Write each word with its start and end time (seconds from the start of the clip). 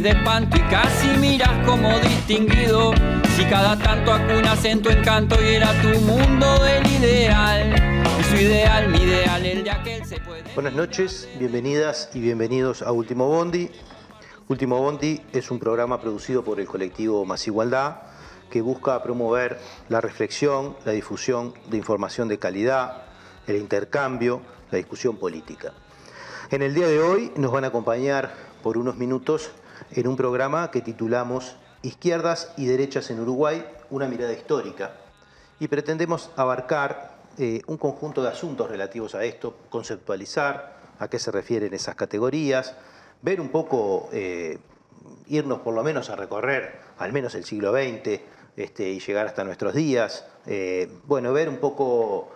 de 0.00 0.10
espanto 0.10 0.56
y 0.58 0.60
casi 0.62 1.08
miras 1.18 1.66
como 1.66 1.98
distinguido. 2.00 2.92
Si 3.34 3.44
cada 3.44 3.78
tanto 3.78 4.12
acunas 4.12 4.62
en 4.64 4.82
tu 4.82 4.90
encanto 4.90 5.36
y 5.42 5.54
era 5.54 5.72
tu 5.80 5.88
mundo 6.00 6.46
del 6.62 6.86
ideal. 6.86 7.74
Y 8.20 8.24
su 8.24 8.36
ideal, 8.36 8.88
mi 8.88 8.98
ideal, 8.98 9.46
el 9.46 9.64
de 9.64 9.70
aquel 9.70 10.04
se 10.04 10.20
puede. 10.20 10.44
Buenas 10.54 10.74
noches, 10.74 11.28
bienvenidas 11.38 12.10
y 12.12 12.20
bienvenidos 12.20 12.82
a 12.82 12.92
Último 12.92 13.28
Bondi. 13.28 13.70
Último 14.48 14.78
Bondi 14.78 15.22
es 15.32 15.50
un 15.50 15.58
programa 15.58 16.00
producido 16.00 16.44
por 16.44 16.60
el 16.60 16.66
colectivo 16.66 17.24
Más 17.24 17.46
Igualdad 17.46 17.96
que 18.50 18.60
busca 18.60 19.02
promover 19.02 19.58
la 19.88 20.00
reflexión, 20.00 20.76
la 20.84 20.92
difusión 20.92 21.54
de 21.70 21.78
información 21.78 22.28
de 22.28 22.38
calidad, 22.38 23.04
el 23.46 23.56
intercambio, 23.56 24.42
la 24.70 24.76
discusión 24.76 25.16
política. 25.16 25.72
En 26.50 26.62
el 26.62 26.74
día 26.74 26.86
de 26.86 27.00
hoy 27.00 27.32
nos 27.36 27.50
van 27.50 27.64
a 27.64 27.68
acompañar 27.68 28.34
por 28.62 28.78
unos 28.78 28.96
minutos 28.96 29.50
en 29.90 30.08
un 30.08 30.16
programa 30.16 30.70
que 30.70 30.80
titulamos 30.80 31.56
Izquierdas 31.82 32.52
y 32.56 32.66
Derechas 32.66 33.10
en 33.10 33.20
Uruguay, 33.20 33.64
una 33.90 34.08
mirada 34.08 34.32
histórica. 34.32 34.92
Y 35.60 35.68
pretendemos 35.68 36.30
abarcar 36.36 37.16
eh, 37.38 37.60
un 37.66 37.76
conjunto 37.76 38.22
de 38.22 38.30
asuntos 38.30 38.70
relativos 38.70 39.14
a 39.14 39.24
esto, 39.24 39.54
conceptualizar 39.68 40.76
a 40.98 41.08
qué 41.08 41.18
se 41.18 41.30
refieren 41.30 41.74
esas 41.74 41.94
categorías, 41.94 42.74
ver 43.20 43.40
un 43.42 43.50
poco, 43.50 44.08
eh, 44.12 44.58
irnos 45.26 45.60
por 45.60 45.74
lo 45.74 45.84
menos 45.84 46.08
a 46.08 46.16
recorrer 46.16 46.80
al 46.98 47.12
menos 47.12 47.34
el 47.34 47.44
siglo 47.44 47.72
XX 47.72 48.20
este, 48.56 48.88
y 48.88 49.00
llegar 49.00 49.26
hasta 49.26 49.44
nuestros 49.44 49.74
días. 49.74 50.26
Eh, 50.46 50.90
bueno, 51.04 51.32
ver 51.32 51.48
un 51.48 51.58
poco 51.58 52.32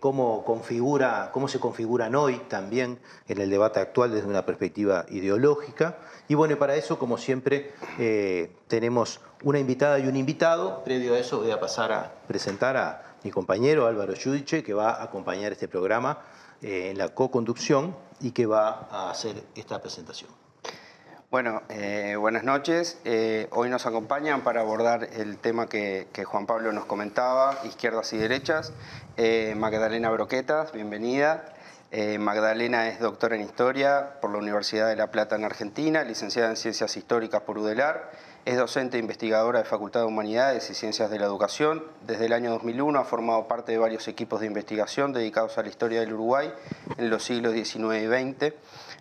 cómo, 0.00 0.44
configura, 0.44 1.30
cómo 1.32 1.48
se 1.48 1.58
configuran 1.58 2.14
hoy 2.14 2.42
también 2.46 2.98
en 3.26 3.40
el 3.40 3.48
debate 3.48 3.80
actual 3.80 4.12
desde 4.12 4.28
una 4.28 4.44
perspectiva 4.44 5.06
ideológica. 5.08 5.96
Y 6.28 6.34
bueno, 6.34 6.58
para 6.58 6.74
eso, 6.74 6.98
como 6.98 7.18
siempre, 7.18 7.72
eh, 7.98 8.50
tenemos 8.66 9.20
una 9.44 9.60
invitada 9.60 9.98
y 10.00 10.08
un 10.08 10.16
invitado. 10.16 10.82
Previo 10.82 11.14
a 11.14 11.18
eso 11.18 11.38
voy 11.38 11.52
a 11.52 11.60
pasar 11.60 11.92
a 11.92 12.12
presentar 12.26 12.76
a 12.76 13.14
mi 13.22 13.30
compañero 13.30 13.86
Álvaro 13.86 14.12
Yudiche, 14.14 14.64
que 14.64 14.74
va 14.74 14.90
a 14.90 15.04
acompañar 15.04 15.52
este 15.52 15.68
programa 15.68 16.18
eh, 16.62 16.90
en 16.90 16.98
la 16.98 17.10
co-conducción 17.10 17.96
y 18.20 18.32
que 18.32 18.46
va 18.46 18.88
a 18.90 19.10
hacer 19.10 19.36
esta 19.54 19.80
presentación. 19.80 20.30
Bueno, 21.30 21.62
eh, 21.68 22.16
buenas 22.18 22.42
noches. 22.42 22.98
Hoy 23.50 23.68
nos 23.68 23.86
acompañan 23.86 24.42
para 24.42 24.62
abordar 24.62 25.08
el 25.12 25.38
tema 25.38 25.68
que, 25.68 26.08
que 26.12 26.24
Juan 26.24 26.46
Pablo 26.46 26.72
nos 26.72 26.86
comentaba, 26.86 27.58
izquierdas 27.64 28.12
y 28.12 28.16
derechas. 28.16 28.72
Magdalena 29.56 30.10
Broquetas, 30.10 30.72
bienvenida. 30.72 31.55
Magdalena 32.18 32.88
es 32.88 32.98
doctora 32.98 33.36
en 33.36 33.42
Historia 33.42 34.18
por 34.20 34.30
la 34.30 34.38
Universidad 34.38 34.88
de 34.88 34.96
La 34.96 35.10
Plata 35.10 35.36
en 35.36 35.44
Argentina, 35.44 36.02
licenciada 36.02 36.50
en 36.50 36.56
Ciencias 36.56 36.96
Históricas 36.96 37.42
por 37.42 37.58
UDELAR. 37.58 38.10
Es 38.44 38.56
docente 38.56 38.96
e 38.96 39.00
investigadora 39.00 39.60
de 39.60 39.64
Facultad 39.64 40.00
de 40.00 40.06
Humanidades 40.06 40.68
y 40.68 40.74
Ciencias 40.74 41.10
de 41.10 41.18
la 41.18 41.26
Educación. 41.26 41.84
Desde 42.06 42.26
el 42.26 42.32
año 42.32 42.50
2001 42.50 42.98
ha 42.98 43.04
formado 43.04 43.48
parte 43.48 43.72
de 43.72 43.78
varios 43.78 44.08
equipos 44.08 44.40
de 44.40 44.46
investigación 44.46 45.12
dedicados 45.12 45.58
a 45.58 45.62
la 45.62 45.68
historia 45.68 46.00
del 46.00 46.12
Uruguay 46.12 46.52
en 46.98 47.08
los 47.08 47.24
siglos 47.24 47.54
XIX 47.54 48.02
y 48.02 48.06
XX. 48.06 48.54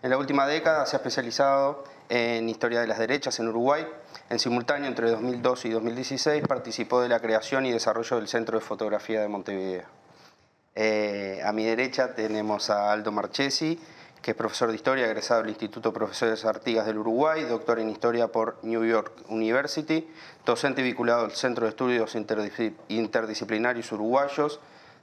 En 0.03 0.09
la 0.09 0.17
última 0.17 0.45
década 0.47 0.85
se 0.85 0.95
ha 0.95 0.99
especializado 0.99 1.83
en 2.09 2.47
Historia 2.49 2.81
de 2.81 2.87
las 2.87 2.99
Derechas 2.99 3.39
en 3.39 3.47
Uruguay. 3.47 3.85
En 4.29 4.39
simultáneo, 4.39 4.87
entre 4.87 5.09
2002 5.09 5.65
y 5.65 5.69
2016, 5.71 6.47
participó 6.47 7.01
de 7.01 7.09
la 7.09 7.19
creación 7.19 7.65
y 7.65 7.71
desarrollo 7.71 8.17
del 8.17 8.27
Centro 8.27 8.59
de 8.59 8.65
Fotografía 8.65 9.21
de 9.21 9.27
Montevideo. 9.27 10.04
Eh, 10.77 11.41
a 11.45 11.53
mi 11.53 11.63
derecha 11.63 12.13
tenemos 12.13 12.69
a 12.69 12.91
Aldo 12.91 13.13
Marchesi, 13.13 13.79
que 14.21 14.31
es 14.31 14.37
profesor 14.37 14.69
de 14.69 14.75
Historia, 14.75 15.05
egresado 15.05 15.41
del 15.41 15.51
Instituto 15.51 15.93
Profesores 15.93 16.43
Artigas 16.43 16.85
del 16.85 16.97
Uruguay, 16.97 17.43
doctor 17.43 17.79
en 17.79 17.89
Historia 17.89 18.27
por 18.27 18.57
New 18.63 18.83
York 18.83 19.13
University, 19.29 20.05
docente 20.45 20.81
vinculado 20.81 21.23
al 21.23 21.31
Centro 21.31 21.65
de 21.65 21.69
Estudios 21.69 22.15
Interdisciplinarios 22.89 23.89
Uruguayos, 23.93 24.59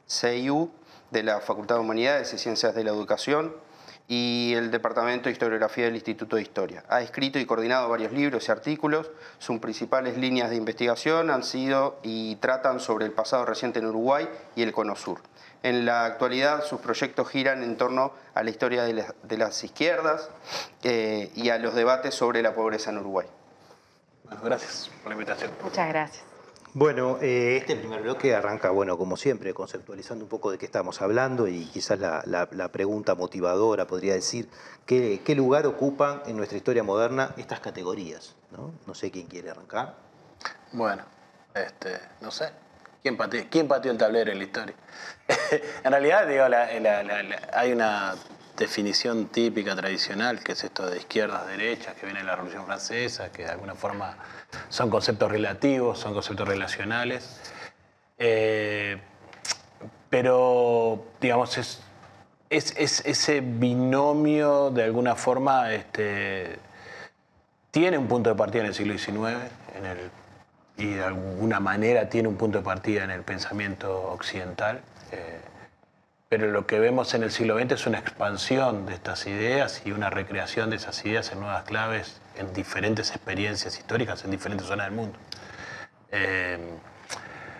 CIU, 0.07 0.71
de 1.11 1.23
la 1.23 1.41
Facultad 1.41 1.77
de 1.77 1.81
Humanidades 1.83 2.35
y 2.35 2.39
Ciencias 2.39 2.75
de 2.75 2.85
la 2.85 2.91
Educación, 2.91 3.55
y 4.15 4.53
el 4.53 4.71
Departamento 4.71 5.31
de 5.31 5.33
Historiografía 5.33 5.87
del 5.87 5.95
Instituto 5.95 6.37
de 6.37 6.43
Historia. 6.43 6.85
Ha 6.91 7.01
escrito 7.01 7.39
y 7.39 7.47
coordinado 7.47 7.89
varios 7.89 8.13
libros 8.13 8.47
y 8.47 8.53
artículos. 8.53 9.11
Sus 9.39 9.59
principales 9.59 10.19
líneas 10.19 10.51
de 10.51 10.57
investigación 10.57 11.31
han 11.31 11.43
sido 11.43 11.99
y 12.03 12.37
tratan 12.37 12.79
sobre 12.79 13.07
el 13.07 13.13
pasado 13.13 13.47
reciente 13.47 13.79
en 13.79 13.87
Uruguay 13.87 14.29
y 14.55 14.65
el 14.65 14.73
Cono 14.73 14.97
Sur. 14.97 15.23
En 15.63 15.87
la 15.87 16.05
actualidad 16.05 16.63
sus 16.63 16.79
proyectos 16.81 17.27
giran 17.31 17.63
en 17.63 17.79
torno 17.79 18.13
a 18.35 18.43
la 18.43 18.51
historia 18.51 18.83
de, 18.83 19.39
las 19.39 19.65
izquierdas 19.65 20.29
eh, 20.83 21.31
y 21.35 21.49
a 21.49 21.57
los 21.57 21.75
debates 21.75 22.15
sobre 22.15 22.43
la 22.43 22.55
pobreza 22.55 22.91
en 22.91 22.99
Uruguay. 22.99 23.29
Bueno, 24.25 24.43
gracias 24.45 24.91
por 25.03 25.09
la 25.09 25.15
invitación. 25.15 25.53
Muchas 25.63 25.89
gracias. 25.89 26.32
Bueno, 26.75 27.19
eh, 27.21 27.59
este 27.59 27.77
primer 27.77 28.01
bloque 28.01 28.35
arranca, 28.35 28.71
bueno, 28.71 28.97
como 28.97 29.19
siempre, 29.19 29.53
conceptualizando 29.53 30.25
un 30.25 30.31
poco 30.31 30.51
de 30.51 30.57
qué 30.57 30.65
estamos 30.65 31.03
hablando 31.03 31.47
y 31.47 31.67
quizás 31.67 31.99
la, 31.99 32.69
pregunta 32.73 33.15
motivadora 33.15 33.87
podría 33.87 34.15
decir, 34.15 34.49
¿qué, 34.87 35.35
lugar 35.37 35.67
ocupan 35.67 36.23
en 36.25 36.39
nuestra 36.39 36.57
historia 36.57 36.83
moderna 36.83 37.35
estas 37.37 37.61
categorías? 37.61 38.37
No, 38.87 38.95
sé 38.95 39.11
quién 39.11 39.27
quiere 39.27 39.51
arrancar. 39.51 39.97
Bueno, 40.73 41.05
este, 41.55 41.99
no 42.23 42.31
sé. 42.31 42.51
¿Quién 43.03 43.19
pateó, 43.19 43.45
quién 43.51 43.69
pateó 43.69 43.93
el 43.93 43.99
tablero 43.99 44.33
en 44.33 44.39
la 44.39 44.45
historia? 44.45 44.75
en 45.85 45.91
realidad, 45.91 46.27
digo, 46.27 46.45
hay 47.53 47.73
una 47.73 48.15
definición 48.57 49.27
típica, 49.27 49.75
tradicional, 49.75 50.43
que 50.43 50.53
es 50.53 50.65
esto 50.65 50.89
de 50.89 50.99
izquierdas, 50.99 51.47
derechas, 51.47 51.95
que 51.95 52.07
viene 52.07 52.21
de 52.21 52.27
la 52.27 52.37
Revolución 52.37 52.65
Francesa, 52.67 53.33
que 53.33 53.45
de 53.45 53.51
alguna 53.51 53.75
forma 53.75 54.17
son 54.69 54.91
conceptos 54.91 55.31
relativos, 55.31 55.99
son 55.99 56.15
conceptos 56.15 56.47
relacionales. 56.47 57.41
Eh, 58.19 58.99
pero, 60.11 61.07
digamos, 61.21 61.57
es, 61.59 61.83
ese 62.51 63.41
binomio 63.41 64.71
de 64.71 64.85
alguna 64.85 65.17
forma 65.17 65.73
este, 65.73 66.59
tiene 67.71 67.97
un 67.97 68.09
punto 68.09 68.29
de 68.31 68.37
partida 68.37 68.63
en 68.63 68.69
el 68.69 68.75
siglo 68.75 68.97
XIX 68.99 69.39
y 70.77 70.87
de 70.95 71.05
alguna 71.05 71.61
manera 71.61 72.09
tiene 72.09 72.29
un 72.29 72.37
punto 72.37 72.59
de 72.59 72.65
partida 72.65 73.05
en 73.05 73.11
el 73.11 73.23
pensamiento 73.23 74.11
occidental. 74.13 74.83
Eh, 75.13 75.41
pero 76.33 76.47
lo 76.47 76.67
que 76.67 76.81
vemos 76.81 77.13
en 77.13 77.25
el 77.25 77.31
siglo 77.31 77.59
XX 77.59 77.73
es 77.73 77.87
una 77.87 77.99
expansión 77.99 78.87
de 78.87 78.95
estas 78.95 79.27
ideas 79.27 79.83
y 79.85 79.93
una 79.93 80.09
recreación 80.09 80.71
de 80.71 80.77
esas 80.77 81.05
ideas 81.05 81.31
en 81.31 81.41
nuevas 81.41 81.65
claves 81.65 82.23
en 82.39 82.55
diferentes 82.55 83.11
experiencias 83.11 83.77
históricas 83.77 84.25
en 84.25 84.31
diferentes 84.31 84.67
zonas 84.67 84.87
del 84.87 84.97
mundo. 84.97 85.19
Eh, 86.11 86.57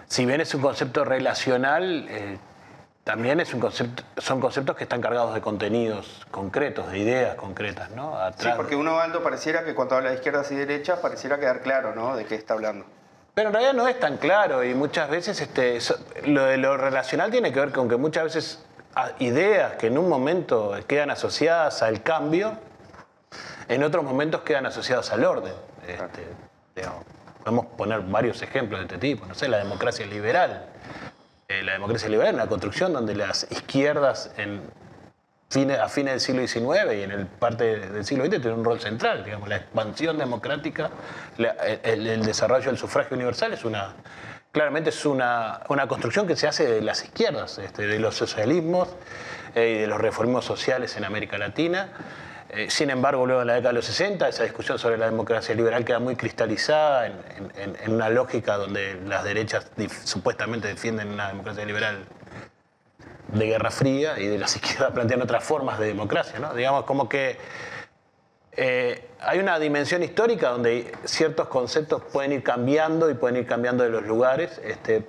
si 0.07 0.25
bien 0.25 0.41
es 0.41 0.55
un 0.55 0.63
concepto 0.63 1.05
relacional, 1.05 2.07
eh, 2.09 2.39
también 3.05 3.41
es 3.41 3.53
un 3.53 3.61
concepto, 3.61 4.05
son 4.17 4.41
conceptos 4.41 4.75
que 4.75 4.85
están 4.85 5.03
cargados 5.03 5.35
de 5.35 5.43
contenidos 5.43 6.27
concretos, 6.31 6.91
de 6.91 6.99
ideas 6.99 7.35
concretas, 7.35 7.91
¿no? 7.91 8.17
sí, 8.39 8.49
porque 8.57 8.75
uno, 8.75 9.01
Aldo, 9.01 9.23
pareciera 9.23 9.65
que 9.65 9.75
cuando 9.75 9.97
habla 9.97 10.09
de 10.09 10.15
izquierdas 10.15 10.51
y 10.51 10.55
derechas, 10.55 10.99
pareciera 11.01 11.39
quedar 11.39 11.61
claro, 11.61 11.95
¿no? 11.95 12.17
De 12.17 12.25
qué 12.25 12.37
está 12.37 12.55
hablando. 12.55 12.87
Pero 13.35 13.49
en 13.49 13.55
realidad 13.55 13.75
no 13.75 13.89
es 13.89 13.99
tan 13.99 14.19
claro 14.19 14.63
y 14.63 14.75
muchas 14.75 15.09
veces 15.09 15.41
este, 15.41 15.79
lo 16.27 16.45
de 16.45 16.59
lo 16.59 16.77
relacional 16.77 17.31
tiene 17.31 17.53
que 17.53 17.61
ver 17.61 17.73
con 17.73 17.89
que 17.89 17.97
muchas 17.97 18.25
veces 18.25 18.65
ideas 19.21 19.77
que 19.77 19.87
en 19.87 19.97
un 19.97 20.09
momento 20.09 20.75
quedan 20.87 21.11
asociadas 21.11 21.83
al 21.83 22.03
cambio, 22.03 22.59
en 23.69 23.83
otros 23.85 24.05
momentos 24.05 24.43
quedan 24.43 24.67
asociadas 24.67 25.11
al 25.13 25.25
orden. 25.25 25.55
Este, 25.87 26.27
podemos 27.43 27.67
poner 27.67 28.01
varios 28.03 28.43
ejemplos 28.43 28.81
de 28.81 28.87
este 28.87 28.99
tipo. 28.99 29.27
No 29.27 29.35
sé, 29.35 29.49
la 29.49 29.59
democracia 29.59 30.07
liberal. 30.07 30.67
Eh, 31.49 31.63
la 31.63 31.73
democracia 31.73 32.09
liberal 32.09 32.35
es 32.35 32.35
una 32.35 32.49
construcción 32.49 32.93
donde 32.93 33.15
las 33.15 33.47
izquierdas 33.51 34.31
en 34.37 34.63
a 35.55 35.89
fines 35.89 36.13
del 36.13 36.21
siglo 36.21 36.47
XIX 36.47 36.95
y 36.95 37.03
en 37.03 37.11
el 37.11 37.27
parte 37.27 37.79
del 37.79 38.05
siglo 38.05 38.25
XX 38.25 38.41
tiene 38.41 38.53
un 38.53 38.65
rol 38.65 38.81
central. 38.81 39.23
Digamos, 39.25 39.49
la 39.49 39.57
expansión 39.57 40.17
democrática, 40.17 40.91
el, 41.83 42.25
desarrollo 42.25 42.67
del 42.67 42.79
sufragio 42.79 43.17
universal 43.17 43.53
es 43.53 43.65
una, 43.65 43.95
claramente 44.51 44.91
es 44.91 45.05
una, 45.05 45.61
construcción 45.89 46.27
que 46.27 46.37
se 46.37 46.49
hace 46.49 46.67
de 46.67 46.81
las 46.81 47.05
izquierdas, 47.05 47.59
este, 47.59 47.87
de 47.87 47.99
los 47.99 48.15
socialismos 48.15 48.89
eh, 49.55 49.75
y 49.77 49.81
de 49.83 49.87
los 49.87 50.01
reformismos 50.01 50.45
sociales 50.47 50.97
en 50.97 51.05
América 51.05 51.37
Latina. 51.37 51.93
Eh, 52.49 52.71
sin 52.71 52.89
embargo, 52.89 53.27
luego 53.27 53.43
en 53.43 53.49
la 53.49 53.55
década 53.55 53.71
de 53.71 53.77
los 53.77 53.87
60, 53.87 54.29
esa 54.29 54.45
discusión 54.45 54.79
sobre 54.79 54.97
la 54.97 55.07
democracia 55.07 55.55
liberal 55.55 55.85
queda 55.85 55.99
muy 55.99 56.17
cristalizada 56.17 57.07
en, 57.07 57.17
en 57.57 57.93
una 57.93 58.09
lógica 58.09 58.57
donde 58.57 58.99
las 59.07 59.25
derechas 59.25 59.71
supuestamente 60.05 60.69
defienden 60.69 61.09
una 61.09 61.29
democracia 61.29 61.65
liberal 61.67 62.07
de 63.33 63.47
Guerra 63.47 63.71
Fría 63.71 64.19
y 64.19 64.27
de 64.27 64.39
la 64.39 64.47
izquierda 64.47 64.91
plantean 64.91 65.23
otras 65.23 65.43
formas 65.43 65.79
de 65.79 65.87
democracia, 65.87 66.39
¿no? 66.39 66.55
Digamos, 66.55 66.85
como 66.85 67.09
que 67.09 67.39
eh, 68.53 69.09
hay 69.21 69.39
una 69.39 69.59
dimensión 69.59 70.03
histórica 70.03 70.51
donde 70.51 70.93
ciertos 71.05 71.49
conceptos 71.49 72.03
pueden 72.13 72.33
ir 72.33 72.43
cambiando 72.43 73.09
y 73.11 73.15
pueden 73.15 73.39
ir 73.39 73.47
cambiando 73.47 73.85
de 73.85 73.91
los 73.91 74.05
lugares, 74.05 74.61
este, 74.63 75.07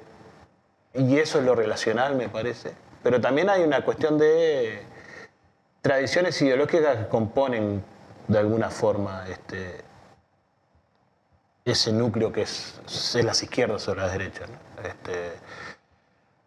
y 0.94 1.18
eso 1.18 1.40
es 1.40 1.46
lo 1.46 1.56
relacional, 1.56 2.16
me 2.16 2.30
parece. 2.30 2.74
Pero 3.02 3.20
también 3.20 3.50
hay 3.50 3.64
una 3.64 3.84
cuestión 3.84 4.18
de 4.18 4.84
tradiciones 5.82 6.42
ideológicas 6.42 6.98
que 6.98 7.08
componen 7.10 7.84
de 8.28 8.40
alguna 8.40 8.70
forma 8.70 9.26
este, 9.28 9.82
ese 11.66 11.92
núcleo 11.92 12.32
que 12.32 12.44
es, 12.44 12.80
es 12.88 13.26
las 13.26 13.44
izquierdas 13.44 13.86
o 13.90 13.96
las 13.96 14.14
derechas. 14.14 14.50
¿no? 14.50 14.88
Este, 14.88 15.34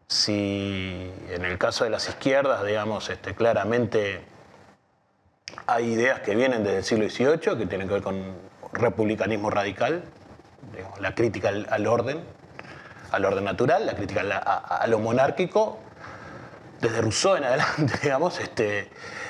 si 0.08 1.10
en 1.30 1.44
el 1.44 1.58
caso 1.58 1.84
de 1.84 1.90
las 1.90 2.08
izquierdas, 2.08 2.64
digamos, 2.64 3.08
este, 3.10 3.34
claramente 3.34 4.20
hay 5.66 5.92
ideas 5.92 6.20
que 6.20 6.34
vienen 6.34 6.62
desde 6.64 6.78
el 6.78 6.84
siglo 6.84 7.08
XVIII 7.38 7.58
que 7.58 7.66
tienen 7.66 7.88
que 7.88 7.94
ver 7.94 8.02
con 8.02 8.22
republicanismo 8.72 9.50
radical, 9.50 10.02
digamos, 10.74 11.00
la 11.00 11.14
crítica 11.14 11.48
al, 11.48 11.66
al 11.70 11.86
orden, 11.86 12.20
al 13.10 13.24
orden 13.24 13.44
natural, 13.44 13.86
la 13.86 13.94
crítica 13.94 14.22
a, 14.22 14.36
a- 14.38 14.76
a 14.78 14.86
lo 14.86 14.98
monárquico, 14.98 15.78
desde 16.80 17.00
Rousseau 17.00 17.36
en 17.36 17.44
adelante, 17.44 17.94
digamos, 18.02 18.38
este, 18.38 18.88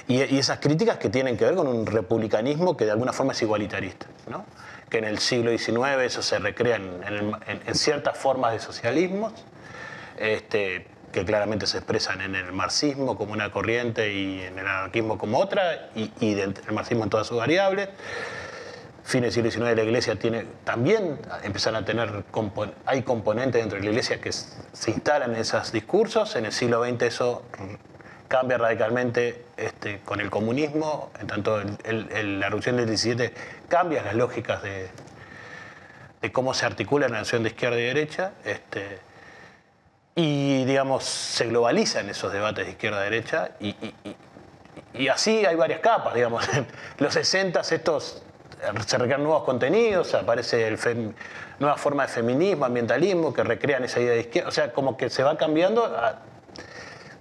y, 0.08 0.22
y 0.24 0.38
esas 0.38 0.58
críticas 0.58 0.98
que 0.98 1.08
tienen 1.08 1.36
que 1.36 1.44
ver 1.46 1.54
con 1.54 1.68
un 1.68 1.86
republicanismo 1.86 2.76
que 2.76 2.84
de 2.84 2.90
alguna 2.90 3.12
forma 3.12 3.32
es 3.32 3.40
igualitarista, 3.42 4.06
¿no? 4.28 4.44
que 4.90 4.98
en 4.98 5.04
el 5.04 5.18
siglo 5.18 5.50
XIX 5.56 6.02
eso 6.04 6.22
se 6.22 6.38
recrea 6.38 6.76
en, 6.76 7.02
en- 7.46 7.62
en 7.66 7.74
ciertas 7.74 8.16
formas 8.18 8.52
de 8.52 8.60
socialismos, 8.60 9.32
este, 10.18 10.86
que 11.12 11.24
claramente 11.24 11.66
se 11.66 11.78
expresan 11.78 12.20
en 12.20 12.34
el 12.34 12.52
marxismo 12.52 13.16
como 13.16 13.32
una 13.32 13.50
corriente 13.50 14.12
y 14.12 14.40
en 14.42 14.58
el 14.58 14.66
anarquismo 14.66 15.16
como 15.18 15.38
otra, 15.38 15.88
y, 15.94 16.12
y 16.20 16.34
del 16.34 16.54
el 16.66 16.74
marxismo 16.74 17.04
en 17.04 17.10
todas 17.10 17.26
sus 17.26 17.38
variables. 17.38 17.88
Fines 19.04 19.34
del 19.36 19.50
siglo 19.52 19.66
XIX 19.66 19.76
la 19.76 19.84
iglesia 19.84 20.16
tiene, 20.18 20.46
también 20.64 21.18
empiezan 21.44 21.76
a 21.76 21.84
tener, 21.84 22.24
hay 22.86 23.02
componentes 23.02 23.62
dentro 23.62 23.78
de 23.78 23.84
la 23.84 23.90
iglesia 23.90 24.20
que 24.20 24.32
se 24.32 24.90
instalan 24.90 25.32
en 25.34 25.40
esos 25.40 25.70
discursos. 25.70 26.34
En 26.34 26.44
el 26.46 26.52
siglo 26.52 26.84
XX 26.84 27.02
eso 27.02 27.44
cambia 28.26 28.58
radicalmente 28.58 29.44
este, 29.56 30.00
con 30.00 30.20
el 30.20 30.28
comunismo, 30.28 31.12
en 31.20 31.28
tanto 31.28 31.60
el- 31.60 31.78
el- 31.84 32.08
el- 32.10 32.40
la 32.40 32.46
revolución 32.46 32.76
del 32.78 32.86
17 32.86 33.32
cambia 33.68 34.02
las 34.02 34.16
lógicas 34.16 34.60
de, 34.64 34.88
de 36.20 36.32
cómo 36.32 36.52
se 36.52 36.66
articula 36.66 37.08
la 37.08 37.18
nación 37.18 37.44
de 37.44 37.50
izquierda 37.50 37.78
y 37.78 37.84
derecha. 37.84 38.32
Este, 38.44 38.98
y, 40.18 40.64
digamos, 40.64 41.04
se 41.04 41.46
globalizan 41.46 42.08
esos 42.08 42.32
debates 42.32 42.64
de 42.64 42.72
izquierda-derecha 42.72 43.50
y, 43.60 43.68
y- 43.68 43.94
y- 44.04 44.16
y 45.04 45.08
así 45.08 45.44
hay 45.44 45.54
varias 45.56 45.80
capas, 45.80 46.14
digamos. 46.14 46.48
En 46.54 46.66
los 46.98 47.12
60 47.12 47.60
estos 47.60 48.22
se 48.86 48.96
recrean 48.98 49.22
nuevos 49.22 49.44
contenidos, 49.44 50.14
aparece 50.14 50.66
el 50.66 50.78
fem- 50.78 51.12
nueva 51.58 51.76
forma 51.76 52.04
de 52.04 52.08
feminismo, 52.08 52.64
ambientalismo, 52.64 53.34
que 53.34 53.44
recrean 53.44 53.84
esa 53.84 54.00
idea 54.00 54.14
de 54.14 54.20
izquierda. 54.20 54.48
O 54.48 54.52
sea, 54.52 54.72
como 54.72 54.96
que 54.96 55.10
se 55.10 55.22
va 55.22 55.36
cambiando. 55.36 55.84
a- 55.84 56.20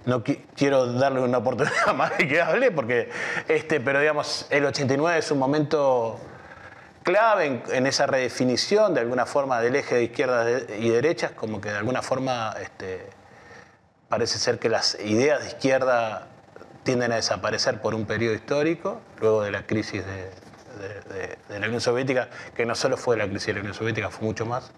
no 0.06 0.22
qui- 0.24 0.40
quiero 0.56 0.86
darle 0.94 1.20
una 1.20 1.38
oportunidad 1.38 1.92
más 1.94 2.16
de 2.16 2.26
que 2.28 2.40
hable, 2.40 2.70
porque, 2.70 3.10
este, 3.48 3.80
pero 3.80 4.00
digamos, 4.00 4.46
el 4.50 4.64
89 4.64 5.18
es 5.18 5.30
un 5.32 5.38
momento 5.38 6.18
clave 7.06 7.62
en, 7.68 7.86
esa 7.86 8.06
redefinición 8.08 8.92
de 8.92 9.00
alguna 9.00 9.26
forma 9.26 9.60
del 9.60 9.76
eje 9.76 9.94
de 9.94 10.02
izquierdas 10.02 10.64
y 10.76 10.88
derechas, 10.88 11.30
como 11.30 11.60
que 11.60 11.70
de 11.70 11.76
alguna 11.76 12.02
forma 12.02 12.52
este, 12.60 13.06
parece 14.08 14.40
ser 14.40 14.58
que 14.58 14.68
las 14.68 14.98
ideas 14.98 15.40
de 15.40 15.46
izquierda 15.46 16.26
tienden 16.82 17.12
a 17.12 17.14
desaparecer 17.14 17.80
por 17.80 17.94
un 17.94 18.06
periodo 18.06 18.34
histórico, 18.34 19.00
luego 19.20 19.44
de 19.44 19.52
la 19.52 19.64
crisis 19.66 20.02
de, 20.04 20.30
la 21.48 21.66
Unión 21.68 21.80
Soviética, 21.80 22.28
que 22.56 22.66
no 22.66 22.74
solo 22.74 22.96
fue 22.96 23.16
la 23.16 23.28
crisis 23.28 23.46
de 23.46 23.54
la 23.54 23.60
Unión 23.60 23.74
Soviética, 23.74 24.10
fue 24.10 24.26
mucho 24.26 24.44
más. 24.44 24.72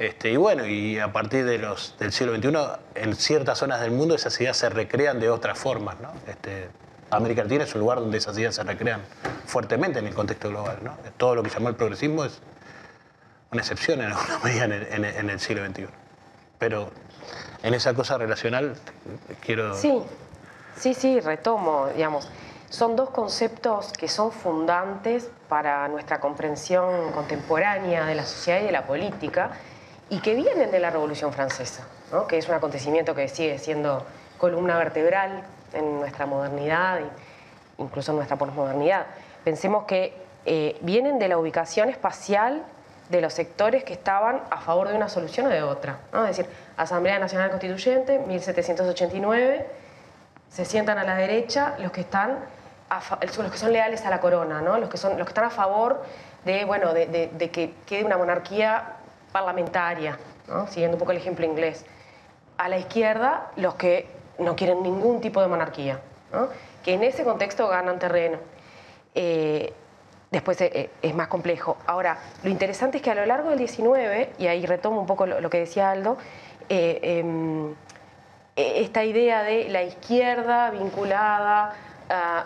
Este, 0.00 0.32
y 0.32 0.36
bueno, 0.36 0.66
y 0.66 0.98
a 0.98 1.12
partir 1.12 1.44
del 1.44 1.64
siglo 2.12 2.34
XXI, 2.34 2.50
en 2.96 3.14
ciertas 3.14 3.58
zonas 3.58 3.80
del 3.80 3.92
mundo 3.92 4.16
esas 4.16 4.38
ideas 4.40 4.56
se 4.56 4.68
recrean 4.70 5.20
de 5.20 5.30
otras 5.30 5.56
formas. 5.56 6.00
¿no? 6.00 6.12
Este, 6.26 6.68
América 7.12 7.42
Latina 7.42 7.64
es 7.64 7.74
un 7.74 7.82
lugar 7.82 8.00
donde 8.00 8.16
esas 8.18 8.36
ideas 8.38 8.54
se 8.54 8.62
recrean 8.62 9.02
fuertemente 9.46 9.98
en 9.98 10.06
el 10.06 10.14
contexto 10.14 10.48
global. 10.48 10.78
Todo 11.18 11.34
lo 11.34 11.42
que 11.42 11.50
llamó 11.50 11.68
el 11.68 11.76
progresismo 11.76 12.24
es 12.24 12.40
una 13.50 13.60
excepción 13.60 14.00
en 14.00 14.12
alguna 14.12 14.38
medida 14.44 14.64
en 14.64 15.30
el 15.30 15.38
siglo 15.38 15.64
XXI. 15.66 15.88
Pero 16.58 16.90
en 17.62 17.74
esa 17.74 17.92
cosa 17.92 18.16
relacional 18.16 18.74
quiero... 19.44 19.74
Sí, 19.74 20.02
sí, 20.76 20.94
sí, 20.94 21.20
retomo, 21.20 21.88
digamos. 21.94 22.30
Son 22.70 22.96
dos 22.96 23.10
conceptos 23.10 23.92
que 23.92 24.08
son 24.08 24.32
fundantes 24.32 25.28
para 25.48 25.86
nuestra 25.88 26.18
comprensión 26.18 27.12
contemporánea 27.12 28.06
de 28.06 28.14
la 28.14 28.24
sociedad 28.24 28.62
y 28.62 28.64
de 28.64 28.72
la 28.72 28.86
política 28.86 29.50
y 30.08 30.20
que 30.20 30.34
vienen 30.34 30.70
de 30.70 30.78
la 30.78 30.88
Revolución 30.88 31.32
Francesa, 31.34 31.86
¿no? 32.10 32.26
que 32.26 32.38
es 32.38 32.48
un 32.48 32.54
acontecimiento 32.54 33.14
que 33.14 33.28
sigue 33.28 33.58
siendo 33.58 34.06
columna 34.38 34.78
vertebral 34.78 35.44
en 35.74 36.00
nuestra 36.00 36.26
modernidad 36.26 37.00
incluso 37.78 38.12
en 38.12 38.16
nuestra 38.16 38.36
posmodernidad. 38.36 39.06
Pensemos 39.44 39.84
que 39.84 40.14
eh, 40.44 40.76
vienen 40.82 41.18
de 41.18 41.28
la 41.28 41.38
ubicación 41.38 41.88
espacial 41.88 42.62
de 43.08 43.20
los 43.20 43.32
sectores 43.32 43.82
que 43.84 43.92
estaban 43.92 44.40
a 44.50 44.60
favor 44.60 44.88
de 44.88 44.94
una 44.94 45.08
solución 45.08 45.46
o 45.46 45.48
de 45.48 45.62
otra. 45.62 45.98
¿no? 46.12 46.24
Es 46.26 46.36
decir, 46.36 46.52
Asamblea 46.76 47.18
Nacional 47.18 47.50
Constituyente, 47.50 48.18
1789, 48.20 49.66
se 50.48 50.64
sientan 50.64 50.98
a 50.98 51.04
la 51.04 51.14
derecha 51.16 51.74
los 51.78 51.92
que 51.92 52.02
están 52.02 52.38
los 53.38 53.50
que 53.50 53.56
son 53.56 53.72
leales 53.72 54.04
a 54.04 54.10
la 54.10 54.20
corona, 54.20 54.60
¿no? 54.60 54.76
los, 54.78 54.90
que 54.90 54.98
son, 54.98 55.16
los 55.16 55.26
que 55.26 55.30
están 55.30 55.44
a 55.44 55.50
favor 55.50 56.02
de, 56.44 56.64
bueno, 56.66 56.92
de, 56.92 57.06
de- 57.06 57.28
de 57.32 57.50
que 57.50 57.74
quede 57.86 58.04
una 58.04 58.18
monarquía 58.18 58.84
parlamentaria, 59.32 60.18
¿no? 60.46 60.66
siguiendo 60.66 60.96
un 60.96 60.98
poco 60.98 61.12
el 61.12 61.16
ejemplo 61.18 61.46
inglés. 61.46 61.86
A 62.58 62.68
la 62.68 62.76
izquierda, 62.76 63.50
los 63.56 63.76
que 63.76 64.06
no 64.42 64.56
quieren 64.56 64.82
ningún 64.82 65.20
tipo 65.20 65.40
de 65.40 65.48
monarquía, 65.48 66.00
que 66.82 66.94
en 66.94 67.02
ese 67.04 67.24
contexto 67.24 67.68
ganan 67.68 67.98
terreno. 67.98 68.38
Eh, 69.14 69.72
después 70.32 70.60
eh, 70.62 70.70
eh, 70.74 70.90
es 71.02 71.14
más 71.14 71.28
complejo. 71.28 71.76
Ahora, 71.86 72.18
lo 72.42 72.50
interesante 72.50 72.96
es 72.96 73.02
que 73.02 73.10
a 73.10 73.14
lo 73.14 73.26
largo 73.26 73.50
del 73.50 73.58
19, 73.58 74.32
y 74.38 74.46
ahí 74.46 74.66
retomo 74.66 75.00
un 75.00 75.06
poco 75.06 75.26
lo, 75.26 75.50
que 75.50 75.60
decía 75.60 75.90
Aldo, 75.90 76.16
em, 76.68 77.70
eh, 78.56 78.82
esta 78.82 79.04
idea 79.04 79.42
de 79.42 79.68
la 79.68 79.82
izquierda 79.82 80.70
vinculada 80.70 81.74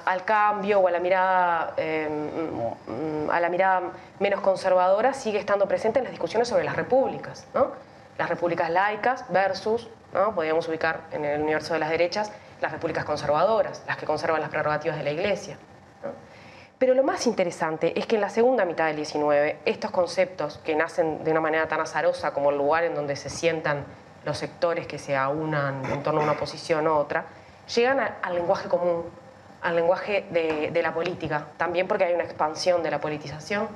al 0.05 0.25
cambio 0.25 0.79
o 0.79 0.87
a 0.87 0.93
la 0.93 1.01
mirada 1.01 1.75
eh, 1.77 2.09
mm, 2.09 3.31
a 3.31 3.41
la 3.41 3.49
mirada 3.49 3.83
menos 4.21 4.41
conservadora 4.41 5.13
sigue 5.13 5.41
estando 5.41 5.67
presente 5.67 5.99
en 5.99 6.05
las 6.05 6.13
discusiones 6.13 6.47
sobre 6.47 6.63
las 6.63 6.77
repúblicas. 6.77 7.47
Las 8.17 8.29
repúblicas 8.29 8.71
laicas 8.71 9.25
versus, 9.31 9.89
¿no? 10.13 10.35
podríamos 10.35 10.69
ubicar 10.69 11.03
en 11.13 11.25
el 11.25 11.43
universo 11.43 11.75
de 11.75 11.81
las 11.81 11.91
derechas, 11.91 12.33
las 12.61 12.73
repúblicas 12.73 13.05
conservadoras, 13.05 13.83
las 13.87 13.97
que 13.97 14.07
conservan 14.07 14.41
las 14.41 14.51
prerrogativas 14.51 14.97
de 14.97 15.05
la 15.05 15.11
Iglesia. 15.11 15.59
Pero 16.79 16.95
lo 16.95 17.03
más 17.03 17.27
interesante 17.27 17.99
es 17.99 18.07
que 18.07 18.17
en 18.17 18.21
la 18.21 18.29
segunda 18.29 18.65
mitad 18.65 18.87
del 18.87 18.97
19, 18.97 19.61
estos 19.65 19.91
conceptos 19.91 20.59
que 20.59 20.75
nacen 20.75 21.25
de 21.25 21.31
una 21.31 21.41
manera 21.41 21.69
tan 21.69 21.81
azarosa 21.81 22.33
como 22.33 22.51
el 22.51 22.59
lugar 22.59 22.85
en 22.85 22.95
donde 22.95 23.17
se 23.17 23.31
sientan 23.31 23.85
los 24.25 24.37
sectores 24.37 24.87
que 24.87 24.99
se 24.99 25.17
aunan 25.17 25.85
en 25.87 26.03
torno 26.03 26.21
a 26.21 26.25
una 26.25 26.35
posición 26.35 26.87
u 26.87 26.93
otra, 26.93 27.25
llegan 27.75 28.01
al 28.21 28.35
lenguaje 28.35 28.69
común, 28.69 29.05
al 29.63 29.75
lenguaje 29.75 30.27
de 30.31 30.83
la 30.83 30.93
política, 30.93 31.47
también 31.57 31.89
porque 31.89 32.05
hay 32.05 32.15
una 32.15 32.25
expansión 32.25 32.83
de 32.83 32.91
la 32.91 33.01
politización, 33.01 33.69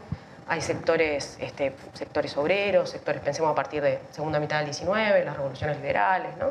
hay 0.51 0.61
sectores, 0.63 1.39
este, 1.41 1.73
sectores 1.95 2.37
obreros, 2.37 2.91
sectores, 2.91 3.23
pensemos 3.23 3.53
a 3.53 3.55
partir 3.55 3.81
de 3.81 4.01
segunda 4.11 4.41
mitad 4.41 4.57
del 4.57 4.65
19, 4.67 5.25
las 5.25 5.37
revoluciones 5.37 5.77
liberales, 5.77 6.37
¿no? 6.39 6.47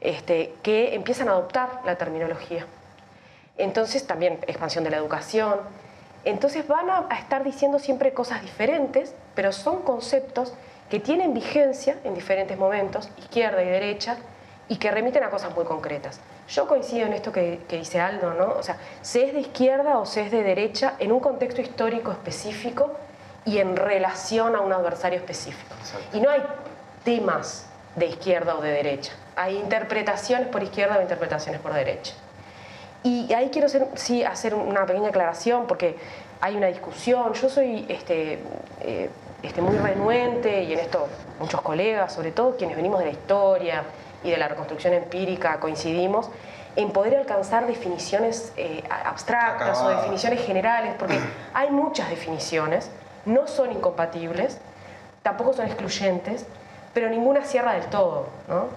este, 0.00 0.54
que 0.62 0.94
empiezan 0.94 1.28
a 1.28 1.32
adoptar 1.32 1.80
la 1.84 1.96
terminología. 1.96 2.64
Entonces 3.58 4.06
también 4.06 4.38
expansión 4.46 4.84
de 4.84 4.90
la 4.90 4.98
educación. 4.98 5.56
Entonces 6.24 6.68
van 6.68 6.88
a, 6.88 7.06
a 7.10 7.18
estar 7.18 7.42
diciendo 7.42 7.80
siempre 7.80 8.12
cosas 8.12 8.42
diferentes, 8.42 9.12
pero 9.34 9.50
son 9.50 9.82
conceptos 9.82 10.54
que 10.88 11.00
tienen 11.00 11.34
vigencia 11.34 11.96
en 12.04 12.14
diferentes 12.14 12.56
momentos, 12.56 13.10
izquierda 13.18 13.60
y 13.64 13.66
derecha, 13.66 14.18
y 14.68 14.76
que 14.76 14.88
remiten 14.92 15.24
a 15.24 15.30
cosas 15.30 15.52
muy 15.52 15.64
concretas. 15.64 16.20
Yo 16.48 16.68
coincido 16.68 17.06
en 17.06 17.12
esto 17.12 17.32
que, 17.32 17.58
que 17.66 17.78
dice 17.78 17.98
Aldo, 17.98 18.34
¿no? 18.34 18.52
O 18.52 18.62
sea, 18.62 18.76
se 19.02 19.24
es 19.24 19.34
de 19.34 19.40
izquierda 19.40 19.98
o 19.98 20.06
se 20.06 20.22
es 20.22 20.30
de 20.30 20.44
derecha 20.44 20.94
en 21.00 21.10
un 21.10 21.18
contexto 21.18 21.60
histórico 21.60 22.12
específico 22.12 22.96
y 23.46 23.58
en 23.58 23.76
relación 23.76 24.56
a 24.56 24.60
un 24.60 24.72
adversario 24.72 25.18
específico. 25.18 25.74
Y 26.12 26.20
no 26.20 26.28
hay 26.28 26.42
temas 27.04 27.66
de 27.94 28.06
izquierda 28.06 28.56
o 28.56 28.60
de 28.60 28.70
derecha. 28.70 29.12
Hay 29.36 29.56
interpretaciones 29.56 30.48
por 30.48 30.62
izquierda 30.62 30.98
o 30.98 31.02
interpretaciones 31.02 31.60
por 31.60 31.72
derecha. 31.72 32.14
Y 33.02 33.32
ahí 33.32 33.50
quiero 33.50 33.66
hacer, 33.66 33.86
sí, 33.94 34.24
hacer 34.24 34.54
una 34.54 34.84
pequeña 34.84 35.10
aclaración 35.10 35.66
porque 35.68 35.96
hay 36.40 36.56
una 36.56 36.66
discusión. 36.66 37.32
Yo 37.34 37.48
soy 37.48 37.86
este, 37.88 38.40
eh, 38.80 39.10
este, 39.42 39.62
muy 39.62 39.76
renuente 39.78 40.64
y 40.64 40.72
en 40.72 40.80
esto 40.80 41.06
muchos 41.38 41.60
colegas, 41.60 42.12
sobre 42.12 42.32
todo 42.32 42.56
quienes 42.56 42.76
venimos 42.76 42.98
de 42.98 43.06
la 43.06 43.12
historia 43.12 43.84
y 44.24 44.30
de 44.30 44.36
la 44.36 44.48
reconstrucción 44.48 44.92
empírica, 44.92 45.60
coincidimos 45.60 46.30
en 46.74 46.90
poder 46.90 47.16
alcanzar 47.16 47.66
definiciones 47.66 48.52
eh, 48.56 48.82
abstractas 49.04 49.78
o 49.78 49.82
Acabadas. 49.82 50.02
definiciones 50.02 50.44
generales, 50.44 50.94
porque 50.98 51.18
hay 51.54 51.70
muchas 51.70 52.10
definiciones, 52.10 52.90
no 53.26 53.46
son 53.46 53.72
incompatibles, 53.72 54.58
tampoco 55.22 55.52
son 55.52 55.66
excluyentes, 55.66 56.46
pero 56.94 57.08
ninguna 57.10 57.44
cierra 57.44 57.74
del 57.74 57.86
todo. 57.86 58.28
¿no? 58.48 58.68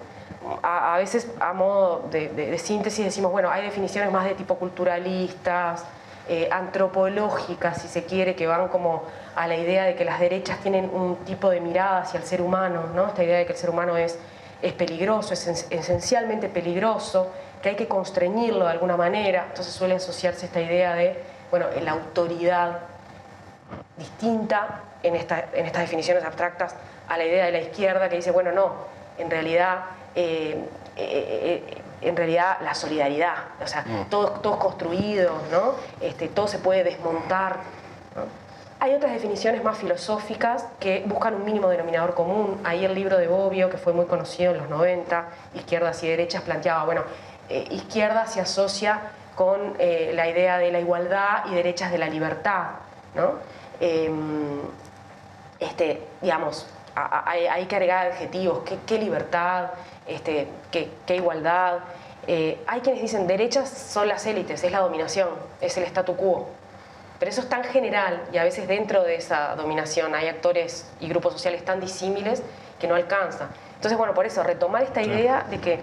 A, 0.62 0.96
veces, 0.98 1.30
a 1.40 1.52
modo 1.52 2.08
de 2.10 2.58
síntesis, 2.58 3.04
decimos, 3.04 3.32
bueno, 3.32 3.50
hay 3.50 3.62
definiciones 3.62 4.12
más 4.12 4.24
de 4.24 4.34
tipo 4.34 4.56
culturalistas, 4.56 5.84
eh, 6.32 6.48
antropológicas, 6.52 7.82
si 7.82 7.88
se 7.88 8.04
quiere, 8.04 8.36
que 8.36 8.46
van 8.46 8.68
como 8.68 9.02
a 9.34 9.48
la 9.48 9.56
idea 9.56 9.82
de 9.82 9.96
que 9.96 10.04
las 10.04 10.20
derechas 10.20 10.60
tienen 10.60 10.88
un 10.94 11.16
tipo 11.24 11.50
de 11.50 11.60
mirada 11.60 12.02
hacia 12.02 12.20
el 12.20 12.24
ser 12.24 12.40
humano, 12.40 12.84
¿no? 12.94 13.08
esta 13.08 13.24
idea 13.24 13.38
de 13.38 13.46
que 13.46 13.52
el 13.52 13.58
ser 13.58 13.68
humano 13.68 13.96
es, 13.96 14.16
es 14.62 14.72
peligroso, 14.74 15.34
es 15.34 15.66
esencialmente 15.70 16.48
peligroso, 16.48 17.32
que 17.60 17.70
hay 17.70 17.74
que 17.74 17.88
constreñirlo 17.88 18.66
de 18.66 18.70
alguna 18.70 18.96
manera, 18.96 19.46
entonces 19.48 19.74
suele 19.74 19.96
asociarse 19.96 20.46
esta 20.46 20.60
idea 20.60 20.94
de, 20.94 21.20
bueno, 21.50 21.66
la 21.82 21.90
autoridad 21.90 22.78
distinta 23.96 24.82
en, 25.02 25.16
esta, 25.16 25.46
en 25.52 25.66
estas 25.66 25.82
definiciones 25.82 26.24
abstractas 26.24 26.74
a 27.08 27.16
la 27.16 27.24
idea 27.24 27.46
de 27.46 27.52
la 27.52 27.60
izquierda 27.60 28.08
que 28.08 28.16
dice, 28.16 28.30
bueno, 28.30 28.52
no, 28.52 28.72
en 29.18 29.30
realidad, 29.30 29.80
eh, 30.14 30.64
eh, 30.96 31.62
eh, 31.66 31.82
en 32.00 32.16
realidad 32.16 32.58
la 32.62 32.74
solidaridad, 32.74 33.34
o 33.62 33.66
sea, 33.66 33.82
mm. 33.82 34.08
todos, 34.08 34.40
todos 34.42 34.56
construidos, 34.56 35.42
¿no? 35.50 35.74
Este, 36.00 36.28
todo 36.28 36.48
se 36.48 36.58
puede 36.58 36.84
desmontar. 36.84 37.58
Hay 38.78 38.94
otras 38.94 39.12
definiciones 39.12 39.62
más 39.62 39.76
filosóficas 39.76 40.64
que 40.78 41.02
buscan 41.04 41.34
un 41.34 41.44
mínimo 41.44 41.68
denominador 41.68 42.14
común. 42.14 42.58
Ahí 42.64 42.84
el 42.84 42.94
libro 42.94 43.18
de 43.18 43.28
Bobbio, 43.28 43.68
que 43.68 43.76
fue 43.76 43.92
muy 43.92 44.06
conocido 44.06 44.52
en 44.52 44.58
los 44.58 44.70
90, 44.70 45.26
Izquierdas 45.54 46.02
y 46.02 46.08
Derechas, 46.08 46.42
planteaba, 46.42 46.84
bueno, 46.84 47.02
izquierda 47.50 48.26
se 48.26 48.40
asocia 48.40 49.00
con 49.34 49.76
la 49.78 50.28
idea 50.28 50.56
de 50.56 50.72
la 50.72 50.80
igualdad 50.80 51.44
y 51.50 51.54
derechas 51.54 51.90
de 51.90 51.98
la 51.98 52.08
libertad, 52.08 52.68
¿no? 53.14 53.34
Em, 53.80 54.60
este, 55.58 56.02
digamos, 56.20 56.66
hay, 56.94 57.66
que 57.66 57.76
agregar 57.76 58.08
adjetivos, 58.08 58.62
qué, 58.86 58.98
libertad, 58.98 59.70
este, 60.06 60.48
qué, 60.70 61.16
igualdad. 61.16 61.78
Eh, 62.26 62.62
hay 62.66 62.80
quienes 62.80 63.02
dicen 63.02 63.26
derechas 63.26 63.68
son 63.68 64.08
las 64.08 64.26
élites, 64.26 64.62
es 64.62 64.72
la 64.72 64.80
dominación, 64.80 65.30
es 65.60 65.76
el 65.78 65.84
statu 65.84 66.16
quo. 66.16 66.48
Pero 67.18 67.30
eso 67.30 67.42
es 67.42 67.48
tan 67.48 67.64
general 67.64 68.22
y 68.32 68.38
a 68.38 68.44
veces 68.44 68.66
dentro 68.66 69.02
de 69.02 69.16
esa 69.16 69.54
dominación 69.54 70.14
hay 70.14 70.28
actores 70.28 70.90
y 71.00 71.08
grupos 71.08 71.34
sociales 71.34 71.64
tan 71.64 71.80
disímiles 71.80 72.42
que 72.78 72.86
no 72.86 72.94
alcanza. 72.94 73.48
Entonces, 73.74 73.96
bueno, 73.98 74.14
por 74.14 74.26
eso, 74.26 74.42
retomar 74.42 74.82
esta 74.82 75.02
idea 75.02 75.46
de 75.50 75.58
que 75.58 75.80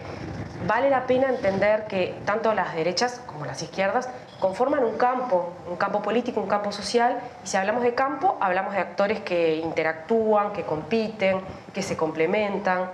vale 0.68 0.90
la 0.90 1.08
pena 1.08 1.30
entender 1.30 1.88
que 1.88 2.16
tanto 2.26 2.54
las 2.54 2.76
derechas 2.76 3.22
como 3.26 3.46
las 3.46 3.62
izquierdas 3.64 4.10
conforman 4.40 4.84
un 4.84 4.98
campo, 4.98 5.54
un 5.68 5.78
campo 5.78 6.02
político, 6.02 6.40
un 6.40 6.48
campo 6.48 6.72
social, 6.72 7.20
y 7.44 7.48
si 7.48 7.58
hablamos 7.58 7.84
de 7.84 7.96
campo, 7.96 8.38
hablamos 8.40 8.74
de 8.74 8.80
actores 8.80 9.22
que 9.22 9.56
interactúan, 9.56 10.54
que 10.54 10.64
compiten, 10.64 11.42
que 11.74 11.82
se 11.82 11.98
complementan 11.98 12.92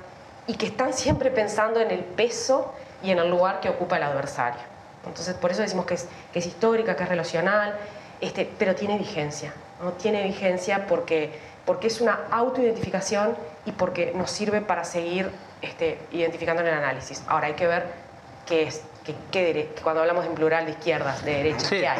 y 0.47 0.55
que 0.55 0.67
están 0.67 0.93
siempre 0.93 1.31
pensando 1.31 1.81
en 1.81 1.91
el 1.91 1.99
peso 2.01 2.73
y 3.01 3.11
en 3.11 3.19
el 3.19 3.29
lugar 3.29 3.59
que 3.59 3.69
ocupa 3.69 3.97
el 3.97 4.03
adversario. 4.03 4.61
Entonces, 5.05 5.33
por 5.35 5.51
eso 5.51 5.61
decimos 5.61 5.85
que 5.85 5.95
es, 5.95 6.07
es 6.33 6.45
histórica, 6.45 6.95
que 6.95 7.03
es 7.03 7.09
relacional, 7.09 7.75
este, 8.21 8.49
pero 8.57 8.73
tiene 8.75 8.97
vigencia, 8.97 9.53
¿no? 9.81 9.91
Tiene 9.93 10.23
vigencia 10.23 10.85
porque, 10.87 11.37
porque 11.65 11.87
es 11.87 11.99
una 11.99 12.19
autoidentificación 12.31 13.35
y 13.65 13.73
porque 13.73 14.13
nos 14.15 14.31
sirve 14.31 14.61
para 14.61 14.85
seguir 14.85 15.29
este, 15.63 15.97
identificando 16.11 16.61
en 16.61 16.67
el 16.67 16.73
análisis. 16.73 17.23
Ahora 17.27 17.47
hay 17.47 17.53
que 17.53 17.67
ver 17.67 17.85
qué 18.45 18.63
es 18.63 18.83
que, 19.31 19.73
cuando 19.81 20.01
hablamos 20.01 20.25
en 20.25 20.35
plural 20.35 20.65
de 20.65 20.71
izquierdas, 20.71 21.23
de 21.23 21.35
derechas, 21.35 21.69
¿qué 21.69 21.87
hay? 21.87 21.99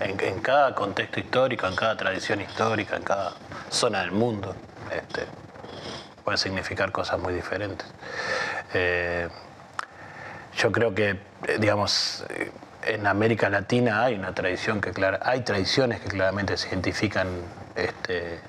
En, 0.00 0.40
cada 0.40 0.74
contexto 0.74 1.20
histórico, 1.20 1.66
en 1.66 1.76
cada 1.76 1.96
tradición 1.96 2.40
histórica, 2.40 2.96
en 2.96 3.02
cada 3.02 3.34
zona 3.70 4.00
del 4.00 4.12
mundo, 4.12 4.56
este, 4.90 5.26
puede 6.24 6.38
significar 6.38 6.90
cosas 6.90 7.20
muy 7.20 7.34
diferentes. 7.34 7.86
Eh, 8.72 9.28
yo 10.56 10.72
creo 10.72 10.94
que, 10.94 11.10
eh, 11.10 11.18
digamos, 11.58 12.24
en 12.82 13.06
América 13.06 13.48
Latina 13.50 14.04
hay 14.04 14.14
una 14.14 14.34
tradición 14.34 14.80
que 14.80 14.92
clara, 14.92 15.20
hay 15.22 15.42
tradiciones 15.42 16.00
que 16.00 16.08
claramente 16.08 16.56
se 16.56 16.68
identifican 16.68 17.28
este, 17.76 18.40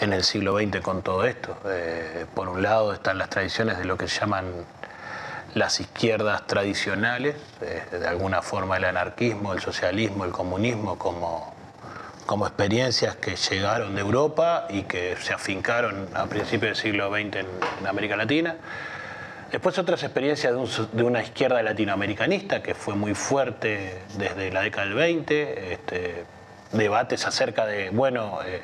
en 0.00 0.12
el 0.12 0.22
siglo 0.22 0.58
XX 0.58 0.80
con 0.80 1.02
todo 1.02 1.24
esto. 1.24 1.56
Eh, 1.66 2.26
por 2.34 2.48
un 2.48 2.62
lado 2.62 2.92
están 2.92 3.18
las 3.18 3.30
tradiciones 3.30 3.78
de 3.78 3.84
lo 3.84 3.96
que 3.96 4.06
llaman 4.06 4.46
las 5.54 5.80
izquierdas 5.80 6.46
tradicionales, 6.46 7.36
de, 7.60 8.06
alguna 8.06 8.42
forma 8.42 8.76
el 8.76 8.84
anarquismo, 8.84 9.54
el 9.54 9.60
socialismo, 9.60 10.24
el 10.24 10.30
comunismo 10.30 10.98
como, 10.98 11.54
como 12.26 12.46
experiencias 12.46 13.16
que 13.16 13.36
llegaron 13.36 13.94
de 13.94 14.00
Europa 14.00 14.66
y 14.68 14.82
que 14.82 15.16
se 15.20 15.32
afincaron 15.32 16.08
a 16.14 16.26
principios 16.26 16.70
del 16.70 16.76
siglo 16.76 17.10
XX 17.10 17.36
en, 17.36 17.46
América 17.86 18.16
Latina. 18.16 18.56
Después 19.50 19.78
otras 19.78 20.02
experiencias 20.02 20.52
de, 20.92 21.02
una 21.02 21.22
izquierda 21.22 21.62
latinoamericanista 21.62 22.62
que 22.62 22.74
fue 22.74 22.94
muy 22.94 23.14
fuerte 23.14 24.02
desde 24.18 24.52
la 24.52 24.60
década 24.60 24.84
del 24.84 24.94
20, 24.94 25.72
este, 25.72 26.24
debates 26.72 27.26
acerca 27.26 27.64
de, 27.64 27.88
bueno, 27.88 28.40
eh, 28.44 28.60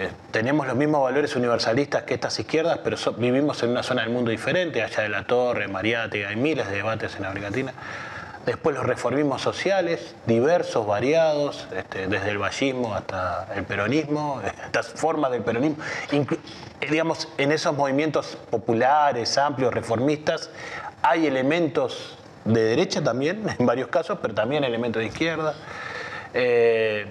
eh, 0.00 0.10
tenemos 0.30 0.64
los 0.64 0.76
mismos 0.76 1.02
valores 1.02 1.34
universalistas 1.34 2.04
que 2.04 2.14
estas 2.14 2.38
izquierdas, 2.38 2.78
pero 2.84 2.96
vivimos 3.16 3.60
en 3.64 3.70
una 3.70 3.82
zona 3.82 4.02
del 4.02 4.10
mundo 4.12 4.30
diferente, 4.30 4.80
allá 4.80 5.02
de 5.02 5.08
la 5.08 5.26
Torre, 5.26 5.66
Mariate, 5.66 6.24
hay 6.24 6.36
miles 6.36 6.68
de 6.68 6.76
debates 6.76 7.16
en 7.16 7.24
América 7.24 7.50
Latina. 7.50 7.74
Después 8.46 8.76
los 8.76 8.86
reformismos 8.86 9.42
sociales, 9.42 10.14
diversos, 10.24 10.86
variados, 10.86 11.66
este, 11.76 12.06
desde 12.06 12.30
el 12.30 12.38
vallismo 12.38 12.94
hasta 12.94 13.48
el 13.56 13.64
peronismo, 13.64 14.40
estas 14.66 14.86
formas 14.86 15.32
del 15.32 15.42
peronismo. 15.42 15.82
Eh, 16.12 16.24
digamos, 16.88 17.26
en 17.36 17.50
esos 17.50 17.76
movimientos 17.76 18.38
populares, 18.50 19.36
amplios, 19.36 19.74
reformistas, 19.74 20.48
hay 21.02 21.26
elementos 21.26 22.16
de 22.44 22.62
derecha 22.62 23.02
también, 23.02 23.42
en 23.58 23.66
varios 23.66 23.88
casos, 23.88 24.20
pero 24.22 24.32
también 24.32 24.62
elementos 24.62 25.00
de 25.00 25.08
izquierda. 25.08 25.54
Eh, 26.34 27.06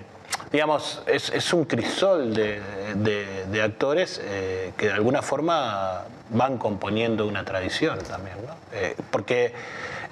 digamos, 0.51 1.01
es, 1.07 1.53
un 1.53 1.65
crisol 1.65 2.33
de, 2.33 3.61
actores 3.63 4.21
eh, 4.23 4.71
que 4.77 4.87
de 4.87 4.93
alguna 4.93 5.21
forma 5.21 6.03
van 6.29 6.57
componiendo 6.57 7.27
una 7.27 7.43
tradición 7.43 7.99
también, 7.99 8.37
¿no? 8.45 8.53
Eh, 8.73 8.95
porque 9.11 9.53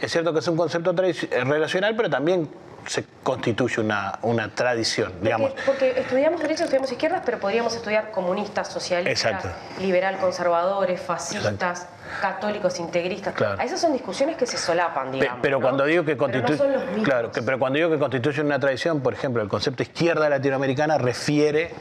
es 0.01 0.11
cierto 0.11 0.33
que 0.33 0.39
es 0.39 0.47
un 0.47 0.57
concepto 0.57 0.93
relacional, 0.93 1.95
pero 1.95 2.09
también 2.09 2.49
se 2.87 3.05
constituye 3.23 3.81
una, 3.81 4.19
una 4.21 4.53
tradición, 4.53 5.13
digamos. 5.21 5.53
Porque, 5.65 5.99
estudiamos 5.99 6.41
derecho, 6.41 6.63
estudiamos 6.63 6.91
izquierdas, 6.91 7.21
pero 7.25 7.39
podríamos 7.39 7.75
estudiar 7.75 8.11
comunistas, 8.11 8.67
socialistas, 8.67 9.45
liberal 9.79 10.17
conservadores, 10.17 11.01
fascistas, 11.01 11.87
católicos, 12.21 12.79
integristas. 12.79 13.33
Claro. 13.33 13.61
Esas 13.61 13.81
son 13.81 13.93
discusiones 13.93 14.37
que 14.37 14.45
se 14.45 14.57
solapan, 14.57 15.11
digamos. 15.11 15.39
Pero 15.41 15.59
cuando 15.59 15.85
digo 15.85 16.03
que 16.05 16.17
constituye, 16.17 16.57
claro, 17.03 17.31
que, 17.31 17.41
pero 17.41 17.59
cuando 17.59 17.77
digo 17.77 17.89
que 17.89 17.99
constituye 17.99 18.41
una 18.41 18.59
tradición, 18.59 19.01
por 19.01 19.13
ejemplo, 19.13 19.41
el 19.41 19.49
concepto 19.49 19.83
izquierda 19.83 20.29
latinoamericana 20.29 20.97
refiere 20.97 21.73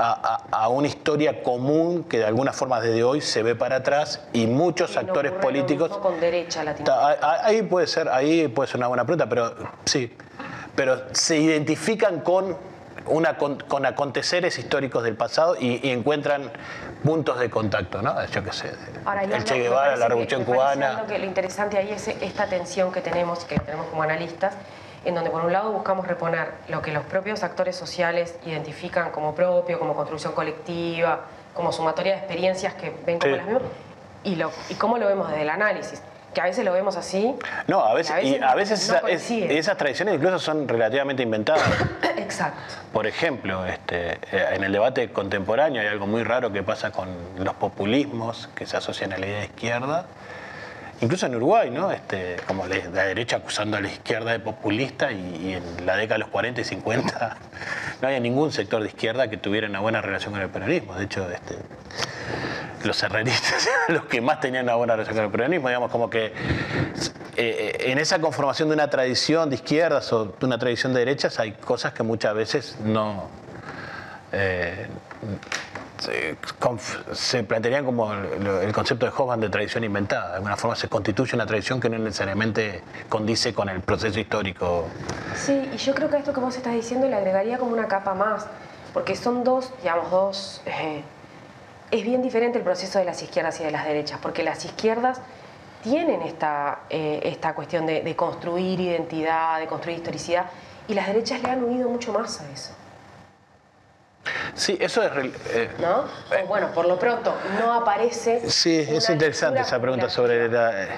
a, 0.00 0.68
una 0.68 0.88
historia 0.88 1.42
común 1.42 2.04
que 2.04 2.18
de 2.18 2.24
alguna 2.24 2.52
forma 2.52 2.80
desde 2.80 3.04
hoy 3.04 3.20
se 3.20 3.42
ve 3.42 3.54
para 3.54 3.76
atrás 3.76 4.22
y 4.32 4.46
muchos 4.46 4.96
actores 4.96 5.32
políticos. 5.32 5.96
con 5.98 6.18
derecha 6.20 6.64
Ahí 7.22 7.62
puede 7.62 7.86
ser, 7.86 8.08
ahí 8.08 8.48
puede 8.48 8.68
ser 8.68 8.78
una 8.78 8.88
buena 8.88 9.04
pregunta, 9.04 9.28
pero 9.28 9.54
sí, 9.84 10.12
pero 10.74 11.02
se 11.12 11.38
identifican 11.38 12.20
con 12.20 12.56
una, 13.06 13.36
con, 13.36 13.86
aconteceres 13.86 14.58
históricos 14.58 15.02
del 15.02 15.16
pasado 15.16 15.56
y, 15.58 15.90
encuentran 15.90 16.50
puntos 17.04 17.38
de 17.38 17.50
contacto, 17.50 18.02
¿no? 18.02 18.14
Yo 18.26 18.44
qué 18.44 18.52
sé, 18.52 18.72
el 19.32 19.44
Che 19.44 19.58
Guevara, 19.58 19.96
la 19.96 20.08
Revolución 20.08 20.44
Cubana. 20.44 21.04
Que 21.08 21.18
lo 21.18 21.24
interesante 21.24 21.78
ahí 21.78 21.90
es 21.90 22.08
esta 22.08 22.46
tensión 22.46 22.92
que 22.92 23.00
tenemos, 23.00 23.44
que 23.44 23.58
tenemos 23.58 23.86
como 23.86 24.02
analistas, 24.02 24.54
en 25.04 25.14
donde 25.14 25.30
por 25.30 25.44
un 25.44 25.52
lado 25.52 25.72
buscamos 25.72 26.06
reponer 26.06 26.52
lo 26.68 26.82
que 26.82 26.92
los 26.92 27.04
propios 27.04 27.42
actores 27.42 27.76
sociales 27.76 28.36
identifican 28.44 29.10
como 29.10 29.34
propio, 29.34 29.78
como 29.78 29.94
construcción 29.94 30.32
colectiva, 30.32 31.20
como 31.54 31.72
sumatoria 31.72 32.12
de 32.12 32.18
experiencias 32.18 32.74
que 32.74 32.94
ven 33.06 33.18
como 33.18 33.36
las 33.36 33.46
mismas, 33.46 33.62
y, 34.24 34.36
lo, 34.36 34.50
y 34.68 34.74
cómo 34.74 34.98
lo 34.98 35.06
vemos 35.06 35.28
desde 35.28 35.42
el 35.42 35.50
análisis 35.50 36.02
que 36.34 36.40
a 36.40 36.44
veces 36.44 36.64
lo 36.64 36.72
vemos 36.72 36.96
así. 36.96 37.34
No, 37.66 37.80
a 37.80 37.94
veces, 37.94 38.24
y 38.24 38.36
a 38.36 38.54
veces, 38.54 38.92
esas 39.18 39.76
tradiciones 39.76 40.14
incluso 40.14 40.38
son 40.38 40.68
relativamente 40.68 41.22
inventadas. 41.22 41.68
Exacto. 42.16 42.60
Por 42.92 43.06
ejemplo, 43.06 43.66
este, 43.66 44.12
eh, 44.30 44.48
en 44.52 44.64
el 44.64 44.72
debate 44.72 45.10
contemporáneo 45.10 45.82
hay 45.82 45.88
algo 45.88 46.06
muy 46.06 46.22
raro 46.22 46.52
que 46.52 46.62
pasa 46.62 46.92
con 46.92 47.08
los 47.38 47.54
populismos 47.54 48.48
que 48.54 48.66
se 48.66 48.76
asocian 48.76 49.12
a 49.12 49.18
la 49.18 49.26
idea 49.26 49.38
de 49.40 49.44
izquierda 49.46 50.06
incluso 51.00 51.26
en 51.26 51.34
Uruguay, 51.34 51.70
¿no? 51.70 51.90
Este, 51.90 52.36
como 52.46 52.66
la, 52.66 53.04
derecha 53.04 53.36
acusando 53.36 53.76
a 53.76 53.80
la 53.80 53.88
izquierda 53.88 54.32
de 54.32 54.40
populista 54.40 55.10
y, 55.12 55.54
en 55.54 55.86
la 55.86 55.96
década 55.96 56.16
de 56.16 56.20
los 56.20 56.28
40 56.28 56.60
y 56.60 56.64
50 56.64 57.36
no 58.02 58.08
había 58.08 58.20
ningún 58.20 58.52
sector 58.52 58.82
de 58.82 58.88
izquierda 58.88 59.28
que 59.28 59.36
tuviera 59.36 59.68
una 59.68 59.80
buena 59.80 60.00
relación 60.00 60.32
con 60.32 60.42
el 60.42 60.50
peronismo. 60.50 60.94
De 60.94 61.04
hecho, 61.04 61.28
este, 61.30 61.56
los 62.84 63.02
herreristas 63.02 63.66
eran 63.88 63.96
los 63.96 64.06
que 64.06 64.20
más 64.20 64.40
tenían 64.40 64.64
una 64.64 64.74
buena 64.74 64.94
relación 64.94 65.16
con 65.16 65.24
el 65.24 65.30
peronismo, 65.30 65.68
digamos, 65.68 65.90
como 65.90 66.10
que 66.10 66.32
eh, 67.36 67.76
en 67.86 67.98
esa 67.98 68.20
conformación 68.20 68.68
de 68.68 68.74
una 68.74 68.90
tradición 68.90 69.48
de 69.48 69.56
izquierdas 69.56 70.12
o 70.12 70.26
de 70.26 70.46
una 70.46 70.58
tradición 70.58 70.92
de 70.92 71.00
derechas 71.00 71.38
hay 71.38 71.52
cosas 71.52 71.92
que 71.92 72.02
muchas 72.02 72.34
veces 72.34 72.76
no... 72.84 73.28
Eh, 74.32 74.86
se, 76.00 77.44
plantearían 77.44 77.84
como 77.84 78.12
el, 78.12 78.72
concepto 78.72 79.06
de 79.06 79.12
Hoffman 79.16 79.40
de 79.40 79.48
tradición 79.48 79.84
inventada. 79.84 80.30
De 80.30 80.34
alguna 80.36 80.56
forma 80.56 80.76
se 80.76 80.88
constituye 80.88 81.34
una 81.34 81.46
tradición 81.46 81.80
que 81.80 81.88
no 81.88 81.98
necesariamente 81.98 82.82
condice 83.08 83.52
con 83.52 83.68
el 83.68 83.80
proceso 83.80 84.18
histórico. 84.18 84.86
Sí, 85.34 85.70
y 85.72 85.76
yo 85.76 85.94
creo 85.94 86.08
que 86.08 86.16
esto 86.16 86.32
que 86.32 86.40
vos 86.40 86.56
estás 86.56 86.74
diciendo 86.74 87.06
le 87.08 87.16
agregaría 87.16 87.58
como 87.58 87.72
una 87.72 87.88
capa 87.88 88.14
más, 88.14 88.46
porque 88.92 89.16
son 89.16 89.44
dos, 89.44 89.72
digamos, 89.82 90.10
dos... 90.10 90.62
Eh, 90.66 91.02
es 91.90 92.04
bien 92.04 92.22
diferente 92.22 92.58
el 92.58 92.64
proceso 92.64 93.00
de 93.00 93.04
las 93.04 93.20
izquierdas 93.20 93.60
y 93.60 93.64
de 93.64 93.72
las 93.72 93.84
derechas, 93.84 94.20
porque 94.22 94.44
las 94.44 94.64
izquierdas 94.64 95.20
tienen 95.82 96.22
esta, 96.22 96.80
eh, 96.88 97.20
esta 97.24 97.54
cuestión 97.54 97.84
de, 97.84 98.02
de 98.02 98.14
construir 98.14 98.78
identidad, 98.78 99.58
de 99.58 99.66
construir 99.66 99.98
historicidad, 99.98 100.46
y 100.86 100.94
las 100.94 101.08
derechas 101.08 101.42
le 101.42 101.50
han 101.50 101.64
unido 101.64 101.88
mucho 101.88 102.12
más 102.12 102.40
a 102.40 102.50
eso. 102.52 102.74
Sí, 104.54 104.76
eso 104.80 105.02
es... 105.02 105.10
Eh, 105.50 105.70
¿No? 105.80 106.04
bueno, 106.46 106.68
por 106.72 106.86
lo 106.86 106.98
pronto, 106.98 107.34
no 107.58 107.72
aparece... 107.72 108.48
Sí, 108.48 108.76
es 108.88 109.08
interesante 109.10 109.60
esa 109.60 109.80
pregunta 109.80 110.08
sobre 110.08 110.50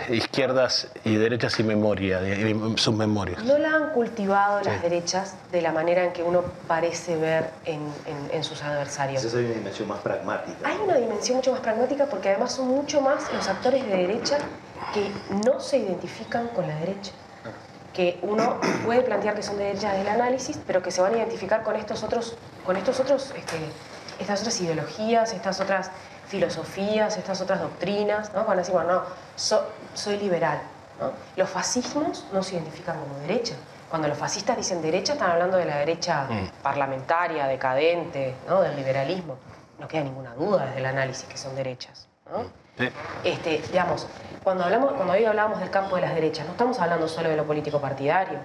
izquierdas 0.09 0.89
y 1.05 1.17
derechas 1.17 1.59
y 1.61 1.65
memoria, 1.65 2.21
y 2.23 2.55
sus 2.77 2.95
memorias. 2.95 3.43
No 3.45 3.59
la 3.59 3.75
han 3.75 3.91
cultivado 3.91 4.61
las 4.63 4.83
derechas 4.83 5.35
de 5.51 5.63
la 5.63 5.73
manera 5.73 6.05
en 6.05 6.13
que 6.13 6.23
uno 6.23 6.45
parece 6.67 7.17
ver 7.17 7.51
en, 7.65 8.45
sus 8.45 8.63
adversarios. 8.63 9.23
Esa 9.23 9.39
hay 9.39 9.45
una 9.45 9.55
dimensión 9.55 9.89
más 9.89 10.01
pragmática. 10.01 10.69
Hay 10.69 10.77
una 10.83 10.97
dimensión 10.97 11.37
mucho 11.37 11.53
más 11.53 11.61
pragmática 11.61 12.07
porque 12.07 12.31
además 12.31 12.53
son 12.53 12.69
mucho 12.69 13.01
más 13.01 13.33
los 13.33 13.49
actores 13.49 13.87
de 13.87 13.97
derecha 13.97 14.39
que 14.93 15.11
no 15.45 15.61
se 15.61 15.79
identifican 15.79 16.49
con 16.49 16.67
la 16.67 16.75
derecha 16.77 17.13
que 17.93 18.19
uno 18.23 18.61
puede 18.85 19.03
plantear 19.03 19.35
que 19.35 19.43
son 19.43 19.59
de 19.59 19.65
derechas 19.65 19.97
del 19.97 20.09
análisis, 20.09 20.59
pero 20.67 20.83
que 20.83 20.91
se 20.91 21.01
van 21.01 21.15
a 21.15 21.19
identificar 21.19 21.63
con 21.63 21.77
estos 21.77 22.03
otros, 22.03 22.37
con 22.65 22.77
estos 22.77 23.01
otros, 23.01 23.33
este, 23.37 23.59
estas 24.19 24.41
otras 24.41 24.61
ideologías, 24.61 25.33
estas 25.33 25.61
otras 25.61 25.91
filosofías, 26.29 27.17
estas 27.17 27.41
otras 27.41 27.61
doctrinas, 27.61 28.33
¿no? 28.33 28.45
Van 28.45 28.59
a 28.59 28.61
decir, 28.61 28.75
bueno, 28.75 28.93
no, 28.93 29.03
soy 29.95 30.17
liberal. 30.19 30.63
Los 31.37 31.51
fascismos 31.51 32.25
no 32.33 32.43
se 32.43 32.55
identifican 32.55 32.99
como 33.01 33.19
derecha. 33.19 33.55
Cuando 33.91 34.09
los 34.09 34.17
fascistas 34.17 34.57
dicen 34.57 34.81
derecha, 34.81 35.15
están 35.15 35.33
hablando 35.33 35.57
de 35.57 35.67
la 35.67 35.77
derecha 35.79 36.27
mm. 36.31 36.63
parlamentaria, 36.63 37.47
decadente, 37.47 38.35
¿no? 38.49 38.63
del 38.63 38.77
liberalismo. 38.77 39.37
No 39.79 39.89
queda 39.89 40.05
ninguna 40.05 40.35
duda 40.35 40.67
desde 40.67 40.79
el 40.79 40.87
análisis 40.87 41.25
que 41.25 41.37
son 41.37 41.55
derechas. 41.57 42.09
¿no? 42.31 42.45
Este, 43.25 43.63
digamos, 43.71 44.07
cuando, 44.43 44.65
hablamos, 44.65 44.93
cuando 44.93 45.13
hoy 45.13 45.25
hablábamos 45.25 45.61
del 45.61 45.71
campo 45.71 45.97
de 45.97 46.03
las 46.03 46.15
derechas, 46.15 46.47
no 46.47 46.53
estamos 46.53 46.79
hablando 46.81 47.07
solo 47.09 47.29
de 47.29 47.37
lo 47.37 47.45
político 47.45 47.81
partidario, 47.81 48.39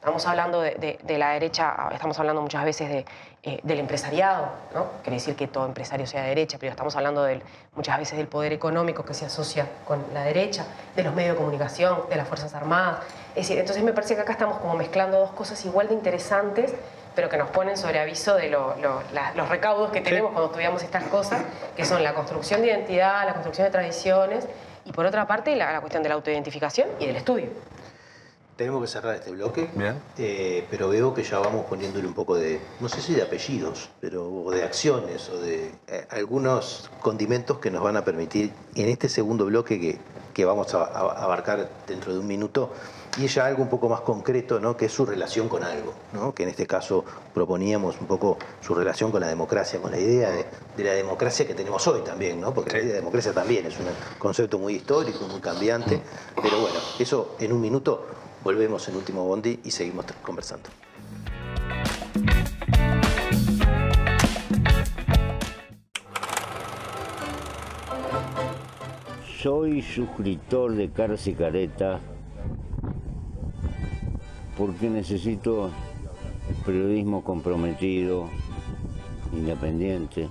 estamos 0.00 0.26
hablando 0.26 0.62
de, 0.62 0.98
la 1.18 1.32
derecha, 1.32 1.74
estamos 1.92 2.18
hablando 2.18 2.40
muchas 2.40 2.64
veces 2.64 3.04
eh, 3.42 3.60
del 3.62 3.80
empresariado, 3.80 4.48
¿no? 4.74 4.86
Quiere 5.02 5.16
decir 5.16 5.36
que 5.36 5.46
todo 5.46 5.66
empresario 5.66 6.06
sea 6.06 6.22
de 6.22 6.30
derecha, 6.30 6.56
pero 6.58 6.70
estamos 6.70 6.96
hablando 6.96 7.22
del, 7.22 7.42
muchas 7.74 7.98
veces 7.98 8.16
del 8.16 8.26
poder 8.26 8.54
económico 8.54 9.04
que 9.04 9.12
se 9.12 9.26
asocia 9.26 9.66
con 9.86 10.02
la 10.14 10.24
derecha, 10.24 10.64
de 10.96 11.02
los 11.02 11.14
medios 11.14 11.34
de 11.34 11.38
comunicación, 11.38 11.98
de 12.08 12.16
las 12.16 12.26
Fuerzas 12.26 12.54
Armadas. 12.54 13.00
Es 13.30 13.46
decir, 13.46 13.58
entonces 13.58 13.84
me 13.84 13.92
parece 13.92 14.14
que 14.14 14.22
acá 14.22 14.32
estamos 14.32 14.56
como 14.58 14.74
mezclando 14.74 15.18
dos 15.18 15.32
cosas 15.32 15.62
igual 15.66 15.88
de 15.88 15.94
interesantes 15.94 16.74
pero 17.14 17.28
que 17.28 17.36
nos 17.36 17.50
ponen 17.50 17.76
sobre 17.76 17.98
aviso 17.98 18.36
de 18.36 18.48
los 18.48 19.48
recaudos 19.48 19.90
que 19.90 20.00
tenemos 20.00 20.30
cuando 20.30 20.46
estudiamos 20.46 20.82
estas 20.82 21.04
cosas, 21.04 21.42
que 21.76 21.84
son 21.84 22.02
la 22.02 22.14
construcción 22.14 22.62
de 22.62 22.68
identidad, 22.68 23.26
la 23.26 23.32
construcción 23.32 23.66
de 23.66 23.70
tradiciones 23.72 24.46
y 24.84 24.92
por 24.92 25.04
otra 25.06 25.26
parte 25.26 25.56
la, 25.56 25.80
cuestión 25.80 26.02
de 26.02 26.08
la 26.08 26.14
autoidentificación 26.14 26.88
y 26.98 27.06
del 27.06 27.16
estudio. 27.16 27.48
Tenemos 28.60 28.82
que 28.82 28.88
cerrar 28.88 29.14
este 29.14 29.30
bloque, 29.30 29.70
eh, 30.18 30.66
pero 30.70 30.90
veo 30.90 31.14
que 31.14 31.22
ya 31.22 31.38
vamos 31.38 31.64
poniéndole 31.64 32.06
un 32.06 32.12
poco 32.12 32.36
de, 32.36 32.60
no 32.80 32.90
sé 32.90 33.00
si 33.00 33.14
de 33.14 33.22
apellidos, 33.22 33.88
pero 34.02 34.50
de 34.50 34.62
acciones 34.62 35.30
o 35.30 35.40
de 35.40 35.72
eh, 35.88 36.06
algunos 36.10 36.90
condimentos 37.00 37.56
que 37.56 37.70
nos 37.70 37.82
van 37.82 37.96
a 37.96 38.04
permitir 38.04 38.52
en 38.74 38.90
este 38.90 39.08
segundo 39.08 39.46
bloque 39.46 39.80
que, 39.80 39.98
que 40.34 40.44
vamos 40.44 40.74
a 40.74 40.84
abarcar 40.84 41.70
dentro 41.86 42.12
de 42.12 42.18
un 42.18 42.26
minuto, 42.26 42.70
y 43.16 43.26
ya 43.26 43.46
algo 43.46 43.62
un 43.62 43.68
poco 43.68 43.88
más 43.88 44.02
concreto, 44.02 44.60
¿no? 44.60 44.76
que 44.76 44.86
es 44.86 44.92
su 44.92 45.04
relación 45.04 45.48
con 45.48 45.64
algo, 45.64 45.94
¿no? 46.12 46.34
que 46.34 46.44
en 46.44 46.50
este 46.50 46.66
caso 46.66 47.04
proponíamos 47.34 48.00
un 48.00 48.06
poco 48.06 48.38
su 48.60 48.74
relación 48.74 49.10
con 49.10 49.20
la 49.20 49.28
democracia, 49.28 49.80
con 49.80 49.90
la 49.90 49.98
idea 49.98 50.30
de, 50.30 50.84
la 50.84 50.92
democracia 50.92 51.46
que 51.46 51.54
tenemos 51.54 51.86
hoy 51.88 52.02
también, 52.02 52.40
¿no? 52.40 52.54
porque 52.54 52.72
la 52.72 52.78
idea 52.78 52.90
de 52.90 52.96
democracia 52.96 53.32
también 53.32 53.66
es 53.66 53.78
un 53.78 53.86
concepto 54.18 54.58
muy 54.58 54.74
histórico, 54.74 55.26
muy 55.26 55.40
cambiante, 55.40 56.00
pero 56.40 56.60
bueno, 56.60 56.78
eso 56.98 57.36
en 57.40 57.52
un 57.52 57.60
minuto 57.60 58.06
volvemos 58.42 58.88
en 58.88 58.96
último 58.96 59.24
bondi 59.24 59.60
y 59.64 59.70
seguimos 59.70 60.06
conversando. 60.22 60.68
Soy 69.42 69.80
suscriptor 69.80 70.74
de 70.74 70.90
y 71.24 71.32
Careta 71.34 71.98
porque 74.58 74.90
necesito 74.90 75.70
periodismo 76.66 77.24
comprometido, 77.24 78.28
independiente. 79.32 80.28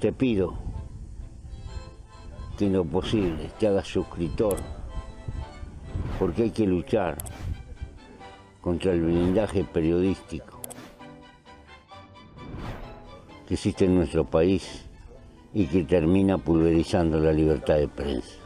Te 0.00 0.12
pido 0.12 0.54
que 2.58 2.68
lo 2.68 2.84
posible 2.84 3.50
te 3.58 3.68
hagas 3.68 3.86
suscriptor, 3.86 4.56
porque 6.18 6.44
hay 6.44 6.50
que 6.50 6.66
luchar 6.66 7.16
contra 8.60 8.92
el 8.92 9.02
blindaje 9.02 9.64
periodístico 9.64 10.60
que 13.46 13.54
existe 13.54 13.84
en 13.84 13.94
nuestro 13.94 14.24
país 14.24 14.84
y 15.54 15.66
que 15.66 15.84
termina 15.84 16.36
pulverizando 16.36 17.18
la 17.18 17.32
libertad 17.32 17.76
de 17.76 17.88
prensa. 17.88 18.36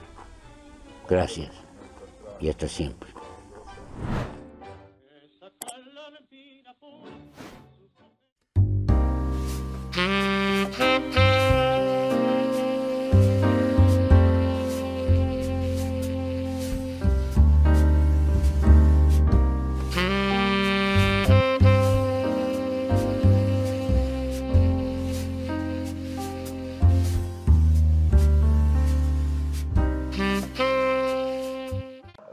Gracias 1.09 1.51
y 2.41 2.49
hasta 2.49 2.69
siempre. 2.69 3.11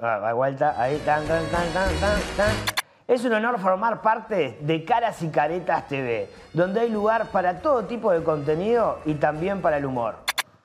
Ahí, 0.08 0.98
tan, 1.06 1.26
tan, 1.26 1.46
tan, 1.48 1.74
tan, 1.74 1.90
tan, 2.36 2.52
Es 3.08 3.24
un 3.26 3.34
honor 3.34 3.60
formar 3.60 4.02
parte 4.02 4.58
de 4.62 4.86
Caras 4.86 5.22
y 5.22 5.30
Caretas 5.30 5.88
TV, 5.88 6.30
donde 6.54 6.82
hay 6.82 6.90
lugar 6.90 7.28
para 7.28 7.62
todo 7.62 7.86
tipo 7.86 8.12
de 8.12 8.24
contenido 8.24 9.00
y 9.06 9.16
también 9.16 9.62
para 9.62 9.78
el 9.78 9.86
humor. 9.86 10.16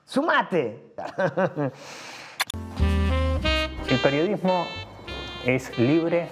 ¡Sumate! 0.05 0.95
¿El 3.89 3.99
periodismo 3.99 4.67
es 5.45 5.79
libre 5.79 6.29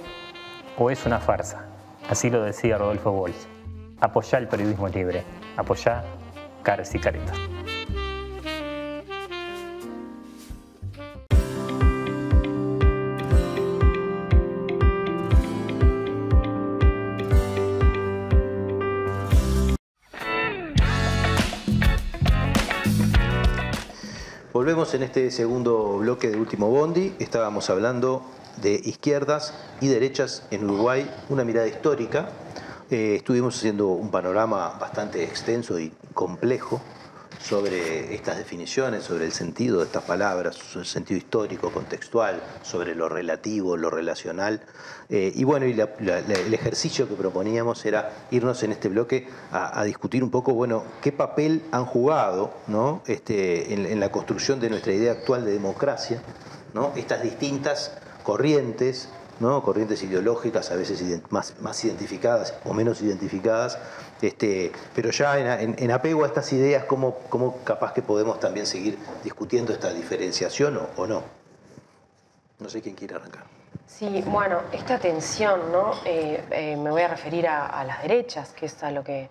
o 0.79 0.91
es 0.91 1.05
una 1.05 1.19
farsa? 1.19 1.67
Así 2.09 2.31
lo 2.31 2.43
decía 2.43 2.79
Rodolfo 2.79 3.13
Bols. 3.13 3.49
Apoyá 4.01 4.39
el 4.39 4.49
periodismo 4.49 4.89
libre. 4.89 5.25
Apoyá 5.57 6.03
Caras 6.63 6.95
y 6.95 6.99
Caretas. 6.99 7.37
En 24.71 25.03
este 25.03 25.33
segundo 25.33 25.99
bloque 25.99 26.31
de 26.31 26.37
Último 26.37 26.71
Bondi. 26.71 27.13
Estábamos 27.19 27.69
hablando 27.71 28.23
de 28.63 28.75
izquierdas 28.75 29.53
y 29.81 29.89
derechas 29.89 30.47
en 30.53 30.63
Uruguay, 30.63 31.11
una 31.29 31.43
mirada 31.43 31.67
histórica. 31.67 32.29
Eh, 32.89 33.17
estuvimos 33.17 33.57
haciendo 33.57 33.89
un 33.89 34.13
panorama 34.13 34.79
bastante 34.81 35.25
extenso 35.25 35.81
y 35.81 35.93
complejo 36.15 36.81
sobre 37.43 38.15
estas 38.15 38.37
definiciones, 38.37 39.05
sobre 39.05 39.25
el 39.25 39.33
sentido 39.33 39.79
de 39.79 39.87
estas 39.87 40.05
palabras, 40.05 40.59
el 40.77 40.85
sentido 40.85 41.19
histórico, 41.19 41.73
contextual, 41.73 42.41
sobre 42.63 42.95
lo 42.95 43.09
relativo, 43.09 43.77
lo 43.77 43.91
relacional. 43.91 44.61
Eh, 45.09 45.33
y 45.35 45.45
bueno, 45.45 45.67
y 45.67 45.73
el 45.73 46.55
ejercicio 46.55 47.09
que 47.09 47.15
proponíamos 47.15 47.85
era 47.87 48.13
irnos 48.31 48.63
en 48.63 48.73
este 48.73 48.89
bloque 48.89 49.27
a, 49.53 49.83
discutir 49.85 50.23
un 50.23 50.31
poco, 50.31 50.53
bueno, 50.53 50.85
qué 51.01 51.13
papel 51.13 51.63
han 51.73 51.87
jugado 51.87 52.53
¿no? 52.67 53.03
este, 53.07 53.73
en, 53.73 53.99
la 53.99 54.13
construcción 54.13 54.61
de 54.61 54.71
nuestra 54.71 54.93
idea 54.93 55.13
actual 55.13 55.45
de 55.45 55.53
democracia, 55.53 56.23
¿no? 56.75 56.93
estas 56.95 57.23
distintas 57.23 57.93
corrientes 58.23 59.09
¿no? 59.41 59.63
corrientes 59.63 60.03
ideológicas, 60.03 60.71
a 60.71 60.77
veces 60.77 61.03
más 61.31 61.85
identificadas 61.85 62.55
o 62.65 62.75
menos 62.75 63.01
identificadas, 63.01 63.79
este, 64.23 64.71
pero 64.95 65.11
ya 65.11 65.61
en, 65.61 65.91
apego 65.91 66.25
a 66.25 66.27
estas 66.27 66.53
ideas, 66.53 66.85
¿cómo, 66.85 67.17
¿cómo, 67.29 67.59
capaz 67.65 67.93
que 67.93 68.03
podemos 68.03 68.39
también 68.39 68.67
seguir 68.67 68.99
discutiendo 69.25 69.73
esta 69.73 69.93
diferenciación 69.93 70.79
o, 70.97 71.07
no? 71.07 71.23
No 72.59 72.69
sé 72.69 72.83
quién 72.83 72.95
quiere 72.95 73.15
arrancar. 73.15 73.45
Sí, 73.87 74.23
bueno, 74.27 74.61
esta 74.73 74.99
tensión, 74.99 75.73
¿no? 75.73 75.93
Eh, 76.05 76.45
eh, 76.51 76.77
me 76.77 76.91
voy 76.91 77.03
a 77.03 77.09
referir 77.09 77.49
a, 77.49 77.83
las 77.85 78.03
derechas, 78.03 78.51
que 78.53 78.67
es 78.67 78.83
a 78.83 78.91
lo 78.91 79.03
que 79.03 79.31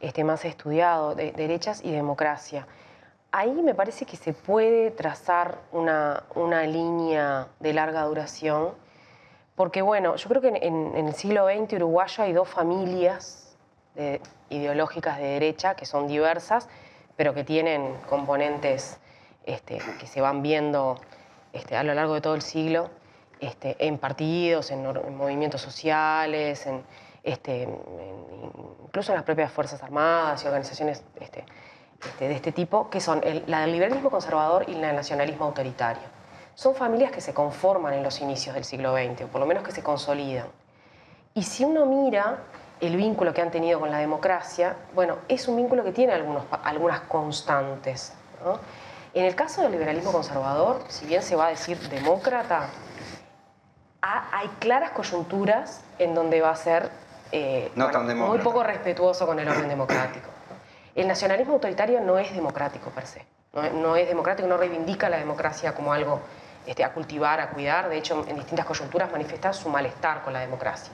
este, 0.00 0.22
más 0.22 0.44
he 0.44 0.48
estudiado, 0.48 1.14
de, 1.14 1.32
derechas 1.32 1.80
y 1.82 1.90
democracia. 1.90 2.66
Ahí 3.32 3.50
me 3.62 3.74
parece 3.74 4.04
que 4.04 4.16
se 4.16 4.32
puede 4.32 4.90
trazar 4.90 5.58
una, 5.72 6.24
una 6.34 6.62
línea 6.64 7.48
de 7.58 7.72
larga 7.72 8.02
duración, 8.02 8.70
porque 9.54 9.80
bueno, 9.80 10.16
yo 10.16 10.28
creo 10.28 10.42
que 10.42 10.48
en, 10.48 10.56
en 10.94 11.08
el 11.08 11.14
siglo 11.14 11.46
XX 11.46 11.74
uruguayo 11.74 12.24
hay 12.24 12.32
dos 12.32 12.48
familias 12.48 13.45
ideológicas 14.50 15.18
de 15.18 15.24
derecha 15.24 15.74
que 15.74 15.86
son 15.86 16.06
diversas, 16.06 16.68
pero 17.16 17.34
que 17.34 17.44
tienen 17.44 17.96
componentes 18.08 18.98
este, 19.44 19.78
que 19.98 20.06
se 20.06 20.20
van 20.20 20.42
viendo 20.42 21.00
este, 21.52 21.76
a 21.76 21.82
lo 21.82 21.94
largo 21.94 22.14
de 22.14 22.20
todo 22.20 22.34
el 22.34 22.42
siglo 22.42 22.90
este, 23.40 23.76
en 23.78 23.98
partidos, 23.98 24.70
en, 24.70 24.82
movimientos 25.16 25.60
sociales, 25.60 26.66
incluso 27.24 29.12
en 29.12 29.16
las 29.16 29.24
propias 29.24 29.52
Fuerzas 29.52 29.82
Armadas 29.82 30.42
y 30.42 30.46
organizaciones 30.46 31.02
de 32.18 32.34
este 32.34 32.52
tipo, 32.52 32.88
que 32.88 33.00
son 33.00 33.20
la 33.46 33.60
del 33.60 33.72
liberalismo 33.72 34.10
conservador 34.10 34.64
y 34.68 34.74
la 34.74 34.88
del 34.88 34.96
nacionalismo 34.96 35.44
autoritario. 35.46 36.02
Son 36.54 36.74
familias 36.74 37.10
que 37.12 37.20
se 37.20 37.34
conforman 37.34 37.92
en 37.94 38.02
los 38.02 38.20
inicios 38.20 38.54
del 38.54 38.64
siglo 38.64 38.94
XX, 38.94 39.24
o 39.24 39.26
por 39.26 39.40
lo 39.40 39.46
menos 39.46 39.62
que 39.62 39.72
se 39.72 39.82
consolidan. 39.82 40.46
Y 41.34 41.42
si 41.42 41.64
uno 41.64 41.84
mira 41.84 42.38
el 42.80 42.96
vínculo 42.96 43.32
que 43.32 43.40
han 43.40 43.50
tenido 43.50 43.80
con 43.80 43.90
la 43.90 43.98
democracia, 43.98 44.76
bueno, 44.94 45.18
es 45.28 45.48
un 45.48 45.56
vínculo 45.56 45.82
que 45.84 45.92
tiene 45.92 46.12
algunos, 46.12 46.44
algunas 46.62 47.00
constantes. 47.00 48.12
En 49.14 49.24
el 49.24 49.34
caso 49.34 49.62
del 49.62 49.72
liberalismo 49.72 50.12
conservador, 50.12 50.84
si 50.88 51.06
bien 51.06 51.22
se 51.22 51.36
va 51.36 51.46
a 51.46 51.50
decir 51.50 51.78
demócrata, 51.88 52.68
hay 54.02 54.48
claras 54.58 54.90
coyunturas 54.90 55.82
en 55.98 56.14
donde 56.14 56.40
va 56.40 56.50
a 56.50 56.56
ser 56.56 56.90
eh, 57.32 57.72
muy 57.74 58.38
poco 58.38 58.62
respetuoso 58.62 59.26
con 59.26 59.38
el 59.38 59.48
orden 59.48 59.68
democrático. 59.68 60.28
El 60.94 61.08
nacionalismo 61.08 61.54
autoritario 61.54 62.00
no 62.00 62.18
es 62.18 62.34
democrático 62.34 62.90
per 62.90 63.06
se, 63.06 63.24
no, 63.74 63.96
es 63.96 64.08
democrático, 64.08 64.48
no 64.48 64.56
reivindica 64.56 65.08
la 65.08 65.16
democracia 65.16 65.74
como 65.74 65.92
algo 65.92 66.20
este, 66.66 66.84
a 66.84 66.92
cultivar, 66.92 67.40
a 67.40 67.50
cuidar, 67.50 67.88
de 67.88 67.98
hecho 67.98 68.24
en 68.28 68.36
distintas 68.36 68.66
coyunturas 68.66 69.10
manifiesta 69.10 69.52
su 69.52 69.68
malestar 69.68 70.22
con 70.22 70.32
la 70.32 70.40
democracia. 70.40 70.92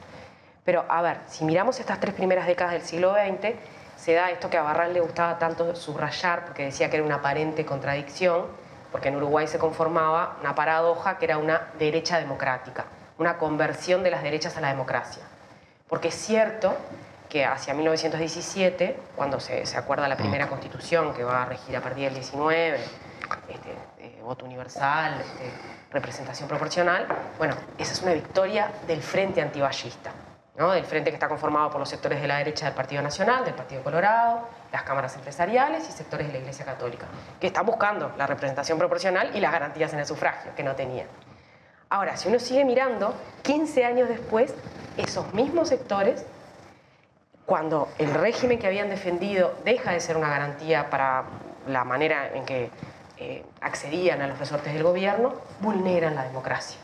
Pero 0.64 0.84
a 0.88 1.02
ver, 1.02 1.18
si 1.28 1.44
miramos 1.44 1.80
estas 1.80 1.98
tres 1.98 2.14
primeras 2.14 2.46
décadas 2.46 2.72
del 2.72 2.82
siglo 2.82 3.14
XX, 3.14 3.56
se 3.96 4.14
da 4.14 4.30
esto 4.30 4.50
que 4.50 4.58
a 4.58 4.62
Barral 4.62 4.92
le 4.92 5.00
gustaba 5.00 5.38
tanto 5.38 5.74
subrayar, 5.74 6.44
porque 6.44 6.64
decía 6.64 6.90
que 6.90 6.96
era 6.96 7.04
una 7.04 7.16
aparente 7.16 7.64
contradicción, 7.64 8.46
porque 8.90 9.08
en 9.08 9.16
Uruguay 9.16 9.46
se 9.46 9.58
conformaba 9.58 10.36
una 10.40 10.54
paradoja 10.54 11.18
que 11.18 11.24
era 11.24 11.38
una 11.38 11.68
derecha 11.78 12.18
democrática, 12.18 12.84
una 13.18 13.38
conversión 13.38 14.02
de 14.02 14.10
las 14.10 14.22
derechas 14.22 14.56
a 14.56 14.60
la 14.60 14.68
democracia. 14.68 15.22
Porque 15.88 16.08
es 16.08 16.14
cierto 16.14 16.76
que 17.28 17.44
hacia 17.44 17.74
1917, 17.74 18.98
cuando 19.16 19.40
se, 19.40 19.64
acuerda 19.76 20.06
la 20.06 20.16
primera 20.16 20.48
constitución 20.48 21.14
que 21.14 21.24
va 21.24 21.42
a 21.42 21.46
regir 21.46 21.76
a 21.76 21.80
partir 21.80 22.04
del 22.04 22.14
19, 22.14 22.78
este, 23.48 23.70
eh, 23.98 24.20
voto 24.22 24.44
universal, 24.44 25.20
este, 25.20 25.50
representación 25.90 26.48
proporcional, 26.48 27.06
bueno, 27.38 27.54
esa 27.78 27.92
es 27.92 28.02
una 28.02 28.12
victoria 28.12 28.70
del 28.86 29.02
frente 29.02 29.40
antiballista 30.52 30.74
del 30.74 30.84
frente 30.84 31.10
que 31.10 31.16
está 31.16 31.28
conformado 31.28 31.70
por 31.70 31.80
los 31.80 31.88
sectores 31.88 32.20
de 32.20 32.28
la 32.28 32.38
derecha 32.38 32.66
del 32.66 32.74
Partido 32.74 33.02
Nacional, 33.02 33.44
del 33.44 33.54
Partido 33.54 33.82
Colorado, 33.82 34.48
las 34.70 34.82
cámaras 34.82 35.14
empresariales 35.16 35.88
y 35.88 35.92
sectores 35.92 36.26
de 36.26 36.34
la 36.34 36.38
Iglesia 36.40 36.64
Católica, 36.64 37.06
que 37.40 37.46
están 37.48 37.66
buscando 37.66 38.12
la 38.16 38.26
representación 38.26 38.78
proporcional 38.78 39.30
y 39.34 39.40
las 39.40 39.52
garantías 39.52 39.92
en 39.92 40.00
el 40.00 40.06
sufragio, 40.06 40.54
que 40.54 40.62
no 40.62 40.74
tenían. 40.74 41.06
Ahora, 41.88 42.16
si 42.16 42.28
uno 42.28 42.38
sigue 42.38 42.64
mirando, 42.64 43.14
15 43.42 43.84
años 43.84 44.08
después, 44.08 44.54
esos 44.96 45.32
mismos 45.34 45.68
sectores, 45.68 46.24
cuando 47.44 47.88
el 47.98 48.14
régimen 48.14 48.58
que 48.58 48.66
habían 48.66 48.88
defendido 48.88 49.54
deja 49.64 49.92
de 49.92 50.00
ser 50.00 50.16
una 50.16 50.28
garantía 50.28 50.88
para 50.90 51.24
la 51.66 51.84
manera 51.84 52.30
en 52.34 52.44
que 52.44 52.70
eh, 53.18 53.44
accedían 53.60 54.22
a 54.22 54.26
los 54.26 54.38
resortes 54.38 54.72
del 54.72 54.82
gobierno, 54.82 55.34
vulneran 55.60 56.14
la 56.14 56.24
democracia 56.24 56.78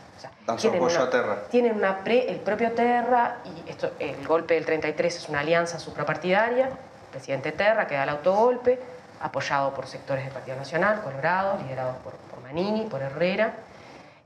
tienen 0.58 0.82
una, 0.82 1.10
Terra. 1.10 1.42
Tienen 1.50 1.74
una 1.74 1.98
pre, 1.98 2.30
el 2.30 2.38
propio 2.40 2.72
Terra, 2.72 3.38
y 3.44 3.70
esto, 3.70 3.90
el 3.98 4.26
golpe 4.26 4.54
del 4.54 4.64
33 4.64 5.16
es 5.16 5.28
una 5.28 5.40
alianza 5.40 5.78
suprapartidaria, 5.78 6.66
el 6.66 7.10
presidente 7.10 7.52
Terra 7.52 7.86
que 7.86 7.94
da 7.94 8.04
el 8.04 8.08
autogolpe, 8.10 8.78
apoyado 9.20 9.74
por 9.74 9.86
sectores 9.86 10.24
del 10.24 10.32
Partido 10.32 10.56
Nacional, 10.56 11.02
Colorado, 11.02 11.58
liderados 11.62 11.96
por, 11.98 12.14
Manini, 12.42 12.86
por 12.86 13.02
Herrera. 13.02 13.52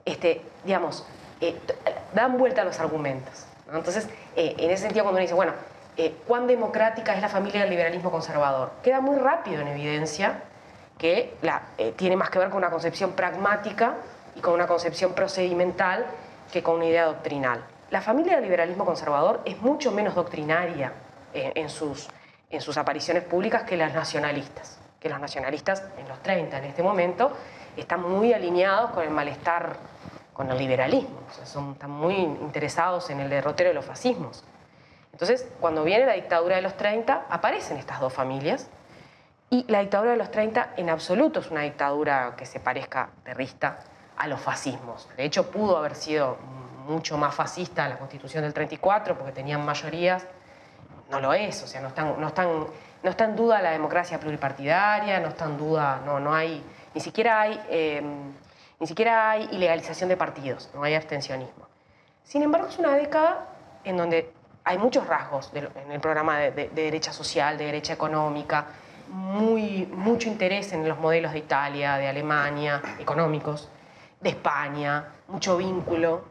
Este, 0.05 0.43
digamos, 0.65 1.05
eh, 1.41 1.59
dan 2.15 2.39
vuelta 2.39 2.63
a 2.63 2.65
los 2.65 2.79
argumentos. 2.79 3.47
Entonces, 3.73 4.09
eh, 4.37 4.55
en 4.59 4.71
ese 4.71 4.83
sentido, 4.83 5.05
cuando 5.05 5.17
uno 5.17 5.23
dice, 5.23 5.35
bueno, 5.35 5.55
eh, 5.97 6.15
¿cuán 6.27 6.47
democrática 6.47 7.15
es 7.15 7.21
la 7.21 7.29
familia 7.29 7.63
del 7.63 7.71
liberalismo 7.71 8.11
conservador? 8.11 8.71
Queda 8.83 9.01
muy 9.01 9.17
rápido 9.17 9.61
en 9.61 9.69
evidencia 9.69 10.43
que 10.99 11.35
la, 11.43 11.63
tiene 11.97 12.17
más 12.17 12.31
que 12.31 12.39
ver 12.39 12.51
con 12.51 12.59
una 12.59 12.71
concepción 12.71 13.13
pragmática 13.13 13.95
y 14.35 14.41
con 14.41 14.55
una 14.55 14.67
concepción 14.67 15.13
procedimental 15.15 16.07
que 16.53 16.63
con 16.63 16.77
una 16.77 16.87
idea 16.87 17.07
doctrinal. 17.07 17.65
La 17.91 18.01
familia 18.01 18.35
del 18.35 18.45
liberalismo 18.45 18.85
conservador 18.85 19.41
es 19.45 19.61
mucho 19.61 19.93
menos 19.93 20.15
doctrinaria 20.15 20.93
en, 21.35 21.69
sus, 21.69 22.09
en 22.51 22.61
sus 22.61 22.77
apariciones 22.77 23.25
públicas 23.25 23.65
que 23.65 23.77
las 23.77 23.95
nacionalistas, 23.95 24.79
que 25.01 25.09
los 25.09 25.21
nacionalistas 25.21 25.85
en 25.99 26.09
los 26.09 26.23
30 26.23 26.59
en 26.59 26.65
este 26.65 26.83
momento 26.83 27.33
están 27.77 28.03
muy 28.03 28.33
alineados 28.33 28.91
con 28.91 29.05
el 29.05 29.11
malestar, 29.11 29.77
con 30.33 30.51
el 30.51 30.59
liberalismo, 30.59 31.21
son, 31.45 31.73
están 31.73 31.91
muy 31.91 32.15
interesados 32.15 33.11
en 33.11 33.21
el 33.21 33.29
derrotero 33.29 33.69
de 33.71 33.75
los 33.75 33.85
fascismos. 33.85 34.45
Entonces, 35.13 35.47
cuando 35.61 35.85
viene 35.85 36.07
la 36.07 36.15
dictadura 36.15 36.57
de 36.57 36.63
los 36.63 36.77
30, 36.77 37.27
aparecen 37.29 37.77
estas 37.77 38.01
dos 38.01 38.13
familias, 38.13 38.71
y 39.51 39.67
la 39.69 39.81
dictadura 39.81 40.13
de 40.13 40.17
los 40.17 40.31
30 40.31 40.71
en 40.79 40.89
absoluto 40.89 41.41
es 41.41 41.51
una 41.51 41.61
dictadura 41.61 42.35
que 42.39 42.47
se 42.47 42.59
parezca 42.59 43.11
terrista 43.23 43.81
a 44.17 44.27
los 44.27 44.41
fascismos. 44.41 45.09
De 45.17 45.25
hecho, 45.25 45.51
pudo 45.51 45.77
haber 45.77 45.95
sido 45.95 46.37
mucho 46.87 47.17
más 47.17 47.35
fascista 47.35 47.89
la 47.89 47.99
constitución 47.99 48.43
del 48.43 48.55
34 48.55 49.17
porque 49.17 49.33
tenían 49.33 49.65
mayorías. 49.65 50.27
No 51.11 51.21
lo 51.21 51.35
es, 51.35 51.63
o 51.63 51.67
sea, 51.67 51.81
no, 51.81 51.89
están, 51.89 52.21
no, 52.21 52.29
están, 52.29 52.67
no 53.03 53.11
está 53.11 53.25
en 53.25 53.37
duda 53.37 53.61
la 53.61 53.71
democracia 53.71 54.19
pluripartidaria, 54.19 55.21
no 55.21 55.29
está 55.29 55.45
en 55.45 55.59
duda, 55.59 56.01
no, 56.05 56.19
no 56.21 56.35
hay, 56.35 56.63
ni 56.95 57.01
siquiera 57.01 57.43
hay, 57.43 57.61
em, 57.69 58.33
ni 58.81 58.87
siquiera 58.87 59.31
hay 59.31 59.49
ilegalización 59.53 60.09
de 60.09 60.17
partidos, 60.17 60.71
no 60.75 60.83
hay 60.83 60.95
abstencionismo. 60.95 61.67
Sin 62.25 62.43
embargo, 62.43 62.69
es 62.69 62.79
una 62.79 62.95
década 62.95 63.47
en 63.85 63.97
donde 63.97 64.33
hay 64.65 64.79
muchos 64.79 65.07
rasgos 65.07 65.51
en 65.55 65.93
el 65.93 66.01
programa 66.01 66.39
de, 66.39 66.51
de, 66.53 66.69
derecha 66.69 67.13
social, 67.13 67.59
de 67.59 67.67
derecha 67.67 67.93
económica, 67.93 68.67
muy, 69.09 69.87
mucho 69.87 70.29
interés 70.29 70.73
en 70.73 70.89
los 70.89 70.99
modelos 70.99 71.33
de 71.33 71.41
Italia, 71.41 71.97
de 71.97 72.09
Alemania, 72.09 72.81
económicos, 72.99 73.69
de 74.23 74.31
España, 74.31 75.09
mucho 75.29 75.57
vínculo. 75.57 76.23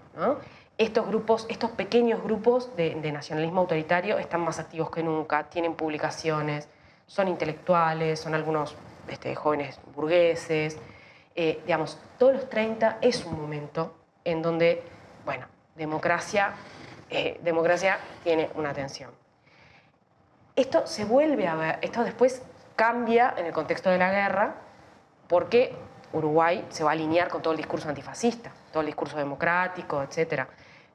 Estos 0.77 1.07
grupos, 1.07 1.45
estos 1.49 1.71
pequeños 1.71 2.23
grupos 2.23 2.75
de, 2.75 2.95
nacionalismo 3.11 3.61
autoritario 3.61 4.17
están 4.17 4.41
más 4.41 4.59
activos 4.59 4.89
que 4.89 5.03
nunca, 5.03 5.43
tienen 5.49 5.75
publicaciones, 5.75 6.67
son 7.05 7.27
intelectuales, 7.27 8.19
son 8.19 8.33
algunos 8.33 8.75
este, 9.07 9.35
jóvenes 9.35 9.79
burgueses. 9.95 10.77
Eh, 11.35 11.61
digamos, 11.65 11.99
todos 12.17 12.33
los 12.33 12.49
30 12.49 12.97
es 13.01 13.25
un 13.25 13.39
momento 13.39 13.93
en 14.23 14.41
donde, 14.41 14.83
bueno, 15.25 15.45
democracia, 15.75 16.53
eh, 17.09 17.39
democracia 17.43 17.99
tiene 18.23 18.49
una 18.55 18.73
tensión. 18.73 19.11
Esto 20.55 20.87
se 20.87 21.05
vuelve 21.05 21.47
a 21.47 21.55
ver, 21.55 21.79
esto 21.81 22.03
después 22.03 22.41
cambia 22.75 23.33
en 23.37 23.45
el 23.45 23.53
contexto 23.53 23.89
de 23.89 23.97
la 23.97 24.11
guerra, 24.11 24.55
porque 25.27 25.75
Uruguay 26.13 26.65
se 26.69 26.83
va 26.83 26.91
a 26.91 26.93
alinear 26.93 27.29
con 27.29 27.41
todo 27.41 27.53
el 27.53 27.57
discurso 27.57 27.89
antifascista, 27.89 28.51
todo 28.71 28.81
el 28.81 28.87
discurso 28.87 29.17
democrático, 29.17 30.03
etc. 30.03 30.45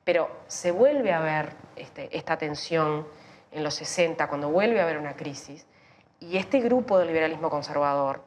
Pero 0.05 0.31
se 0.47 0.71
vuelve 0.71 1.13
a 1.13 1.21
ver 1.21 1.53
este, 1.75 2.15
esta 2.17 2.37
tensión 2.37 3.07
en 3.53 3.65
los 3.65 3.75
60, 3.75 4.27
cuando 4.29 4.51
vuelve 4.51 4.81
a 4.81 4.85
haber 4.85 4.99
una 4.99 5.15
crisis, 5.15 5.67
y 6.21 6.37
este 6.37 6.61
grupo 6.61 6.99
del 6.99 7.09
liberalismo 7.09 7.51
conservador 7.51 8.23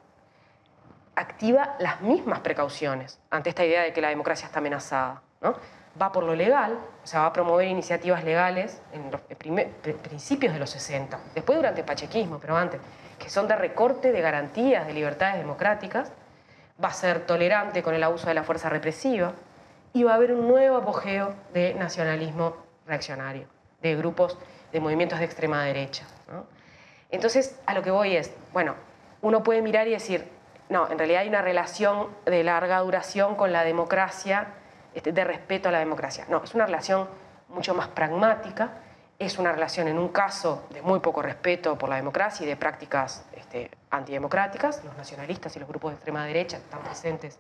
activa 1.16 1.76
las 1.80 2.02
mismas 2.02 2.40
precauciones 2.40 3.20
ante 3.30 3.50
esta 3.50 3.66
idea 3.66 3.82
de 3.84 3.94
que 3.94 4.02
la 4.02 4.10
democracia 4.10 4.46
está 4.46 4.60
amenazada. 4.60 5.22
¿no? 5.42 5.56
Va 6.02 6.12
por 6.12 6.24
lo 6.24 6.36
legal, 6.36 6.80
o 7.04 7.08
sea, 7.08 7.22
va 7.22 7.26
a 7.28 7.34
promover 7.34 7.68
iniciativas 7.68 8.24
legales 8.24 8.82
en 8.94 9.12
los 9.12 9.22
principios 9.22 10.54
de 10.54 10.60
los 10.60 10.70
60, 10.70 11.20
después 11.36 11.58
durante 11.58 11.82
el 11.82 11.86
pachequismo, 11.86 12.40
pero 12.40 12.56
antes, 12.56 12.80
que 13.18 13.30
son 13.30 13.48
de 13.48 13.56
recorte 13.56 14.12
de 14.12 14.22
garantías 14.22 14.88
de 14.88 14.94
libertades 14.94 15.38
democráticas, 15.38 16.12
va 16.84 16.90
a 16.90 16.94
ser 16.94 17.26
tolerante 17.26 17.84
con 17.84 17.94
el 17.94 18.04
abuso 18.04 18.28
de 18.28 18.34
la 18.34 18.44
fuerza 18.44 18.70
represiva 18.70 19.34
y 19.94 20.04
va 20.04 20.14
a 20.14 20.16
haber 20.16 20.34
un 20.34 20.48
nuevo 20.48 20.78
apogeo 20.78 21.34
de 21.54 21.74
nacionalismo 21.74 22.56
reaccionario, 22.86 23.48
de 23.82 23.96
grupos, 23.96 24.38
de 24.72 24.80
movimientos 24.80 25.20
de 25.20 25.26
extrema 25.26 25.64
derecha. 25.64 26.06
Entonces, 27.12 27.60
a 27.66 27.74
lo 27.74 27.82
que 27.82 27.92
voy 27.92 28.16
es, 28.16 28.34
bueno, 28.54 28.76
uno 29.22 29.44
puede 29.44 29.62
mirar 29.62 29.88
y 29.88 29.92
decir, 29.92 30.30
no, 30.70 30.90
en 30.90 30.98
realidad 30.98 31.22
hay 31.22 31.30
una 31.30 31.42
relación 31.42 32.10
de 32.26 32.44
larga 32.44 32.80
duración 32.80 33.36
con 33.36 33.52
la 33.52 33.64
democracia, 33.64 34.48
este, 34.94 35.12
de 35.12 35.24
respeto 35.24 35.70
a 35.70 35.72
la 35.72 35.80
democracia. 35.80 36.26
No, 36.30 36.44
es 36.44 36.54
una 36.54 36.66
relación 36.66 37.08
mucho 37.48 37.74
más 37.74 37.88
pragmática, 37.88 38.70
es 39.18 39.38
una 39.40 39.52
relación 39.52 39.88
en 39.88 39.98
un 39.98 40.10
caso 40.10 40.68
de 40.70 40.82
muy 40.82 41.00
poco 41.00 41.22
respeto 41.22 41.78
por 41.78 41.90
la 41.90 41.96
democracia 41.96 42.46
y 42.46 42.48
de 42.48 42.56
prácticas 42.56 43.26
este, 43.50 43.72
antidemocráticas, 43.90 44.84
los 44.86 44.96
nacionalistas 44.96 45.56
y 45.56 45.60
los 45.60 45.68
grupos 45.68 45.90
de 45.90 45.96
extrema 45.96 46.24
derecha 46.24 46.58
están 46.58 46.82
presentes 46.82 47.40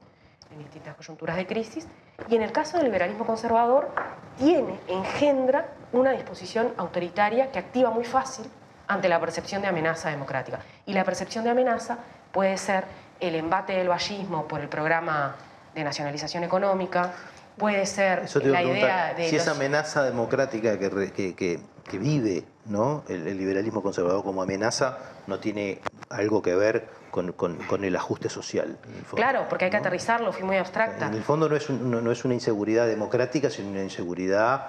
en 0.51 0.57
distintas 0.57 0.95
coyunturas 0.95 1.35
de 1.35 1.45
crisis, 1.45 1.87
y 2.27 2.35
en 2.35 2.41
el 2.41 2.51
caso 2.51 2.77
del 2.77 2.87
liberalismo 2.87 3.27
conservador 3.27 3.91
tiene, 4.35 4.79
engendra 4.87 5.67
una 5.91 6.11
disposición 6.11 6.73
autoritaria 6.77 7.51
que 7.51 7.59
activa 7.59 7.91
muy 7.91 8.05
fácil 8.05 8.49
ante 8.87 9.07
la 9.07 9.19
percepción 9.19 9.61
de 9.61 9.67
amenaza 9.67 10.09
democrática. 10.09 10.61
Y 10.87 10.93
la 10.93 11.03
percepción 11.03 11.43
de 11.43 11.51
amenaza 11.51 11.99
puede 12.31 12.57
ser 12.57 12.85
el 13.19 13.35
embate 13.35 13.73
del 13.73 13.89
vallismo 13.89 14.47
por 14.47 14.61
el 14.61 14.67
programa 14.67 15.35
de 15.75 15.83
nacionalización 15.83 16.43
económica, 16.43 17.13
puede 17.59 17.85
ser 17.85 18.19
Eso 18.23 18.39
la 18.39 18.63
idea 18.63 19.13
de 19.13 19.29
si 19.29 19.35
los- 19.35 19.43
esa 19.43 19.51
amenaza 19.51 20.03
democrática 20.03 20.79
que, 20.79 20.89
que- 21.11 21.35
que- 21.35 21.59
que 21.83 21.97
vive 21.99 22.43
¿no? 22.65 23.03
el, 23.07 23.27
el 23.27 23.37
liberalismo 23.37 23.83
conservador 23.83 24.23
como 24.23 24.41
amenaza 24.41 24.97
no 25.27 25.39
tiene 25.39 25.79
algo 26.09 26.41
que 26.41 26.55
ver 26.55 26.87
con, 27.11 27.33
con- 27.33 27.57
con 27.57 27.83
el 27.83 27.95
ajuste 27.95 28.29
social. 28.29 28.77
en 28.85 28.89
el 28.95 29.01
fondo, 29.03 29.15
Claro, 29.17 29.45
porque 29.49 29.65
hay 29.65 29.71
que 29.71 29.77
¿no? 29.77 29.81
aterrizarlo, 29.81 30.31
fui 30.31 30.43
muy 30.43 30.57
abstracta. 30.57 31.07
En 31.07 31.13
el 31.15 31.23
fondo 31.23 31.49
no 31.49 31.55
es, 31.55 31.69
un- 31.69 31.91
no, 31.91 32.01
no 32.01 32.11
es 32.11 32.23
una 32.25 32.33
inseguridad 32.35 32.87
democrática, 32.87 33.49
sino 33.49 33.69
una 33.71 33.83
inseguridad 33.83 34.67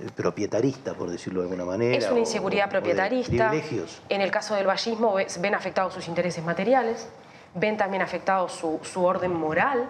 eh, 0.00 0.08
propietarista, 0.14 0.94
por 0.94 1.10
decirlo 1.10 1.40
de 1.40 1.46
alguna 1.48 1.64
manera. 1.64 1.96
Es 1.96 2.08
una 2.10 2.20
inseguridad 2.20 2.66
o 2.68 2.70
propietarista. 2.70 3.48
privilegios. 3.50 4.00
En 4.08 4.20
el 4.20 4.30
caso 4.30 4.54
del 4.54 4.66
vallismo 4.66 5.14
ve- 5.14 5.26
ven 5.40 5.54
afectados 5.54 5.94
sus 5.94 6.06
intereses 6.06 6.44
materiales, 6.44 7.08
ven 7.54 7.76
también 7.76 8.02
afectado 8.02 8.48
su, 8.48 8.78
su 8.82 9.04
orden 9.04 9.32
moral. 9.34 9.88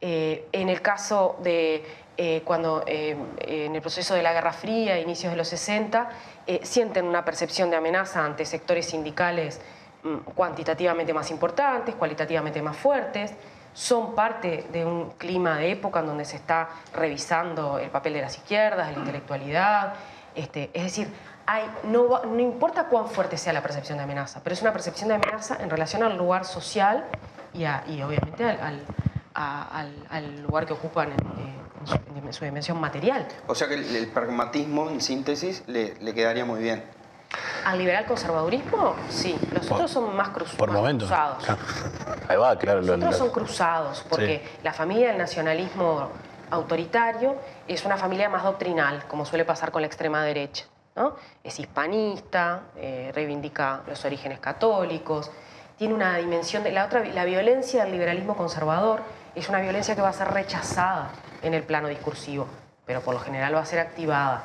Eh, 0.00 0.48
en 0.52 0.68
el 0.70 0.80
caso 0.80 1.36
de 1.42 1.84
eh, 2.16 2.42
cuando 2.44 2.84
eh, 2.86 3.16
en 3.40 3.74
el 3.74 3.80
proceso 3.80 4.14
de 4.14 4.22
la 4.22 4.32
Guerra 4.32 4.52
Fría, 4.52 4.98
inicios 4.98 5.30
de 5.32 5.36
los 5.36 5.48
60, 5.48 6.08
eh, 6.46 6.60
sienten 6.62 7.04
una 7.06 7.24
percepción 7.24 7.70
de 7.70 7.76
amenaza 7.76 8.24
ante 8.24 8.44
sectores 8.44 8.86
sindicales 8.86 9.60
mm, 10.02 10.16
cuantitativamente 10.34 11.12
más 11.12 11.30
importantes, 11.30 11.94
cualitativamente 11.94 12.62
más 12.62 12.76
fuertes. 12.76 13.32
Son 13.72 14.14
parte 14.14 14.66
de 14.72 14.84
un 14.84 15.10
clima 15.12 15.56
de 15.58 15.70
época 15.70 16.00
en 16.00 16.06
donde 16.06 16.24
se 16.24 16.36
está 16.36 16.68
revisando 16.94 17.78
el 17.78 17.88
papel 17.90 18.14
de 18.14 18.22
las 18.22 18.36
izquierdas, 18.36 18.88
de 18.88 18.94
la 18.94 18.98
intelectualidad. 18.98 19.94
Este, 20.34 20.70
es 20.74 20.82
decir, 20.82 21.08
no, 21.84 22.20
importa 22.38 22.84
cuán 22.84 23.08
fuerte 23.08 23.36
sea 23.36 23.52
la 23.52 23.62
percepción 23.62 23.98
de 23.98 24.04
amenaza, 24.04 24.40
pero 24.42 24.54
es 24.54 24.62
una 24.62 24.72
percepción 24.72 25.08
de 25.08 25.14
amenaza 25.16 25.56
en 25.60 25.70
relación 25.70 26.02
al 26.02 26.16
lugar 26.16 26.44
social 26.44 27.04
y, 27.54 27.64
obviamente 28.02 28.44
al- 28.44 28.82
a- 29.34 29.78
al- 29.80 30.06
al 30.10 30.42
lugar 30.42 30.66
que 30.66 30.72
ocupan 30.72 31.12
en, 31.12 31.18
en 31.80 31.86
su, 31.86 31.94
en 32.26 32.32
su 32.32 32.44
dimensión 32.44 32.80
material. 32.80 33.26
O 33.46 33.54
sea 33.54 33.68
que 33.68 33.74
el, 33.74 33.96
el 33.96 34.08
pragmatismo, 34.08 34.90
en 34.90 35.00
síntesis, 35.00 35.62
le, 35.66 35.94
le 36.00 36.14
quedaría 36.14 36.44
muy 36.44 36.60
bien. 36.60 36.82
Al 37.64 37.78
liberal 37.78 38.06
conservadurismo, 38.06 38.96
sí. 39.08 39.38
Los 39.52 39.66
Por- 39.66 39.76
otros 39.76 39.90
son 39.92 40.16
más, 40.16 40.30
cruz- 40.30 40.54
Por 40.56 40.68
más 40.70 40.78
momentos. 40.78 41.08
cruzados. 41.08 41.44
Ahí 42.28 42.36
va, 42.36 42.56
claro. 42.58 42.80
Los 42.80 42.88
lo- 42.88 42.94
otros 42.96 43.10
lo- 43.12 43.16
son 43.18 43.30
cruzados, 43.30 44.04
porque 44.08 44.48
la 44.64 44.72
familia 44.72 45.08
del 45.08 45.18
nacionalismo 45.18 46.08
autoritario 46.50 47.36
es 47.68 47.84
una 47.84 47.96
familia 47.96 48.28
más 48.28 48.42
doctrinal, 48.42 49.04
como 49.06 49.24
suele 49.24 49.44
pasar 49.44 49.70
con 49.70 49.82
la 49.82 49.86
extrema 49.86 50.22
derecha. 50.24 50.64
¿no? 50.96 51.14
Es 51.44 51.60
hispanista, 51.60 52.62
eh, 52.76 53.12
reivindica 53.14 53.82
los 53.86 54.04
orígenes 54.04 54.40
católicos, 54.40 55.30
tiene 55.78 55.94
una 55.94 56.16
dimensión 56.16 56.64
de 56.64 56.72
la 56.72 56.84
otra, 56.86 57.04
la 57.04 57.24
violencia 57.24 57.84
del 57.84 57.92
liberalismo 57.92 58.36
conservador 58.36 59.00
es 59.34 59.48
una 59.48 59.60
violencia 59.60 59.94
que 59.94 60.02
va 60.02 60.08
a 60.08 60.12
ser 60.12 60.28
rechazada 60.28 61.10
en 61.42 61.54
el 61.54 61.62
plano 61.62 61.88
discursivo, 61.88 62.46
pero 62.86 63.00
por 63.00 63.14
lo 63.14 63.20
general 63.20 63.54
va 63.54 63.60
a 63.60 63.66
ser 63.66 63.78
activada, 63.78 64.42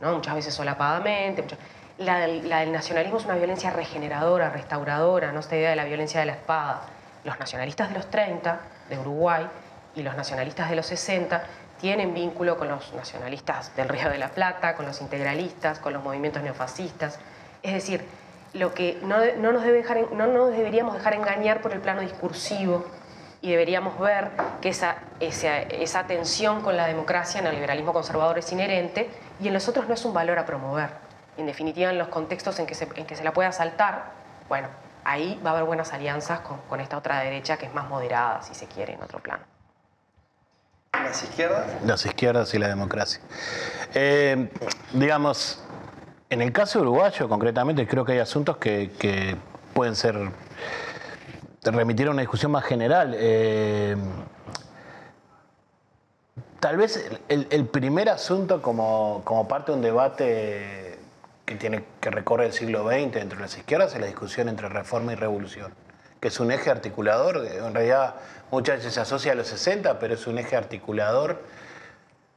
¿no? 0.00 0.12
muchas 0.14 0.34
veces 0.34 0.54
solapadamente. 0.54 1.42
muchas- 1.42 1.58
La 1.98 2.18
del, 2.18 2.48
nacionalismo 2.72 3.18
es 3.18 3.26
una 3.26 3.34
violencia 3.34 3.70
regeneradora, 3.70 4.50
restauradora, 4.50 5.30
no 5.30 5.40
esta 5.40 5.56
idea 5.56 5.70
de 5.70 5.76
la 5.76 5.84
violencia 5.84 6.20
de 6.20 6.26
la 6.26 6.32
espada. 6.32 6.80
Los 7.22 7.38
nacionalistas 7.38 7.90
de 7.90 7.94
los 7.94 8.10
30 8.10 8.60
de 8.88 8.98
Uruguay 8.98 9.46
y 9.94 10.02
los 10.02 10.16
nacionalistas 10.16 10.70
de 10.70 10.76
los 10.76 10.86
60 10.86 11.44
tienen 11.78 12.14
vínculo 12.14 12.56
con 12.56 12.68
los 12.68 12.92
nacionalistas 12.94 13.76
del 13.76 13.88
Río 13.88 14.08
de 14.08 14.18
la 14.18 14.28
Plata, 14.28 14.74
con 14.74 14.86
los 14.86 15.00
integralistas, 15.00 15.78
con 15.78 15.92
los 15.92 16.02
movimientos 16.02 16.42
neofascistas. 16.42 17.18
Es 17.62 17.74
decir, 17.74 18.04
lo 18.54 18.74
que 18.74 18.98
no, 19.02 19.18
nos, 19.52 19.62
debe 19.62 19.78
dejar 19.78 19.98
no 20.12 20.26
nos 20.26 20.50
deberíamos 20.50 20.94
dejar 20.94 21.14
engañar 21.14 21.60
por 21.60 21.72
el 21.72 21.80
plano 21.80 22.00
discursivo 22.00 22.84
y 23.42 23.50
deberíamos 23.50 23.98
ver 23.98 24.30
que 24.60 24.68
esa, 24.68 24.96
esa, 25.18 25.58
esa 25.58 26.06
tensión 26.06 26.62
con 26.62 26.76
la 26.76 26.86
democracia 26.86 27.40
en 27.40 27.46
el 27.48 27.54
liberalismo 27.56 27.92
conservador 27.92 28.38
es 28.38 28.50
inherente 28.52 29.10
y 29.40 29.48
en 29.48 29.54
los 29.54 29.68
otros 29.68 29.88
no 29.88 29.94
es 29.94 30.04
un 30.04 30.14
valor 30.14 30.38
a 30.38 30.46
promover. 30.46 30.90
En 31.36 31.46
definitiva, 31.46 31.90
en 31.90 31.98
los 31.98 32.08
contextos 32.08 32.60
en 32.60 32.66
que 32.66 32.76
se, 32.76 32.88
en 32.94 33.04
que 33.04 33.16
se 33.16 33.24
la 33.24 33.32
pueda 33.32 33.50
saltar, 33.50 34.12
bueno, 34.48 34.68
ahí 35.02 35.40
va 35.44 35.50
a 35.50 35.52
haber 35.54 35.64
buenas 35.64 35.92
alianzas 35.92 36.40
con, 36.40 36.58
con 36.68 36.80
esta 36.80 36.96
otra 36.96 37.18
derecha 37.20 37.56
que 37.56 37.66
es 37.66 37.74
más 37.74 37.88
moderada, 37.88 38.42
si 38.42 38.54
se 38.54 38.66
quiere, 38.66 38.94
en 38.94 39.02
otro 39.02 39.18
plano. 39.18 39.42
Las 40.92 41.24
izquierdas, 41.24 41.66
Las 41.84 42.06
izquierdas 42.06 42.54
y 42.54 42.58
la 42.58 42.68
democracia. 42.68 43.20
Eh, 43.92 44.50
digamos, 44.92 45.64
en 46.30 46.42
el 46.42 46.52
caso 46.52 46.80
uruguayo 46.80 47.28
concretamente, 47.28 47.88
creo 47.88 48.04
que 48.04 48.12
hay 48.12 48.18
asuntos 48.20 48.58
que, 48.58 48.92
que 48.98 49.36
pueden 49.74 49.96
ser 49.96 50.16
remitir 51.70 52.08
a 52.08 52.10
una 52.10 52.22
discusión 52.22 52.50
más 52.50 52.64
general. 52.64 53.14
Eh, 53.16 53.96
tal 56.58 56.76
vez 56.76 57.08
el, 57.28 57.66
primer 57.66 58.08
asunto 58.08 58.60
como, 58.60 59.22
como 59.24 59.46
parte 59.46 59.70
de 59.70 59.76
un 59.76 59.82
debate 59.82 60.98
que 61.44 61.54
tiene 61.54 61.84
que 62.00 62.10
recorre 62.10 62.46
el 62.46 62.52
siglo 62.52 62.86
XX 62.88 63.16
entre 63.16 63.38
las 63.38 63.56
izquierdas 63.56 63.94
es 63.94 64.00
la 64.00 64.06
discusión 64.06 64.48
entre 64.48 64.68
reforma 64.68 65.12
y 65.12 65.16
revolución, 65.16 65.72
que 66.20 66.28
es 66.28 66.40
un 66.40 66.50
eje 66.50 66.70
articulador, 66.70 67.46
en 67.46 67.74
realidad 67.74 68.14
muchas 68.50 68.78
veces 68.78 68.94
se 68.94 69.00
asocia 69.00 69.32
a 69.32 69.34
los 69.34 69.48
60, 69.48 69.98
pero 69.98 70.14
es 70.14 70.26
un 70.26 70.38
eje 70.38 70.56
articulador 70.56 71.42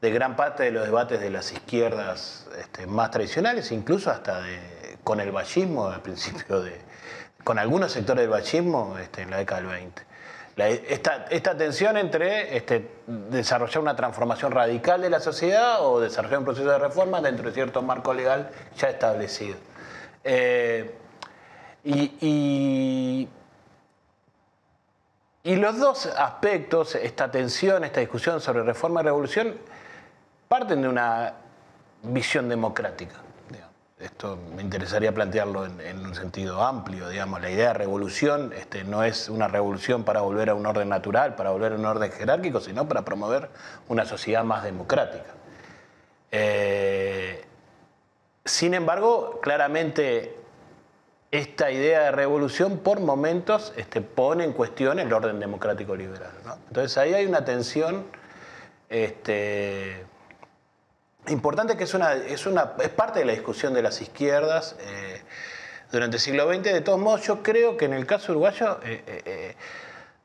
de 0.01 0.11
gran 0.11 0.35
parte 0.35 0.63
de 0.63 0.71
los 0.71 0.85
debates 0.85 1.19
de 1.19 1.29
las 1.29 1.51
izquierdas 1.51 2.47
este, 2.59 2.87
más 2.87 3.11
tradicionales, 3.11 3.71
incluso 3.71 4.11
hasta 4.11 4.41
de- 4.41 4.97
con 5.03 5.19
el 5.19 5.31
vallismo 5.31 5.87
al 5.87 6.01
principio 6.01 6.61
de, 6.61 6.79
con 7.45 7.57
algunos 7.59 7.93
sectores 7.93 8.23
del 8.23 8.29
vallismo 8.31 8.97
este, 8.99 9.21
en 9.21 9.31
la 9.31 9.37
década 9.37 9.61
del 9.61 9.69
20. 9.69 10.01
La- 10.57 10.67
esta, 10.67 11.25
esta 11.29 11.55
tensión 11.55 11.95
entre 11.95 12.57
este, 12.57 12.89
desarrollar 13.07 13.79
una 13.79 13.95
transformación 13.95 14.51
radical 14.51 15.01
de 15.01 15.09
la 15.09 15.21
sociedad 15.21 15.85
o 15.85 16.01
desarrollar 16.01 16.39
un 16.39 16.45
proceso 16.45 16.69
de 16.69 16.79
reforma 16.79 17.21
dentro 17.21 17.45
de 17.47 17.53
cierto 17.53 17.81
marco 17.81 18.13
legal 18.13 18.49
ya 18.77 18.89
establecido. 18.89 19.55
Eh, 20.23 20.93
y 21.83 23.29
y 25.43 25.55
los 25.57 25.77
dos 25.77 26.07
aspectos, 26.07 26.95
esta 26.95 27.29
tensión, 27.29 27.83
esta 27.83 27.99
discusión 27.99 28.41
sobre 28.41 28.63
reforma 28.63 29.01
y 29.01 29.03
revolución, 29.03 29.55
parten 30.47 30.81
de 30.81 30.87
una 30.87 31.33
visión 32.01 32.49
democrática. 32.49 33.13
Esto 33.99 34.37
me 34.53 34.61
interesaría 34.61 35.13
plantearlo 35.13 35.65
en, 35.65 36.05
un 36.05 36.15
sentido 36.15 36.61
amplio, 36.61 37.07
digamos. 37.07 37.41
La 37.41 37.49
idea 37.49 37.69
de 37.69 37.75
revolución 37.75 38.51
este, 38.53 38.83
no 38.83 39.05
es 39.05 39.29
una 39.29 39.47
revolución 39.47 40.03
para 40.03 40.19
volver 40.19 40.49
a 40.49 40.55
un 40.55 40.65
orden 40.65 40.89
natural, 40.89 41.35
para 41.35 41.51
volver 41.51 41.71
a 41.71 41.75
un 41.75 41.85
orden 41.85 42.11
jerárquico, 42.11 42.59
sino 42.59 42.89
para 42.89 43.05
promover 43.05 43.49
una 43.87 44.05
sociedad 44.05 44.43
más 44.43 44.65
democrática. 44.65 45.33
Eh, 46.29 47.45
sin 48.43 48.73
embargo, 48.73 49.39
claramente 49.41 50.35
esta 51.31 51.71
idea 51.71 52.03
de 52.03 52.11
revolución 52.11 52.79
por 52.79 52.99
momentos 52.99 53.71
este, 53.77 54.01
pone 54.01 54.43
en 54.43 54.51
cuestión 54.51 54.99
el 54.99 55.11
orden 55.13 55.39
democrático 55.39 55.95
liberal. 55.95 56.31
Entonces 56.67 56.97
ahí 56.97 57.13
hay 57.13 57.25
una 57.25 57.45
tensión 57.45 58.05
este, 58.89 60.05
importante 61.29 61.77
que 61.77 61.83
es, 61.83 61.93
una, 61.93 62.13
es, 62.13 62.45
una, 62.45 62.73
es 62.81 62.89
parte 62.89 63.19
de 63.19 63.25
la 63.25 63.33
discusión 63.33 63.73
de 63.73 63.81
las 63.81 64.01
izquierdas 64.01 64.75
eh, 64.79 65.21
durante 65.91 66.17
el 66.17 66.21
siglo 66.21 66.47
XX. 66.47 66.63
De 66.63 66.81
todos 66.81 66.99
modos, 66.99 67.21
yo 67.21 67.41
creo 67.43 67.77
que 67.77 67.85
en 67.85 67.93
el 67.93 68.05
caso 68.05 68.31
uruguayo, 68.31 68.79
eh, 68.83 69.03
eh, 69.07 69.55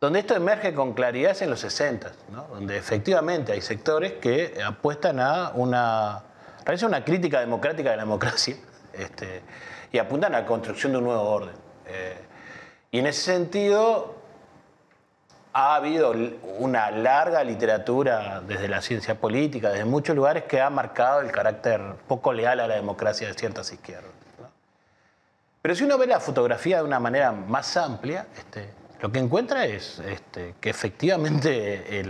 donde 0.00 0.20
esto 0.20 0.34
emerge 0.34 0.74
con 0.74 0.94
claridad 0.94 1.32
es 1.32 1.42
en 1.42 1.50
los 1.50 1.60
60, 1.60 2.12
¿no? 2.32 2.46
donde 2.48 2.76
efectivamente 2.76 3.52
hay 3.52 3.60
sectores 3.60 4.14
que 4.14 4.60
apuestan 4.64 5.20
a 5.20 5.50
una, 5.54 6.22
realizan 6.64 6.88
una 6.88 7.04
crítica 7.04 7.40
democrática 7.40 7.90
de 7.90 7.96
la 7.96 8.02
democracia 8.02 8.56
este, 8.92 9.42
y 9.92 9.98
apuntan 9.98 10.34
a 10.34 10.40
la 10.40 10.46
construcción 10.46 10.92
de 10.92 10.98
un 10.98 11.04
nuevo 11.04 11.22
orden. 11.22 11.54
Y 12.92 13.00
en 13.00 13.06
ese 13.06 13.20
sentido, 13.20 14.19
ha 15.52 15.74
habido 15.74 16.14
una 16.58 16.90
larga 16.90 17.42
literatura 17.42 18.40
desde 18.40 18.68
la 18.68 18.80
ciencia 18.80 19.16
política, 19.16 19.70
desde 19.70 19.84
muchos 19.84 20.14
lugares, 20.14 20.44
que 20.44 20.60
ha 20.60 20.70
marcado 20.70 21.20
el 21.20 21.32
carácter 21.32 21.80
poco 22.06 22.32
leal 22.32 22.60
a 22.60 22.68
la 22.68 22.74
democracia 22.76 23.26
de 23.26 23.34
ciertas 23.34 23.72
izquierdas. 23.72 24.10
Pero 25.62 25.74
si 25.74 25.84
uno 25.84 25.98
ve 25.98 26.06
la 26.06 26.20
fotografía 26.20 26.78
de 26.78 26.84
una 26.84 27.00
manera 27.00 27.32
más 27.32 27.76
amplia, 27.76 28.26
este, 28.36 28.70
lo 29.00 29.12
que 29.12 29.18
encuentra 29.18 29.66
es 29.66 29.98
este, 29.98 30.54
que 30.60 30.70
efectivamente 30.70 32.00
eh, 32.00 32.04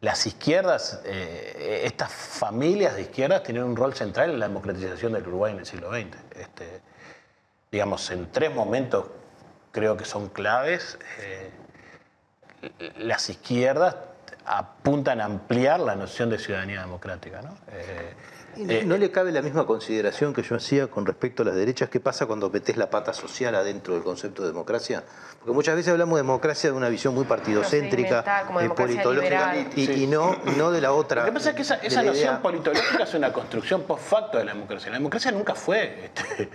las 0.00 0.26
izquierdas, 0.26 1.00
eh, 1.04 1.82
estas 1.84 2.10
familias 2.10 2.96
de 2.96 3.02
izquierdas 3.02 3.42
tienen 3.42 3.64
un 3.64 3.76
rol 3.76 3.94
central 3.94 4.30
en 4.30 4.40
la 4.40 4.48
democratización 4.48 5.12
del 5.12 5.26
Uruguay 5.28 5.52
en 5.52 5.58
el 5.60 5.66
siglo 5.66 5.90
XX. 5.90 6.16
Este, 6.36 6.80
digamos, 7.70 8.10
en 8.10 8.32
tres 8.32 8.52
momentos 8.52 9.06
creo 9.70 9.96
que 9.96 10.04
son 10.04 10.28
claves. 10.28 10.98
Eh, 11.20 11.50
las 12.98 13.30
izquierdas 13.30 13.96
apuntan 14.44 15.20
a 15.20 15.26
ampliar 15.26 15.80
la 15.80 15.94
noción 15.94 16.30
de 16.30 16.38
ciudadanía 16.38 16.80
democrática. 16.80 17.42
¿no? 17.42 17.56
Eh, 17.70 18.82
¿No 18.84 18.96
le 18.96 19.10
cabe 19.10 19.30
la 19.30 19.40
misma 19.40 19.66
consideración 19.66 20.34
que 20.34 20.42
yo 20.42 20.56
hacía 20.56 20.88
con 20.88 21.06
respecto 21.06 21.42
a 21.42 21.46
las 21.46 21.54
derechas? 21.54 21.88
¿Qué 21.90 22.00
pasa 22.00 22.26
cuando 22.26 22.50
metes 22.50 22.76
la 22.76 22.90
pata 22.90 23.12
social 23.12 23.54
adentro 23.54 23.94
del 23.94 24.02
concepto 24.02 24.42
de 24.42 24.48
democracia? 24.48 25.04
Porque 25.38 25.52
muchas 25.52 25.76
veces 25.76 25.92
hablamos 25.92 26.16
de 26.16 26.22
democracia 26.22 26.70
de 26.70 26.76
una 26.76 26.88
visión 26.88 27.14
muy 27.14 27.24
partidocéntrica, 27.24 28.46
eh, 28.60 28.70
politológica, 28.70 29.54
y, 29.76 30.06
no, 30.08 30.36
no 30.56 30.72
de 30.72 30.80
la 30.80 30.92
otra. 30.92 31.22
Lo 31.22 31.26
que 31.26 31.32
pasa 31.32 31.50
es 31.50 31.56
que 31.56 31.86
esa, 31.86 32.02
noción 32.02 32.42
politológica 32.42 33.04
es 33.04 33.14
una 33.14 33.32
construcción 33.32 33.82
post 33.82 34.02
facto 34.02 34.38
de 34.38 34.44
la 34.44 34.54
democracia. 34.54 34.90
La 34.90 34.98
democracia 34.98 35.30
nunca 35.30 35.54
fue. 35.54 36.06
Este, 36.06 36.48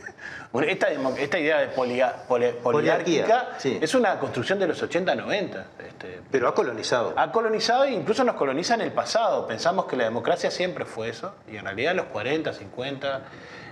esta, 0.62 0.88
esta, 1.18 1.40
idea 1.40 1.60
de 1.60 1.68
poliárquica 1.70 3.58
es 3.64 3.96
una 3.96 4.20
construcción 4.20 4.60
de 4.60 4.68
los 4.68 4.82
80, 4.82 5.16
90. 5.16 5.66
Este, 5.80 6.22
Pero 6.30 6.48
ha 6.48 6.54
colonizado. 6.54 7.14
Ha 7.16 7.32
colonizado 7.32 7.86
e 7.86 7.92
incluso 7.92 8.24
nos 8.24 8.36
coloniza 8.36 8.76
en 8.76 8.82
el 8.82 8.92
pasado. 8.92 9.48
Pensamos 9.48 9.86
que 9.86 9.96
la 9.96 10.04
democracia 10.04 10.52
siempre 10.52 10.86
fue 10.86 11.10
eso, 11.10 11.34
y 11.52 11.58
en 11.58 11.66
realidad 11.66 11.92
en 11.92 11.98
los 11.98 12.06
40, 12.08 12.54
50, 12.54 13.22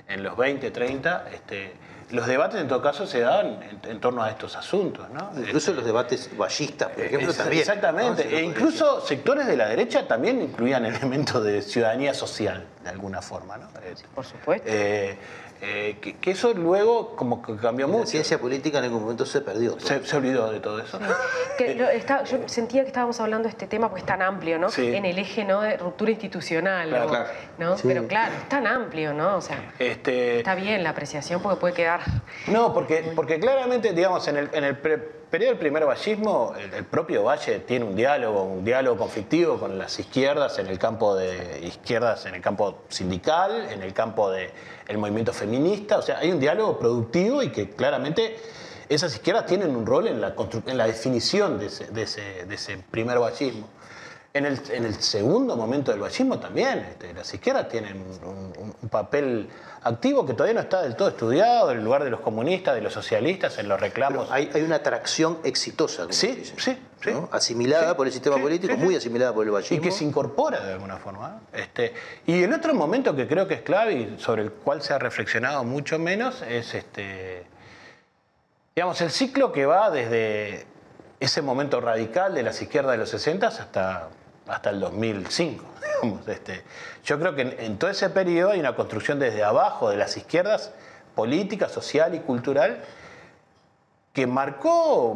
en 0.07 0.23
los 0.23 0.35
20, 0.35 0.71
30, 0.71 1.25
este, 1.31 1.73
los 2.11 2.27
debates 2.27 2.59
en 2.59 2.67
todo 2.67 2.81
caso 2.81 3.07
se 3.07 3.21
daban 3.21 3.59
en, 3.83 3.99
torno 3.99 4.23
a 4.23 4.29
estos 4.29 4.55
asuntos. 4.55 5.09
¿no? 5.09 5.31
Incluso 5.37 5.73
los 5.73 5.85
debates 5.85 6.29
vallistas, 6.37 6.89
por 6.89 7.03
ejemplo, 7.03 7.33
también. 7.33 7.61
Exactamente, 7.61 8.37
e 8.37 8.41
incluso 8.41 9.01
sectores 9.05 9.47
de 9.47 9.55
la 9.55 9.69
derecha 9.69 10.07
también 10.07 10.41
incluían 10.41 10.85
elementos 10.87 11.43
de 11.43 11.61
ciudadanía 11.61 12.13
social, 12.13 12.65
de 12.83 12.89
alguna 12.89 13.21
forma. 13.21 13.57
¿no? 13.57 13.67
por 14.13 14.25
supuesto. 14.25 14.67
Eh, 14.69 15.17
eh, 15.63 15.97
que, 16.19 16.31
eso 16.31 16.53
luego 16.53 17.15
como 17.15 17.41
que 17.41 17.55
cambió 17.55 17.87
mucho. 17.87 18.01
La 18.01 18.07
ciencia 18.07 18.39
política 18.39 18.79
en 18.79 18.85
algún 18.85 19.01
momento 19.03 19.25
se 19.25 19.41
perdió. 19.41 19.79
Se, 19.79 20.15
olvidó 20.15 20.51
de 20.51 20.59
todo 20.59 20.79
eso. 20.79 20.99
Yo 21.59 22.47
sentía 22.47 22.81
que 22.81 22.87
estábamos 22.87 23.19
hablando 23.19 23.43
de 23.43 23.51
este 23.51 23.67
tema 23.67 23.87
porque 23.89 24.01
es 24.01 24.05
tan 24.07 24.21
amplio, 24.21 24.57
¿no? 24.57 24.69
En 24.75 25.05
el 25.05 25.19
eje 25.19 25.45
¿no? 25.45 25.61
de 25.61 25.77
ruptura 25.77 26.11
institucional. 26.11 26.89
¿no? 27.59 27.75
Pero 27.83 28.07
claro, 28.07 28.33
es 28.35 28.49
tan 28.49 28.65
amplio, 28.65 29.13
¿no? 29.13 29.37
O 29.37 29.41
sea, 29.41 29.73
este... 29.77 30.39
está 30.39 30.55
bien 30.55 30.83
la 30.83 30.91
apreciación 30.91 31.41
porque 31.41 31.59
puede 31.59 31.73
quedar... 31.75 32.01
No, 32.47 32.73
porque, 32.73 33.11
porque 33.15 33.39
claramente, 33.39 33.93
digamos, 33.93 34.27
en 34.27 34.37
el, 34.37 34.49
en 34.53 34.63
el 34.63 34.77
periodo 35.31 35.53
del 35.53 35.59
primer 35.59 35.85
vallismo, 35.85 36.53
el, 36.57 36.83
propio 36.83 37.23
Valle 37.23 37.59
tiene 37.59 37.85
un 37.85 37.95
diálogo, 37.95 38.43
un 38.43 38.65
diálogo 38.65 38.97
conflictivo 38.97 39.57
con 39.57 39.79
las 39.79 39.97
izquierdas 39.97 40.59
en 40.59 40.67
el 40.67 40.77
campo 40.77 41.15
de 41.15 41.61
izquierdas, 41.65 42.25
en 42.25 42.35
el 42.35 42.41
campo 42.41 42.83
sindical, 42.89 43.69
en 43.71 43.81
el 43.81 43.93
campo 43.93 44.29
del 44.29 44.51
movimiento 44.97 45.31
feminista. 45.31 45.97
O 45.97 46.01
sea, 46.01 46.17
hay 46.17 46.31
un 46.31 46.39
diálogo 46.39 46.77
productivo 46.77 47.41
y 47.41 47.49
que 47.49 47.69
claramente 47.69 48.37
esas 48.89 49.15
izquierdas 49.15 49.45
tienen 49.45 49.73
un 49.73 49.85
rol 49.85 50.09
en 50.09 50.19
la, 50.19 50.35
en 50.65 50.77
la 50.77 50.85
definición 50.85 51.57
de 51.57 51.67
ese, 51.67 51.87
de 51.87 52.01
ese, 52.03 52.45
de 52.45 52.55
ese 52.55 52.77
primer 52.91 53.17
vallismo. 53.17 53.69
En 54.33 54.45
el, 54.45 54.61
en 54.71 54.85
el, 54.85 54.95
segundo 54.95 55.57
momento 55.57 55.91
del 55.91 55.99
vallismo 55.99 56.39
también, 56.39 56.79
este, 56.79 57.13
las 57.13 57.33
izquierdas 57.33 57.67
tienen 57.67 58.01
un, 58.23 58.89
papel 58.89 59.49
activo 59.83 60.25
que 60.25 60.33
todavía 60.33 60.53
no 60.53 60.61
está 60.61 60.81
del 60.81 60.95
todo 60.95 61.09
estudiado, 61.09 61.71
en 61.71 61.79
el 61.79 61.83
lugar 61.83 62.03
de 62.03 62.09
los 62.09 62.21
comunistas, 62.21 62.75
de 62.75 62.81
los 62.81 62.93
socialistas, 62.93 63.57
en 63.57 63.67
los 63.67 63.79
reclamos. 63.79 64.31
hay, 64.31 64.49
hay, 64.53 64.61
una 64.61 64.77
atracción 64.77 65.39
exitosa, 65.43 66.07
sí, 66.11 66.43
sí, 66.45 66.77
sí, 67.01 67.13
asimilada 67.31 67.95
por 67.97 68.07
el 68.07 68.13
sistema 68.13 68.37
político, 68.37 68.77
muy 68.77 68.95
asimilada 68.95 69.33
por 69.33 69.45
el 69.45 69.51
vallismo. 69.51 69.77
Y 69.77 69.81
que 69.81 69.91
se 69.91 70.05
incorpora 70.05 70.65
de 70.65 70.73
alguna 70.73 70.97
forma. 70.97 71.41
Este, 71.51 71.93
y 72.25 72.43
el 72.43 72.53
otro 72.53 72.73
momento 72.73 73.13
que 73.15 73.27
creo 73.27 73.47
que 73.47 73.55
es 73.55 73.61
clave 73.61 73.93
y 73.93 74.15
sobre 74.17 74.43
el 74.43 74.51
cual 74.51 74.81
se 74.81 74.93
ha 74.93 74.99
reflexionado 74.99 75.65
mucho 75.65 75.99
menos 75.99 76.41
es 76.41 76.73
este, 76.73 77.45
digamos, 78.75 79.01
el 79.01 79.11
ciclo 79.11 79.51
que 79.51 79.65
va 79.65 79.89
desde 79.89 80.65
ese 81.19 81.41
momento 81.41 81.81
radical 81.81 82.33
de 82.33 82.43
las 82.43 82.61
izquierdas 82.61 82.93
de 82.93 82.97
los 82.97 83.09
60 83.09 83.47
hasta 83.47 84.09
hasta 84.51 84.69
el 84.69 84.79
2005. 84.79 85.65
Este, 86.25 86.63
yo 87.03 87.19
creo 87.19 87.35
que 87.35 87.41
en, 87.59 87.77
todo 87.77 87.91
ese 87.91 88.09
periodo 88.09 88.51
hay 88.51 88.59
una 88.59 88.75
construcción 88.75 89.19
desde 89.19 89.43
abajo 89.43 89.91
de 89.91 89.97
las 89.97 90.17
izquierdas, 90.17 90.71
política, 91.13 91.69
social 91.69 92.15
y 92.15 92.21
cultural, 92.21 92.79
que 94.11 94.25
marcó, 94.25 95.15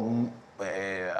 eh, 0.60 1.10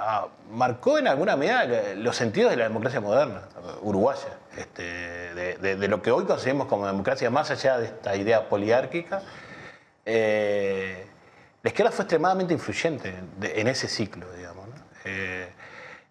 marcó 0.52 0.98
en 0.98 1.08
alguna 1.08 1.34
medida 1.34 1.94
los 1.96 2.14
sentidos 2.14 2.52
de 2.52 2.58
la 2.58 2.64
democracia 2.64 3.00
moderna, 3.00 3.42
uruguaya, 3.82 4.38
este, 4.56 4.84
de, 4.84 5.88
lo 5.88 6.00
que 6.00 6.12
hoy 6.12 6.26
concebimos 6.26 6.68
como 6.68 6.86
democracia, 6.86 7.28
más 7.28 7.50
allá 7.50 7.78
de 7.78 7.86
esta 7.86 8.14
idea 8.14 8.48
poliárquica. 8.48 9.22
Eh, 10.04 11.06
la 11.64 11.70
izquierda 11.70 11.90
fue 11.90 12.04
extremadamente 12.04 12.54
influyente 12.54 13.12
en 13.42 13.66
ese 13.66 13.88
ciclo, 13.88 14.32
digamos. 14.32 14.68
Eh, 15.04 15.48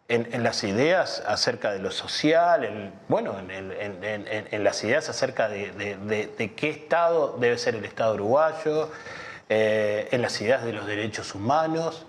en, 0.08 0.44
las 0.44 0.64
ideas 0.64 1.24
acerca 1.26 1.72
de 1.72 1.80
lo 1.80 1.90
social, 1.90 2.64
en, 2.64 2.94
bueno, 3.08 3.36
en, 3.40 4.64
las 4.64 4.84
ideas 4.84 5.10
acerca 5.10 5.50
de, 5.50 6.54
qué 6.56 6.70
Estado 6.70 7.38
debe 7.40 7.58
ser 7.58 7.76
el 7.76 7.86
Estado 7.86 8.14
uruguayo, 8.14 8.92
eh, 9.50 10.08
en 10.12 10.22
las 10.22 10.40
ideas 10.42 10.64
de 10.64 10.74
los 10.74 10.86
derechos 10.86 11.34
humanos, 11.34 12.06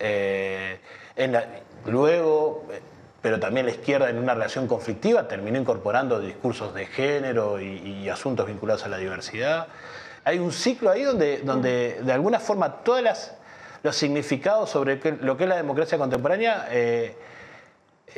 eh, 0.00 0.78
luego, 1.84 2.66
pero 3.22 3.38
también 3.38 3.66
la 3.66 3.72
izquierda 3.72 4.10
en 4.10 4.18
una 4.18 4.34
relación 4.34 4.66
conflictiva 4.66 5.28
terminó 5.28 5.58
incorporando 5.58 6.20
discursos 6.20 6.74
de 6.74 6.86
género 6.86 7.60
y, 7.60 8.08
asuntos 8.08 8.46
vinculados 8.46 8.84
a 8.84 8.88
la 8.88 8.98
diversidad. 8.98 9.68
Hay 10.24 10.40
un 10.40 10.50
ciclo 10.50 10.90
ahí 10.90 11.02
donde, 11.02 11.38
donde 11.38 12.00
de 12.02 12.12
alguna 12.12 12.40
forma 12.40 12.82
todos 12.82 13.02
los 13.84 13.96
significados 13.96 14.70
sobre 14.70 15.00
lo 15.20 15.36
que 15.36 15.44
es 15.44 15.48
la 15.48 15.56
democracia 15.56 15.96
contemporánea 15.96 16.66
eh, 16.70 17.14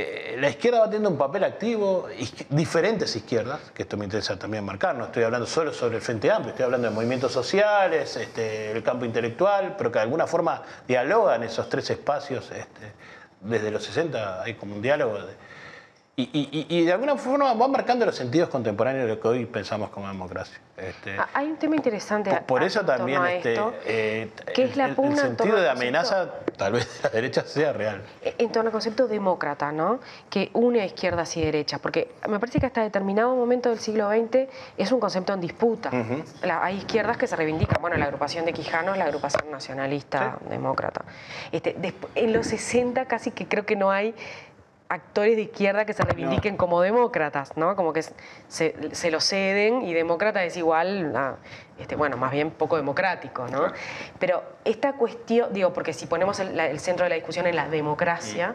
eh, 0.01 0.37
la 0.39 0.49
izquierda 0.49 0.79
va 0.79 0.85
teniendo 0.85 1.11
un 1.11 1.19
papel 1.19 1.43
activo, 1.43 2.07
diferentes 2.51 3.17
izquierdas, 3.17 3.73
que 3.75 3.83
esto 3.83 3.97
me 3.97 4.05
interesa 4.05 4.39
también 4.39 4.65
marcar, 4.65 4.95
no 4.95 5.07
estoy 5.07 5.25
hablando 5.25 5.45
solo 5.45 5.73
sobre 5.73 5.97
el 5.97 6.03
Frente 6.03 6.31
Amplio, 6.31 6.51
estoy 6.51 6.67
hablando 6.67 6.89
de 6.89 6.95
movimientos 6.95 7.33
sociales, 7.33 8.17
este, 8.17 8.71
el 8.71 8.83
campo 8.85 9.05
intelectual, 9.05 9.75
pero 9.77 9.91
que 9.91 9.99
de 9.99 10.05
alguna 10.05 10.29
forma 10.29 10.63
dialogan 10.87 11.43
esos 11.43 11.69
tres 11.69 11.91
espacios. 11.91 12.49
Este, 12.53 12.93
desde 13.41 13.73
los 13.73 13.83
60 13.83 14.43
hay 14.43 14.55
como 14.55 14.77
un 14.77 14.83
diálogo. 14.83 15.19
De, 15.19 15.35
y, 16.21 16.85
de 16.85 16.93
alguna 16.93 17.15
forma 17.17 17.55
van 17.55 17.71
marcando 17.71 18.05
los 18.05 18.17
sentidos 18.17 18.49
contemporáneos 18.49 19.07
de 19.07 19.15
lo 19.15 19.21
que 19.21 19.29
hoy 19.29 19.47
pensamos 19.47 19.91
como 19.91 20.09
democracia. 20.09 20.59
Este, 20.77 21.17
ah, 21.17 21.29
Hay 21.35 21.47
un 21.47 21.57
tema 21.57 21.77
interesante. 21.77 22.31
Por, 22.45 22.65
eso 22.65 22.85
también 22.85 23.25
este, 23.27 23.57
eh, 23.85 24.31
es 24.57 24.77
la 24.77 24.95
pugna 24.97 25.23
el, 25.23 25.37
sentido 25.37 25.61
de 25.61 25.69
amenaza, 25.69 26.35
tal 26.57 26.73
vez 26.73 27.03
de 27.03 27.09
la 27.09 27.11
derecha 27.11 27.45
sea 27.45 27.73
real. 27.73 28.03
Eh, 28.23 28.35
en 28.39 28.51
torno 28.51 28.69
al 28.69 28.73
concepto 28.73 29.07
demócrata, 29.07 29.71
¿no? 29.71 30.01
Que 30.29 30.51
une 30.55 30.81
a 30.81 30.87
izquierdas 30.87 31.37
y 31.37 31.45
derechas, 31.45 31.79
porque 31.79 32.11
me 32.29 32.41
parece 32.41 32.59
que 32.59 32.67
hasta 32.67 32.83
determinado 32.83 33.37
momento 33.37 33.69
del 33.69 33.79
siglo 33.79 34.11
XX 34.11 34.49
es 34.77 34.91
un 34.91 34.99
concepto 34.99 35.33
en 35.33 35.41
disputa. 35.41 35.91
hay 36.61 36.79
izquierdas 36.79 37.17
que 37.17 37.29
se 37.29 37.37
reivindican, 37.37 37.81
bueno, 37.81 37.97
la 37.97 38.07
agrupación 38.07 38.45
de 38.45 38.53
Quijano 38.53 38.93
es 38.93 38.99
la 38.99 39.05
agrupación 39.05 39.51
nacionalista 39.53 40.39
demócrata. 40.51 41.05
Este, 41.53 41.77
en 42.17 42.33
los 42.33 42.49
60 42.49 43.05
casi 43.07 43.31
que 43.31 43.47
creo 43.47 43.65
que 43.65 43.77
no 43.77 43.93
hay 43.93 44.15
actores 44.89 45.37
de 45.37 45.43
izquierda 45.43 45.85
que 45.85 45.93
se 45.93 46.03
reivindiquen 46.03 46.57
como 46.57 46.81
demócratas, 46.81 47.57
¿no? 47.57 47.77
Como 47.77 47.93
que 47.93 48.03
se, 48.49 49.11
lo 49.11 49.21
ceden 49.21 49.83
y 49.83 49.93
demócrata 49.93 50.43
es 50.45 50.57
igual 50.57 51.15
a, 51.15 51.37
este, 51.79 51.95
bueno, 51.95 52.17
más 52.17 52.33
bien 52.33 52.51
poco 52.51 52.77
democrático, 52.77 53.47
¿no? 53.49 53.73
Pero 54.19 54.43
esta 54.65 54.95
cuestión, 54.95 55.53
digo, 55.53 55.75
porque 55.75 55.93
si 55.93 56.07
ponemos 56.07 56.41
el, 56.41 56.81
centro 56.81 57.05
de 57.05 57.11
la 57.11 57.17
discusión 57.17 57.47
en 57.47 57.57
la 57.57 57.69
democracia 57.69 58.55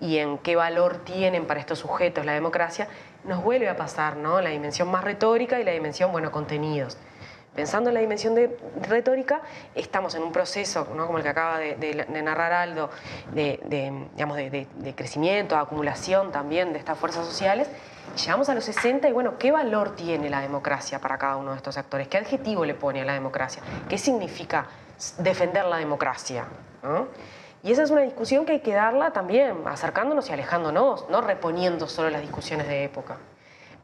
y 0.00 0.18
en 0.18 0.38
qué 0.38 0.56
valor 0.56 1.04
tienen 1.04 1.46
para 1.46 1.60
estos 1.60 1.80
sujetos 1.80 2.24
la 2.24 2.32
democracia, 2.32 2.88
nos 3.24 3.42
vuelve 3.42 3.68
a 3.68 3.76
pasar, 3.76 4.16
¿no? 4.16 4.40
La 4.40 4.50
dimensión 4.50 4.90
más 4.90 5.04
retórica 5.04 5.60
y 5.60 5.64
la 5.64 5.72
dimensión, 5.72 6.12
bueno, 6.12 6.32
contenidos. 6.32 6.96
Pensando 7.54 7.90
en 7.90 7.94
la 7.94 8.00
dimensión 8.00 8.34
de 8.34 8.56
retórica, 8.88 9.40
estamos 9.76 10.16
en 10.16 10.24
un 10.24 10.32
proceso, 10.32 10.86
como 10.86 11.18
el 11.18 11.22
que 11.22 11.28
acaba 11.28 11.58
de, 11.58 12.06
narrar 12.22 12.52
Aldo, 12.52 12.90
de, 13.32 13.60
digamos, 14.14 14.36
de, 14.36 14.94
crecimiento, 14.96 15.56
acumulación 15.56 16.32
también 16.32 16.72
de 16.72 16.80
estas 16.80 16.98
fuerzas 16.98 17.24
sociales. 17.24 17.68
Llegamos 18.16 18.48
a 18.48 18.54
los 18.54 18.64
60 18.64 19.08
y 19.08 19.12
bueno, 19.12 19.38
¿qué 19.38 19.52
valor 19.52 19.94
tiene 19.94 20.30
la 20.30 20.40
democracia 20.40 20.98
para 20.98 21.16
cada 21.16 21.36
uno 21.36 21.52
de 21.52 21.58
estos 21.58 21.78
actores? 21.78 22.08
¿Qué 22.08 22.18
adjetivo 22.18 22.64
le 22.64 22.74
pone 22.74 23.02
a 23.02 23.04
la 23.04 23.14
democracia? 23.14 23.62
¿Qué 23.88 23.98
significa 23.98 24.66
defender 25.18 25.64
la 25.66 25.76
democracia? 25.76 26.46
Y 27.62 27.70
esa 27.70 27.84
es 27.84 27.90
una 27.90 28.02
discusión 28.02 28.46
que 28.46 28.52
hay 28.52 28.60
que 28.60 28.74
darla 28.74 29.12
también, 29.12 29.62
acercándonos 29.66 30.28
y 30.28 30.32
alejándonos, 30.32 31.08
no 31.08 31.20
reponiendo 31.20 31.86
solo 31.86 32.10
las 32.10 32.20
discusiones 32.20 32.66
de 32.66 32.82
época. 32.82 33.18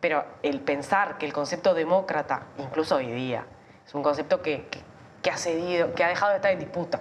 Pero 0.01 0.25
el 0.43 0.61
pensar 0.61 1.19
que 1.19 1.27
el 1.27 1.33
concepto 1.33 1.73
demócrata, 1.73 2.43
incluso 2.59 2.97
hoy 2.97 3.07
día, 3.13 3.47
es 3.91 3.95
un 3.97 4.03
concepto 4.05 4.41
que, 4.41 4.67
que, 4.71 4.79
que 5.21 5.31
ha 5.31 5.37
cedido, 5.37 5.93
que 5.95 6.05
ha 6.05 6.09
dejado 6.09 6.31
de 6.31 6.37
estar 6.37 6.53
en 6.53 6.61
disputa. 6.61 7.01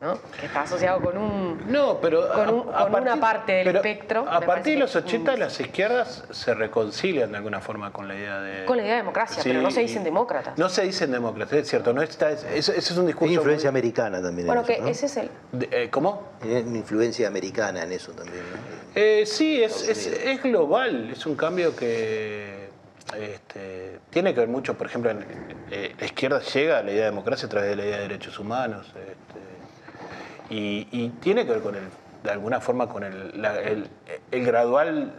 ¿no? 0.00 0.16
que 0.38 0.46
está 0.46 0.60
asociado 0.60 1.00
con 1.00 1.18
un 1.18 1.60
No, 1.72 1.98
pero 2.00 2.32
con, 2.32 2.48
un- 2.50 2.68
a- 2.72 2.82
a 2.82 2.82
con 2.84 2.92
partir- 2.92 3.00
una 3.12 3.16
parte 3.20 3.52
del 3.52 3.64
pero 3.64 3.78
espectro. 3.78 4.26
A 4.30 4.40
partir 4.42 4.74
de 4.74 4.78
los 4.80 4.92
que- 4.92 4.98
80 4.98 5.36
las 5.36 5.58
izquierdas 5.58 6.22
se 6.30 6.54
reconcilian 6.54 7.32
de 7.32 7.38
alguna 7.38 7.60
forma 7.60 7.92
con 7.92 8.06
la 8.06 8.14
idea 8.14 8.38
de 8.40 8.64
Con 8.64 8.76
la 8.76 8.84
idea 8.84 8.92
de 8.92 8.98
democracia, 9.00 9.42
pero 9.42 9.60
no 9.60 9.72
se 9.72 9.80
dicen 9.80 10.04
demócratas. 10.04 10.56
No 10.56 10.68
se 10.68 10.82
dicen 10.82 11.10
demócratas, 11.10 11.54
es 11.58 11.68
cierto, 11.68 11.92
no 11.92 12.00
está 12.02 12.30
ese, 12.30 12.46
ese 12.58 12.78
es 12.78 12.90
un 12.92 13.00
Hay 13.00 13.06
discurso 13.08 13.34
influencia 13.34 13.72
muy- 13.72 13.80
americana 13.80 14.22
también 14.22 14.46
Bueno, 14.46 14.60
en 14.60 14.66
que 14.68 14.72
eso, 14.74 14.82
¿no? 14.84 14.88
ese 14.88 15.06
es 15.06 15.16
el... 15.16 15.30
de- 15.50 15.68
eh, 15.72 15.90
¿Cómo? 15.90 16.28
Hay 16.42 16.52
una 16.62 16.78
influencia 16.78 17.26
americana 17.26 17.82
en 17.82 17.90
eso 17.90 18.12
también, 18.12 18.44
¿no? 18.52 18.58
Eh, 18.94 19.24
sí, 19.26 19.60
es, 19.64 19.88
es, 19.88 20.06
es 20.06 20.40
global, 20.44 21.10
es 21.10 21.26
un 21.26 21.34
cambio 21.34 21.74
que 21.74 22.67
este, 23.16 24.00
tiene 24.10 24.34
que 24.34 24.40
ver 24.40 24.48
mucho, 24.48 24.74
por 24.76 24.86
ejemplo, 24.86 25.10
en, 25.10 25.24
eh, 25.70 25.94
la 25.98 26.06
izquierda 26.06 26.40
llega 26.40 26.78
a 26.78 26.82
la 26.82 26.90
idea 26.90 27.04
de 27.04 27.10
democracia 27.10 27.46
a 27.46 27.48
través 27.50 27.70
de 27.70 27.76
la 27.76 27.84
idea 27.84 27.96
de 27.96 28.02
derechos 28.02 28.38
humanos 28.38 28.86
este, 28.88 30.54
y, 30.54 30.88
y 30.92 31.08
tiene 31.20 31.44
que 31.46 31.52
ver 31.52 31.62
con 31.62 31.74
el, 31.74 31.84
de 32.22 32.30
alguna 32.30 32.60
forma 32.60 32.88
con 32.88 33.04
el, 33.04 33.40
la- 33.40 33.58
el- 33.60 33.88
el 34.30 34.44
gradual 34.44 35.12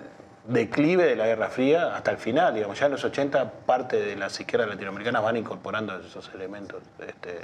declive 0.47 1.05
de 1.05 1.15
la 1.15 1.27
Guerra 1.27 1.49
Fría 1.49 1.95
hasta 1.95 2.11
el 2.11 2.17
final, 2.17 2.53
digamos, 2.55 2.79
ya 2.79 2.87
en 2.87 2.93
los 2.93 3.03
80 3.03 3.51
parte 3.65 3.99
de 4.01 4.15
las 4.15 4.39
izquierdas 4.39 4.69
latinoamericanas 4.69 5.21
van 5.21 5.37
incorporando 5.37 5.95
esos 5.99 6.29
elementos. 6.33 6.81
Este, 6.99 7.37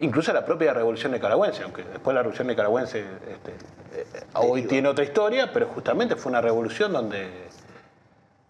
incluso 0.00 0.32
la 0.32 0.44
propia 0.44 0.72
revolución 0.74 1.12
nicaragüense, 1.12 1.62
aunque 1.62 1.84
después 1.84 2.14
la 2.14 2.22
revolución 2.22 2.48
nicaragüense 2.48 3.00
este, 3.30 3.50
eh, 3.94 4.06
hoy 4.34 4.62
tiene 4.62 4.88
otra 4.88 5.04
historia, 5.04 5.52
pero 5.52 5.66
justamente 5.68 6.16
fue 6.16 6.30
una 6.30 6.40
revolución 6.40 6.92
donde, 6.92 7.28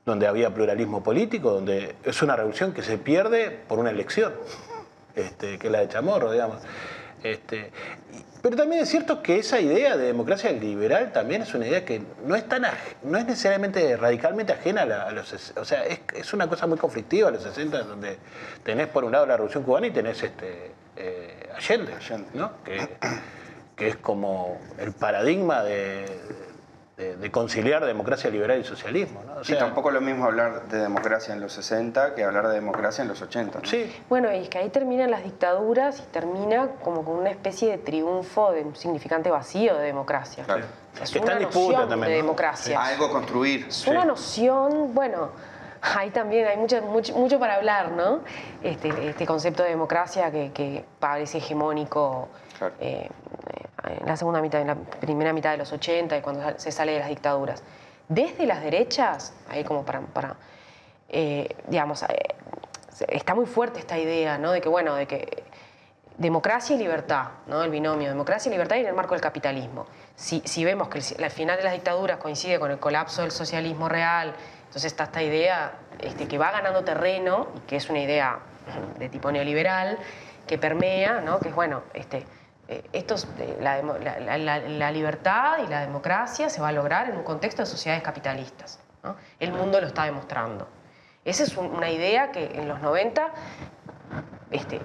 donde 0.05 0.27
había 0.27 0.53
pluralismo 0.53 1.03
político, 1.03 1.51
donde 1.53 1.95
es 2.05 2.23
una 2.23 2.35
revolución 2.37 2.73
que 2.73 2.83
se 2.83 2.99
pierde 2.99 3.51
por 3.69 3.79
una 3.79 3.91
elección, 3.91 4.33
este, 5.15 5.59
que 5.59 5.67
es 5.69 5.73
la 5.73 5.81
de 5.81 5.89
Chamorro, 5.89 6.33
digamos. 6.33 6.59
Este, 7.23 7.71
pero 8.43 8.57
también 8.57 8.83
es 8.83 8.89
cierto 8.89 9.23
que 9.23 9.39
esa 9.39 9.61
idea 9.61 9.97
de 9.97 10.07
democracia 10.07 10.51
liberal 10.51 11.13
también 11.13 11.43
es 11.43 11.55
una 11.55 11.69
idea 11.69 11.85
que 11.85 12.03
no 12.27 12.35
es 12.35 12.49
tan 12.49 12.63
no 13.05 13.17
es 13.17 13.25
necesariamente 13.27 13.97
radicalmente 13.97 14.53
ajena 14.53 14.83
a, 14.83 14.87
la- 14.87 15.03
a 15.05 15.13
los 15.13 15.53
o 15.57 15.65
sea 15.65 15.85
es, 15.85 16.01
es 16.17 16.33
una 16.35 16.49
cosa 16.49 16.67
muy 16.67 16.79
conflictiva 16.79 17.29
a 17.29 17.31
los 17.31 17.45
60 17.45 17.83
donde 17.85 18.19
tenés 18.65 18.89
por 18.89 19.05
un 19.05 19.13
lado 19.13 19.25
la 19.27 19.37
revolución 19.37 19.63
cubana 19.63 19.87
y 19.87 19.93
tenés 19.93 20.21
este 20.25 20.73
eh, 20.97 21.49
Allende, 21.57 21.93
¿no? 22.35 22.51
que, 22.65 22.89
que 23.77 23.87
es 23.91 23.97
como 23.99 24.59
el 24.79 24.91
paradigma 24.91 25.63
de, 25.63 26.05
de- 27.03 27.17
de 27.17 27.31
conciliar 27.31 27.85
democracia 27.85 28.31
liberal 28.31 28.61
y 28.61 28.65
socialismo 28.65 29.23
¿no? 29.27 29.35
O 29.41 29.43
Y 29.47 29.55
tampoco 29.57 29.89
es 29.89 29.95
lo 29.95 30.01
mismo 30.01 30.25
hablar 30.27 30.69
de 30.69 30.79
democracia 30.79 31.35
en 31.35 31.41
los 31.41 31.53
60 31.53 32.15
que 32.15 32.25
hablar 32.25 32.49
de 32.49 32.55
democracia 32.55 33.03
en 33.03 33.09
los 33.09 33.21
80. 33.21 33.59
¿no? 33.61 33.65
sí 33.69 33.95
Bueno, 34.09 34.33
y 34.33 34.39
es 34.39 34.49
que 34.49 34.59
ahí 34.59 34.69
terminan 34.69 35.11
las 35.11 35.25
dictaduras 35.25 35.99
y 36.01 36.03
termina 36.13 36.69
como 36.83 37.05
con 37.05 37.17
una 37.17 37.31
especie 37.31 37.71
de 37.71 37.79
triunfo 37.79 38.53
de 38.53 38.63
un 38.63 38.77
significante 38.77 39.31
vacío 39.31 39.77
de 39.77 39.85
democracia. 39.85 40.45
Claro. 40.45 40.65
Es 41.03 41.11
Que 41.11 41.19
está 41.19 41.23
una 41.23 41.33
en 41.33 41.39
disputa 41.49 41.73
noción 41.73 41.89
también, 41.89 42.11
de 42.13 42.19
¿no? 42.19 42.23
democracia. 42.25 42.83
Algo 42.83 43.11
construir. 43.11 43.67
Es 43.69 43.87
una 43.87 44.05
noción, 44.05 44.95
bueno, 44.95 45.31
ahí 45.97 46.11
también 46.11 46.47
hay 46.47 46.57
mucho, 46.59 46.81
mucho, 46.83 47.15
mucho 47.17 47.39
para 47.41 47.55
hablar, 47.57 47.91
¿no? 47.93 48.21
Este, 48.63 49.09
este 49.09 49.27
concepto 49.27 49.63
de 49.63 49.71
democracia 49.71 50.31
que, 50.31 50.53
que 50.53 50.85
parece 51.01 51.39
hegemónico 51.39 52.29
Claro. 52.59 52.75
eh, 52.81 53.09
en 53.84 54.07
la 54.07 54.16
segunda 54.16 54.40
mitad, 54.40 54.61
en 54.61 54.68
la 54.68 54.74
primera 54.74 55.32
mitad 55.32 55.53
de 55.53 55.59
los 55.59 55.72
80 55.72 56.16
y 56.16 56.20
cuando 56.20 56.59
se 56.59 56.72
sale 56.72 56.93
de 56.93 57.01
las 57.01 57.09
dictaduras. 57.09 57.62
Desde 58.09 58.47
las 58.47 58.62
derechas, 58.62 59.34
ahí 59.49 59.64
como 59.64 59.84
para, 59.84 60.01
para 60.01 60.36
eh, 61.09 61.57
digamos, 61.68 62.03
eh, 62.03 62.07
está 63.09 63.34
muy 63.34 63.47
fuerte 63.47 63.78
esta 63.78 63.99
idea, 63.99 64.38
¿no? 64.38 64.53
De 64.53 64.61
que, 64.61 64.68
bueno, 64.68 64.95
de 64.95 65.07
que 65.07 65.45
democracia 66.18 66.76
y 66.76 66.78
libertad, 66.78 67.28
¿no? 67.47 67.62
El 67.62 67.70
binomio 67.70 68.09
democracia 68.09 68.49
y 68.49 68.53
libertad 68.53 68.76
y 68.76 68.80
en 68.80 68.86
el 68.86 68.95
marco 68.95 69.14
del 69.14 69.20
capitalismo. 69.20 69.86
Si, 70.14 70.43
si 70.45 70.64
vemos 70.64 70.88
que 70.88 70.99
el, 70.99 71.24
al 71.24 71.30
final 71.30 71.57
de 71.57 71.64
las 71.64 71.72
dictaduras 71.72 72.18
coincide 72.18 72.59
con 72.59 72.70
el 72.70 72.78
colapso 72.78 73.22
del 73.22 73.30
socialismo 73.30 73.88
real, 73.88 74.34
entonces 74.66 74.93
está 74.93 75.05
esta 75.05 75.22
idea 75.22 75.72
este, 75.99 76.28
que 76.28 76.38
va 76.38 76.51
ganando 76.51 76.82
terreno 76.82 77.49
y 77.57 77.61
que 77.61 77.76
es 77.76 77.90
una 77.90 78.01
idea 78.01 78.38
de 78.99 79.09
tipo 79.09 79.30
neoliberal 79.30 79.99
que 80.47 80.59
permea, 80.59 81.20
¿no? 81.20 81.38
Que 81.40 81.49
es, 81.49 81.55
bueno, 81.55 81.82
este, 81.93 82.18
eh, 82.18 82.24
esto 82.93 83.15
eh, 83.39 83.59
la, 83.61 83.77
demo- 83.77 83.99
la- 83.99 84.39
la- 84.39 84.91
libertad 84.91 85.59
y 85.65 85.67
la 85.69 85.81
democracia 85.81 86.49
se 86.49 86.61
va 86.61 86.69
a 86.69 86.73
lograr 86.73 87.11
en 87.11 87.17
un 87.17 87.23
contexto 87.25 87.63
de 87.63 87.67
sociedades 87.67 88.03
capitalistas. 88.03 88.81
El 89.41 89.53
mundo 89.53 89.81
lo 89.81 89.87
está 89.89 90.05
demostrando. 90.05 90.69
Esa 91.25 91.43
es 91.43 91.57
un- 91.57 91.67
una 91.67 91.91
idea 91.91 92.31
que 92.33 92.47
en 92.55 92.69
los 92.69 92.81
90 92.81 93.29
este, 94.51 94.81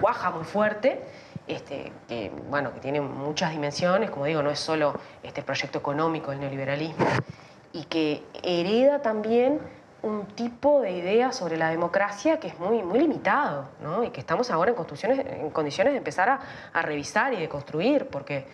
cuaja 0.00 0.30
muy 0.30 0.44
fuerte, 0.44 1.02
este, 1.46 1.92
que, 2.08 2.30
bueno, 2.48 2.72
que 2.72 2.80
tiene 2.80 3.00
muchas 3.00 3.50
dimensiones, 3.50 4.10
como 4.10 4.24
digo, 4.24 4.42
no 4.42 4.50
es 4.50 4.58
solo 4.58 4.94
este 5.22 5.42
proyecto 5.42 5.78
económico 5.78 6.30
del 6.30 6.40
neoliberalismo, 6.40 7.04
y 7.72 7.84
que 7.84 8.22
hereda 8.42 9.02
también 9.02 9.60
un 10.04 10.26
tipo 10.26 10.82
de 10.82 10.92
idea 10.92 11.32
sobre 11.32 11.56
la 11.56 11.70
democracia 11.70 12.38
que 12.38 12.48
es 12.48 12.58
muy, 12.58 12.82
muy 12.82 12.98
limitado, 12.98 13.68
¿no? 13.80 14.04
y 14.04 14.10
que 14.10 14.20
estamos 14.20 14.50
ahora 14.50 14.70
en, 14.70 14.76
construcciones, 14.76 15.18
en 15.26 15.50
condiciones 15.50 15.94
de 15.94 15.98
empezar 15.98 16.28
a, 16.28 16.40
a 16.72 16.82
revisar 16.82 17.32
y 17.32 17.40
de 17.40 17.48
construir, 17.48 18.08
porque, 18.08 18.46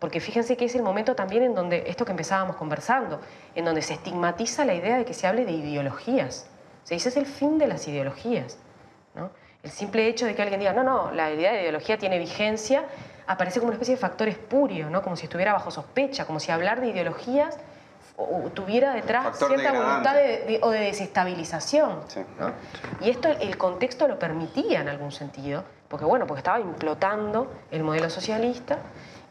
porque 0.00 0.20
fíjense 0.20 0.56
que 0.56 0.64
es 0.64 0.74
el 0.74 0.82
momento 0.82 1.14
también 1.14 1.44
en 1.44 1.54
donde, 1.54 1.84
esto 1.86 2.04
que 2.04 2.10
empezábamos 2.10 2.56
conversando, 2.56 3.20
en 3.54 3.64
donde 3.64 3.82
se 3.82 3.94
estigmatiza 3.94 4.64
la 4.64 4.74
idea 4.74 4.98
de 4.98 5.04
que 5.04 5.14
se 5.14 5.28
hable 5.28 5.44
de 5.44 5.52
ideologías. 5.52 6.50
Se 6.82 6.94
dice 6.94 7.08
es 7.08 7.16
el 7.16 7.26
fin 7.26 7.56
de 7.58 7.68
las 7.68 7.86
ideologías. 7.86 8.58
¿no? 9.14 9.30
El 9.62 9.70
simple 9.70 10.08
hecho 10.08 10.26
de 10.26 10.34
que 10.34 10.42
alguien 10.42 10.58
diga, 10.58 10.72
no, 10.72 10.82
no, 10.82 11.12
la 11.12 11.30
idea 11.30 11.52
de 11.52 11.62
ideología 11.62 11.98
tiene 11.98 12.18
vigencia, 12.18 12.84
aparece 13.28 13.60
como 13.60 13.68
una 13.68 13.76
especie 13.76 13.94
de 13.94 14.00
factor 14.00 14.26
espurio, 14.28 14.90
¿no? 14.90 15.02
como 15.02 15.14
si 15.14 15.26
estuviera 15.26 15.52
bajo 15.52 15.70
sospecha, 15.70 16.26
como 16.26 16.40
si 16.40 16.50
hablar 16.50 16.80
de 16.80 16.88
ideologías 16.88 17.58
o- 18.16 18.50
tuviera 18.50 18.94
detrás 18.94 19.24
Factor 19.24 19.48
cierta 19.48 19.72
voluntad 19.72 20.14
de- 20.14 20.38
de- 20.46 20.60
o 20.62 20.70
de 20.70 20.80
desestabilización. 20.80 22.00
Sí. 22.08 22.20
¿no? 22.38 22.52
Y 23.00 23.10
esto 23.10 23.28
el, 23.28 23.40
el 23.42 23.56
contexto 23.58 24.08
lo 24.08 24.18
permitía 24.18 24.80
en 24.80 24.88
algún 24.88 25.12
sentido, 25.12 25.64
porque 25.88 26.04
bueno, 26.04 26.26
porque 26.26 26.40
estaba 26.40 26.60
implotando 26.60 27.50
el 27.70 27.82
modelo 27.82 28.08
socialista 28.10 28.78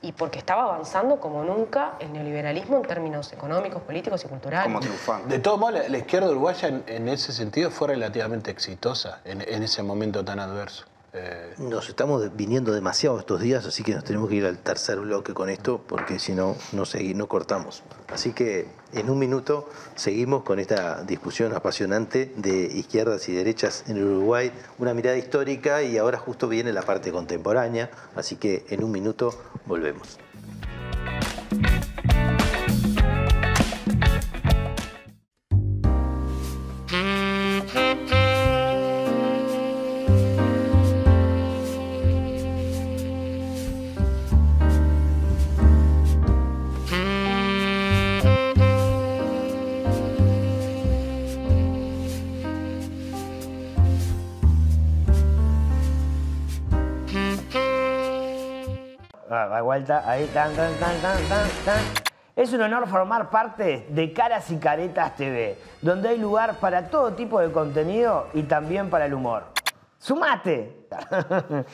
y 0.01 0.11
porque 0.11 0.37
estaba 0.37 0.63
avanzando 0.63 1.19
como 1.19 1.43
nunca 1.43 1.93
el 1.99 2.13
neoliberalismo 2.13 2.77
en 2.77 2.83
términos 2.83 3.33
económicos, 3.33 3.81
políticos 3.81 4.23
y 4.23 4.27
culturales. 4.27 4.67
Como 4.67 4.79
triunfante. 4.79 5.29
De 5.29 5.39
todos 5.39 5.57
modos, 5.59 5.73
la, 5.75 5.89
la 5.89 5.97
izquierda 5.97 6.29
uruguaya 6.29 6.67
en, 6.67 6.83
en 6.87 7.07
ese 7.07 7.31
sentido 7.33 7.71
fue 7.71 7.87
relativamente 7.87 8.51
exitosa 8.51 9.21
en, 9.25 9.41
en 9.41 9.63
ese 9.63 9.81
momento 9.81 10.23
tan 10.23 10.39
adverso. 10.39 10.85
Eh, 11.17 11.53
Nos 11.59 11.87
estamos 11.87 12.35
viniendo 12.35 12.73
demasiado 12.73 13.17
estos 13.17 13.39
días, 13.39 13.65
así 13.65 13.83
que 13.83 13.93
nos 13.93 14.03
tenemos 14.03 14.27
que 14.27 14.35
ir 14.35 14.45
al 14.45 14.57
tercer 14.57 14.99
bloque 14.99 15.33
con 15.33 15.49
esto, 15.49 15.79
porque 15.87 16.19
si 16.19 16.33
no, 16.33 16.57
no, 16.73 16.83
no 17.15 17.27
cortamos. 17.27 17.83
Así 18.11 18.33
que 18.33 18.67
en 18.91 19.09
un 19.09 19.17
minuto 19.17 19.69
seguimos 19.95 20.43
con 20.43 20.59
esta 20.59 21.03
discusión 21.03 21.53
apasionante 21.53 22.33
de 22.35 22.65
izquierdas 22.65 23.29
y 23.29 23.33
derechas 23.33 23.85
en 23.87 24.03
Uruguay, 24.03 24.51
una 24.77 24.93
mirada 24.93 25.15
histórica 25.15 25.83
y 25.83 25.97
ahora 25.97 26.17
justo 26.17 26.49
viene 26.49 26.73
la 26.73 26.81
parte 26.81 27.13
contemporánea, 27.13 27.89
así 28.15 28.35
que 28.35 28.65
en 28.69 28.83
un 28.83 28.91
minuto 28.91 29.33
volvemos. 29.65 30.19
Vuelta, 59.65 60.09
ahí, 60.09 60.25
tan, 60.33 60.55
tan, 60.55 60.73
tan, 60.75 61.01
tan, 61.01 61.17
tan, 61.27 61.49
tan. 61.65 61.79
Es 62.35 62.53
un 62.53 62.61
honor 62.61 62.87
formar 62.87 63.29
parte 63.29 63.87
de 63.89 64.13
Caras 64.13 64.51
y 64.51 64.57
Caretas 64.57 65.15
TV, 65.15 65.57
donde 65.81 66.09
hay 66.09 66.17
lugar 66.17 66.55
para 66.55 66.89
todo 66.89 67.13
tipo 67.13 67.39
de 67.39 67.51
contenido 67.51 68.27
y 68.33 68.43
también 68.43 68.89
para 68.89 69.05
el 69.05 69.13
humor. 69.13 69.43
¡Sumate! 69.97 70.87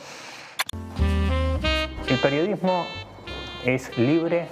¿El 2.07 2.17
periodismo 2.19 2.85
es 3.65 3.97
libre 3.97 4.47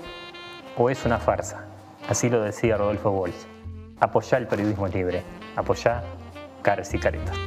o 0.77 0.89
es 0.89 1.05
una 1.05 1.17
farsa? 1.17 1.65
Así 2.07 2.29
lo 2.29 2.41
decía 2.41 2.77
Rodolfo 2.77 3.11
Bols. 3.11 3.47
Apoyá 3.99 4.37
el 4.37 4.47
periodismo 4.47 4.87
libre. 4.87 5.23
Apoyá 5.55 6.03
caras 6.61 6.93
y 6.93 6.99
caretas. 6.99 7.37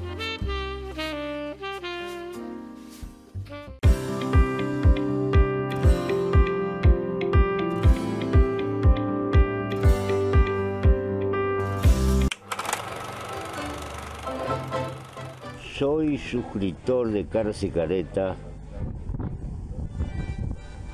Soy 15.83 16.17
suscriptor 16.17 17.11
de 17.11 17.27
Caras 17.27 17.61
y 17.65 17.71
Careta 17.71 18.37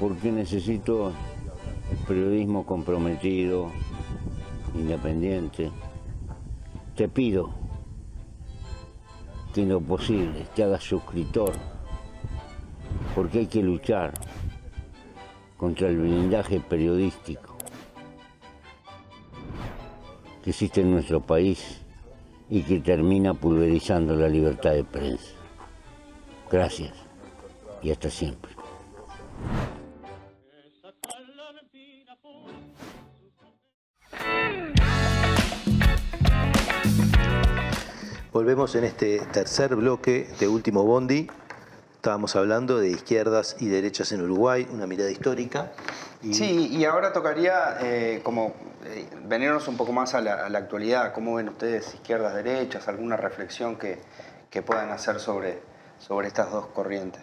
porque 0.01 0.32
necesito 0.32 1.12
periodismo 2.07 2.64
comprometido, 2.64 3.70
independiente. 4.74 5.70
Te 6.97 7.07
pido 7.07 7.51
que 9.53 9.66
lo 9.66 9.78
posible 9.78 10.47
te 10.55 10.64
hagas 10.64 10.84
suscriptor, 10.84 11.53
porque 13.14 13.41
hay 13.41 13.47
que 13.47 13.62
luchar 13.62 14.14
contra 15.59 15.89
el 15.89 15.99
blindaje 15.99 16.61
periodístico 16.61 17.59
que 20.43 20.49
existe 20.49 20.80
en 20.80 20.93
nuestro 20.93 21.20
país 21.20 21.84
y 22.51 22.63
que 22.63 22.81
termina 22.81 23.35
pulverizando 23.35 24.15
la 24.15 24.29
libertad 24.29 24.73
de 24.73 24.85
prensa. 24.85 25.33
Gracias 26.51 26.95
y 27.83 27.91
hasta 27.91 28.11
siempre. 28.11 28.53
Volvemos 38.33 38.75
en 38.77 38.85
este 38.85 39.19
tercer 39.33 39.75
bloque 39.75 40.29
de 40.39 40.49
Último 40.49 40.85
Bondi. 40.85 41.27
Estábamos 41.99 42.37
hablando 42.37 42.79
de 42.79 42.91
izquierdas 42.91 43.57
y 43.59 43.67
derechas 43.67 44.13
en 44.13 44.23
Uruguay, 44.23 44.69
una 44.73 44.87
mirada 44.87 45.11
histórica. 45.11 45.73
Sí, 46.31 46.69
y 46.69 46.85
ahora 46.85 47.13
tocaría 47.13 47.77
eh, 47.81 48.21
como 48.23 48.55
eh, 48.85 49.09
venirnos 49.25 49.67
un 49.67 49.77
poco 49.77 49.93
más 49.93 50.15
a 50.15 50.21
la, 50.21 50.47
a 50.47 50.49
la 50.49 50.61
actualidad. 50.61 51.13
¿Cómo 51.13 51.35
ven 51.35 51.49
ustedes 51.49 51.93
izquierdas, 51.95 52.37
derechas? 52.37 52.87
¿Alguna 52.87 53.17
reflexión 53.17 53.75
que, 53.75 53.99
que 54.49 54.63
puedan 54.63 54.91
hacer 54.91 55.19
sobre, 55.19 55.61
sobre 55.99 56.29
estas 56.29 56.53
dos 56.53 56.67
corrientes? 56.69 57.23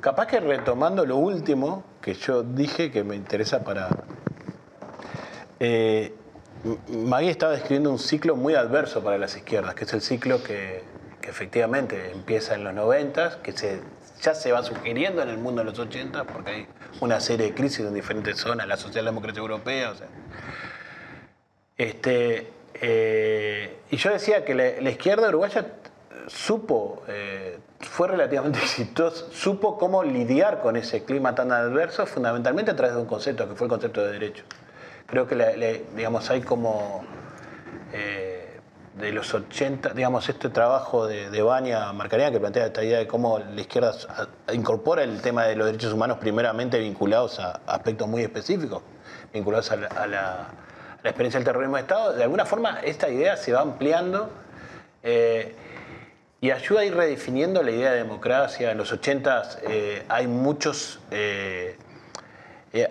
Capaz 0.00 0.26
que 0.26 0.40
retomando 0.40 1.06
lo 1.06 1.18
último 1.18 1.84
que 2.02 2.14
yo 2.14 2.42
dije 2.42 2.90
que 2.90 3.04
me 3.04 3.14
interesa 3.14 3.62
para... 3.62 3.90
Eh, 5.60 6.12
M- 6.64 6.78
Maggie 7.06 7.30
estaba 7.30 7.52
describiendo 7.52 7.92
un 7.92 8.00
ciclo 8.00 8.34
muy 8.34 8.56
adverso 8.56 9.04
para 9.04 9.18
las 9.18 9.36
izquierdas, 9.36 9.76
que 9.76 9.84
es 9.84 9.92
el 9.92 10.00
ciclo 10.02 10.42
que, 10.42 10.82
que 11.26 11.32
efectivamente 11.32 12.12
empieza 12.12 12.54
en 12.54 12.62
los 12.62 12.72
90, 12.72 13.42
que 13.42 13.50
se, 13.50 13.80
ya 14.22 14.32
se 14.32 14.52
va 14.52 14.62
sugiriendo 14.62 15.22
en 15.22 15.28
el 15.28 15.38
mundo 15.38 15.62
en 15.62 15.66
los 15.66 15.76
80, 15.76 16.22
porque 16.22 16.50
hay 16.50 16.66
una 17.00 17.18
serie 17.18 17.46
de 17.46 17.54
crisis 17.54 17.80
en 17.80 17.92
diferentes 17.92 18.38
zonas, 18.38 18.68
la 18.68 18.76
socialdemocracia 18.76 19.40
europea, 19.40 19.92
este, 21.76 22.52
eh, 22.74 23.76
y 23.90 23.96
yo 23.96 24.12
decía 24.12 24.44
que 24.44 24.54
la, 24.54 24.88
izquierda 24.88 25.28
uruguaya 25.28 25.66
supo, 26.28 27.02
eh, 27.08 27.58
fue 27.80 28.06
relativamente 28.06 28.58
exitosa, 28.62 29.24
supo 29.32 29.78
cómo 29.78 30.04
lidiar 30.04 30.60
con 30.60 30.76
ese 30.76 31.02
clima 31.02 31.34
tan 31.34 31.50
adverso, 31.50 32.06
fundamentalmente 32.06 32.70
a 32.70 32.76
través 32.76 32.94
de 32.94 33.02
un 33.02 33.08
concepto, 33.08 33.48
que 33.48 33.56
fue 33.56 33.64
el 33.64 33.70
concepto 33.70 34.04
de 34.04 34.12
derecho. 34.12 34.44
Creo 35.06 35.26
que, 35.26 35.84
digamos, 35.96 36.30
hay 36.30 36.42
como 36.42 37.04
eh, 37.92 38.35
de 38.98 39.12
los 39.12 39.34
80, 39.34 39.90
digamos, 39.90 40.28
este 40.28 40.48
trabajo 40.48 41.06
de, 41.06 41.28
de 41.28 41.42
Marcarian 41.94 42.32
que 42.32 42.40
plantea 42.40 42.66
esta 42.66 42.82
idea 42.82 42.98
de 42.98 43.06
cómo 43.06 43.38
la 43.38 43.60
izquierda 43.60 43.92
incorpora 44.52 45.02
el 45.02 45.20
tema 45.20 45.44
de 45.44 45.54
los 45.54 45.66
derechos 45.66 45.92
humanos 45.92 46.18
primeramente 46.18 46.78
vinculados 46.78 47.38
a 47.38 47.60
aspectos 47.66 48.08
muy 48.08 48.22
específicos, 48.22 48.82
vinculados 49.32 49.70
a 49.70 50.06
la, 50.06 50.48
experiencia 51.04 51.38
del 51.38 51.44
terrorismo 51.44 51.76
de 51.76 51.82
Estado, 51.82 52.12
de 52.14 52.22
alguna 52.24 52.44
forma 52.44 52.80
esta 52.80 53.08
idea 53.08 53.36
se 53.36 53.52
va 53.52 53.60
ampliando 53.60 54.28
eh, 55.04 55.54
y 56.40 56.50
ayuda 56.50 56.80
a 56.80 56.84
ir 56.84 56.96
redefiniendo 56.96 57.62
la 57.62 57.70
idea 57.70 57.92
de 57.92 57.98
democracia. 57.98 58.72
En 58.72 58.78
los 58.78 58.92
80 58.92 59.42
hay 60.08 60.26
muchos 60.26 60.98
eh, 61.12 61.76
eh, 62.72 62.90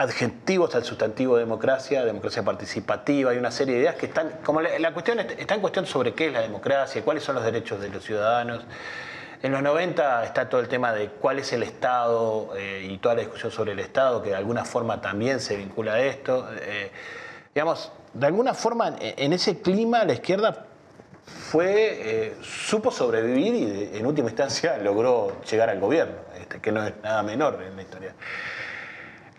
adjetivos 0.00 0.74
al 0.74 0.82
sustantivo 0.84 1.36
democracia, 1.36 2.04
democracia 2.06 2.42
participativa, 2.42 3.32
hay 3.32 3.36
una 3.36 3.50
serie 3.50 3.74
de 3.74 3.80
ideas 3.82 3.96
que 3.96 4.06
están, 4.06 4.30
como 4.42 4.62
la, 4.62 4.92
cuestión 4.94 5.20
est- 5.20 5.38
está 5.38 5.54
en 5.54 5.60
cuestión 5.60 5.84
sobre 5.84 6.14
qué 6.14 6.28
es 6.28 6.32
la 6.32 6.40
democracia, 6.40 7.02
cuáles 7.04 7.22
son 7.22 7.34
los 7.34 7.44
derechos 7.44 7.80
de 7.82 7.90
los 7.90 8.02
ciudadanos. 8.02 8.64
En 9.42 9.52
los 9.52 9.62
90 9.62 10.24
está 10.24 10.48
todo 10.48 10.60
el 10.60 10.68
tema 10.68 10.92
de 10.94 11.08
cuál 11.08 11.38
es 11.38 11.52
el 11.52 11.62
Estado 11.62 12.50
eh, 12.56 12.86
y 12.90 12.96
toda 12.98 13.14
la 13.14 13.20
discusión 13.20 13.52
sobre 13.52 13.72
el 13.72 13.78
Estado, 13.78 14.22
que 14.22 14.30
de 14.30 14.36
alguna 14.36 14.64
forma 14.64 15.02
también 15.02 15.38
se 15.38 15.56
vincula 15.56 15.94
a 15.94 16.00
esto. 16.00 16.48
Eh, 16.60 16.90
digamos, 17.54 17.92
de 18.14 18.26
alguna 18.26 18.54
forma 18.54 18.96
en, 19.00 19.32
ese 19.34 19.60
clima 19.60 20.04
la 20.04 20.14
izquierda 20.14 20.64
fue, 21.26 22.26
eh, 22.26 22.36
supo 22.42 22.90
sobrevivir 22.90 23.54
y 23.92 23.98
en 23.98 24.06
última 24.06 24.28
instancia 24.30 24.78
logró 24.78 25.40
llegar 25.42 25.68
al 25.68 25.78
gobierno, 25.78 26.16
este, 26.40 26.58
que 26.60 26.72
no 26.72 26.84
es 26.86 26.92
nada 27.02 27.22
menor 27.22 27.62
en 27.62 27.76
la 27.76 27.82
historia. 27.82 28.14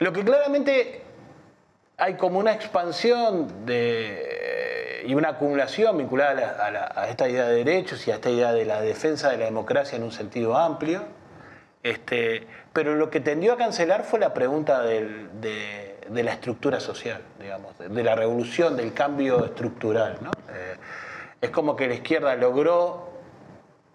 Lo 0.01 0.11
que 0.11 0.23
claramente 0.23 1.03
hay 1.95 2.15
como 2.15 2.39
una 2.39 2.53
expansión 2.53 3.67
de, 3.67 5.03
y 5.05 5.13
una 5.13 5.29
acumulación 5.29 5.95
vinculada 5.95 6.91
a, 6.95 7.07
esta 7.07 7.29
idea 7.29 7.45
de 7.45 7.63
derechos 7.63 8.07
y 8.07 8.11
a 8.11 8.15
esta 8.15 8.31
idea 8.31 8.51
de 8.51 8.65
la 8.65 8.81
defensa 8.81 9.29
de 9.29 9.37
la 9.37 9.45
democracia 9.45 9.97
en 9.97 10.03
un 10.03 10.11
sentido 10.11 10.57
amplio. 10.57 11.03
Este, 11.83 12.47
pero 12.73 12.95
lo 12.95 13.11
que 13.11 13.19
tendió 13.19 13.53
a 13.53 13.57
cancelar 13.57 14.03
fue 14.03 14.17
la 14.17 14.33
pregunta 14.33 14.81
de, 14.81 15.99
la 16.09 16.31
estructura 16.31 16.79
social, 16.79 17.21
digamos, 17.39 17.77
de, 17.77 17.89
de 17.89 18.03
la 18.03 18.15
revolución, 18.15 18.75
del 18.75 18.93
cambio 18.93 19.45
estructural. 19.45 20.17
¿no? 20.19 20.31
Eh, 20.49 20.77
es 21.41 21.51
como 21.51 21.75
que 21.75 21.87
la 21.87 21.93
izquierda 21.93 22.35
logró, 22.35 23.07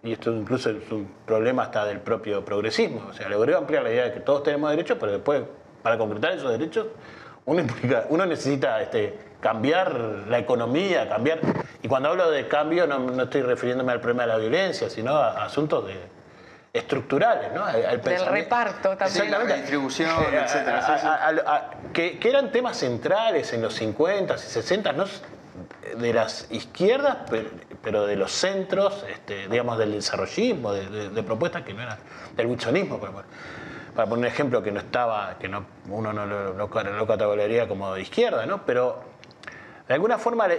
y 0.03 0.13
esto 0.13 0.31
incluso 0.31 0.69
es 0.69 0.89
un 0.89 1.09
problema 1.25 1.63
hasta 1.63 1.83
del 1.83 1.99
propio 1.99 2.45
progresismo, 2.45 3.07
o 3.09 3.13
sea, 3.13 3.27
logró 3.27 3.57
ampliar 3.57 3.83
la 3.83 3.91
idea 3.91 4.05
de 4.05 4.13
que 4.13 4.21
todos 4.21 4.43
tenemos 4.43 4.69
derechos, 4.69 4.97
pero 4.97 5.11
después, 5.11 5.43
para 5.87 5.97
concretar 5.97 6.33
esos 6.33 6.51
derechos, 6.51 6.87
uno, 7.45 7.61
implica- 7.61 8.07
uno 8.09 8.25
necesita 8.25 8.81
este, 8.81 9.17
cambiar 9.39 9.93
la 10.27 10.37
economía, 10.37 11.07
cambiar... 11.07 11.39
Y 11.81 11.87
cuando 11.87 12.09
hablo 12.09 12.29
de 12.29 12.45
cambio 12.49 12.85
no, 12.85 12.99
no 12.99 13.23
estoy 13.23 13.41
refiriéndome 13.41 13.93
al 13.93 14.01
problema 14.01 14.23
de 14.23 14.27
la 14.27 14.37
violencia, 14.37 14.89
sino 14.89 15.15
a, 15.15 15.29
a 15.43 15.45
asuntos 15.45 15.87
de, 15.87 15.95
estructurales, 16.73 17.53
¿no? 17.53 17.63
Al- 17.63 17.85
al 17.85 18.01
Del 18.01 18.25
reparto 18.25 18.97
también. 18.97 19.31
La 19.31 19.39
redistribución, 19.39 20.09
a- 20.11 20.43
etcétera. 20.43 21.71
que, 21.93 22.19
que 22.19 22.29
eran 22.29 22.51
temas 22.51 22.75
centrales 22.77 23.53
en 23.53 23.61
los 23.61 23.73
50 23.75 24.35
y 24.35 24.37
60 24.39 24.91
¿no? 24.91 25.05
de 25.97 26.13
las 26.13 26.47
izquierdas, 26.51 27.19
pero, 27.29 27.49
pero 27.81 28.05
de 28.05 28.17
los 28.17 28.33
centros, 28.33 29.05
este, 29.09 29.47
digamos, 29.47 29.77
del 29.77 29.93
desarrollismo, 29.93 30.73
de, 30.73 30.85
de- 30.89 31.09
de 31.09 31.23
propuestas 31.23 31.63
que 31.63 31.73
no 31.73 31.81
eran 31.81 31.97
del 32.35 32.47
wilsonismo, 32.47 32.99
para, 32.99 33.13
para 33.97 34.07
poner 34.07 34.25
un 34.27 34.31
ejemplo 34.31 34.61
que 34.61 34.71
no 34.71 34.79
estaba, 34.79 35.39
que 35.39 35.49
no, 35.49 35.65
uno 35.89 36.13
no 36.13 36.27
lo, 36.27 36.53
lo, 36.53 36.69
lo 36.93 37.07
categorizaría 37.07 37.67
como 37.67 37.95
de 37.95 38.01
izquierda, 38.01 38.45
¿no? 38.45 38.63
pero 38.63 38.99
de 39.87 39.93
alguna 39.95 40.19
forma 40.19 40.45
el, 40.45 40.51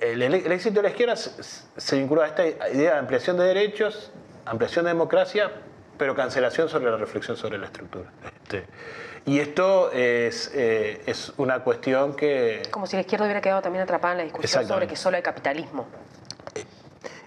el- 0.00 0.22
el- 0.24 0.34
el 0.34 0.50
éxito 0.52 0.76
de 0.76 0.82
la 0.82 0.88
izquierda 0.88 1.14
se, 1.14 1.40
se 1.76 1.96
vinculó 1.96 2.22
a 2.22 2.26
esta 2.26 2.44
idea 2.44 2.94
de 2.94 2.98
ampliación 2.98 3.36
de 3.36 3.44
derechos, 3.44 4.10
ampliación 4.46 4.86
de 4.86 4.90
democracia, 4.90 5.52
pero 5.96 6.16
cancelación 6.16 6.68
sobre 6.68 6.90
la 6.90 6.96
reflexión 6.96 7.36
sobre 7.36 7.56
la 7.56 7.66
estructura. 7.66 8.10
Este, 8.42 8.66
y 9.24 9.38
esto 9.38 9.92
es, 9.92 10.50
eh, 10.56 11.02
es 11.06 11.32
una 11.36 11.60
cuestión 11.60 12.16
que... 12.16 12.62
Como 12.72 12.88
si 12.88 12.96
la 12.96 13.02
izquierda 13.02 13.26
hubiera 13.26 13.40
quedado 13.40 13.62
también 13.62 13.84
atrapada 13.84 14.14
en 14.14 14.18
la 14.18 14.24
discusión 14.24 14.66
sobre 14.66 14.88
que 14.88 14.96
solo 14.96 15.16
hay 15.18 15.22
capitalismo. 15.22 15.86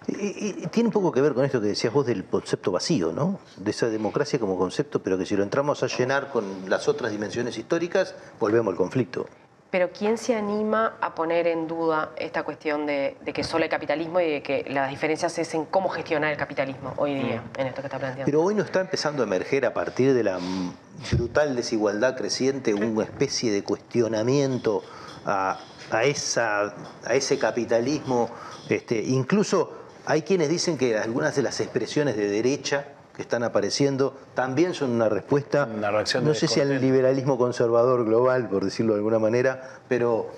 Y, 0.07 0.13
y- 0.25 0.55
y 0.63 0.67
tiene 0.67 0.87
un 0.87 0.93
poco 0.93 1.11
que 1.11 1.21
ver 1.21 1.33
con 1.33 1.45
esto 1.45 1.61
que 1.61 1.67
decías 1.67 1.93
vos 1.93 2.05
del 2.05 2.25
concepto 2.25 2.71
vacío, 2.71 3.11
¿no? 3.13 3.39
De 3.57 3.69
esa 3.71 3.87
democracia 3.89 4.39
como 4.39 4.57
concepto, 4.57 5.01
pero 5.03 5.17
que 5.17 5.25
si 5.25 5.35
lo 5.35 5.43
entramos 5.43 5.83
a 5.83 5.87
llenar 5.87 6.31
con 6.31 6.69
las 6.69 6.87
otras 6.87 7.11
dimensiones 7.11 7.57
históricas, 7.57 8.15
volvemos 8.39 8.71
al 8.71 8.77
conflicto. 8.77 9.27
Pero 9.69 9.89
¿quién 9.97 10.17
se 10.17 10.35
anima 10.35 10.97
a 10.99 11.15
poner 11.15 11.47
en 11.47 11.65
duda 11.67 12.11
esta 12.17 12.43
cuestión 12.43 12.85
de, 12.85 13.15
de 13.23 13.31
que 13.31 13.41
solo 13.43 13.63
hay 13.63 13.69
capitalismo 13.69 14.19
y 14.19 14.29
de 14.29 14.43
que 14.43 14.65
las 14.69 14.89
diferencias 14.89 15.37
es 15.39 15.53
en 15.53 15.63
cómo 15.65 15.87
gestionar 15.87 16.31
el 16.31 16.37
capitalismo 16.37 16.93
hoy 16.97 17.13
día, 17.13 17.41
en 17.57 17.67
esto 17.67 17.81
que 17.81 17.87
está 17.87 17.97
planteando? 17.97 18.25
Pero 18.25 18.41
hoy 18.43 18.53
no 18.53 18.63
está 18.63 18.81
empezando 18.81 19.23
a 19.23 19.25
emerger 19.25 19.65
a 19.65 19.73
partir 19.73 20.13
de 20.13 20.23
la 20.25 20.39
mm, 20.39 20.73
brutal 21.13 21.55
desigualdad 21.55 22.17
creciente 22.17 22.73
una 22.73 23.03
especie 23.05 23.49
de 23.51 23.63
cuestionamiento 23.63 24.83
a, 25.25 25.57
a 25.89 26.03
esa, 26.03 26.75
a 27.05 27.13
ese 27.13 27.39
capitalismo. 27.39 28.29
Este, 28.67 29.01
incluso 29.01 29.80
hay 30.05 30.21
quienes 30.23 30.49
dicen 30.49 30.77
que 30.77 30.97
algunas 30.97 31.35
de 31.35 31.41
las 31.41 31.59
expresiones 31.59 32.15
de 32.17 32.27
derecha 32.29 32.85
que 33.15 33.21
están 33.21 33.43
apareciendo 33.43 34.15
también 34.33 34.73
son 34.73 34.91
una 34.91 35.09
respuesta, 35.09 35.67
Una 35.73 35.91
reacción 35.91 36.23
no 36.23 36.29
de 36.29 36.35
sé 36.35 36.47
si 36.47 36.61
al 36.61 36.79
liberalismo 36.79 37.37
conservador 37.37 38.05
global, 38.05 38.47
por 38.49 38.63
decirlo 38.63 38.93
de 38.93 38.99
alguna 38.99 39.19
manera, 39.19 39.61
pero 39.87 40.29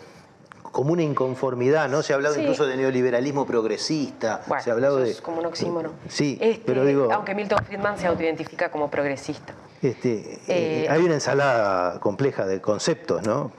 como 0.62 0.92
una 0.94 1.04
inconformidad, 1.04 1.88
¿no? 1.88 2.02
Se 2.02 2.14
ha 2.14 2.16
hablado 2.16 2.34
Sí. 2.34 2.42
incluso 2.42 2.66
de 2.66 2.76
neoliberalismo 2.76 3.46
progresista, 3.46 4.42
Bueno, 4.48 4.64
se 4.64 4.72
ha 4.72 4.74
hablado 4.74 4.98
eso 4.98 5.06
de... 5.06 5.12
es 5.12 5.22
como 5.22 5.38
un 5.40 5.46
oxímoron. 5.46 5.92
Sí, 6.10 6.36
Este, 6.42 6.64
pero 6.66 6.84
digo... 6.84 7.10
Aunque 7.14 7.36
Milton 7.36 7.64
Friedman 7.64 7.96
se 8.00 8.08
autoidentifica 8.08 8.72
como 8.72 8.90
progresista. 8.90 9.54
Este, 9.84 10.34
Eh, 10.48 10.86
eh, 10.86 10.88
hay 10.90 11.04
una 11.04 11.14
ensalada 11.14 12.00
compleja 12.00 12.48
de 12.48 12.60
conceptos, 12.60 13.22
¿no? 13.28 13.52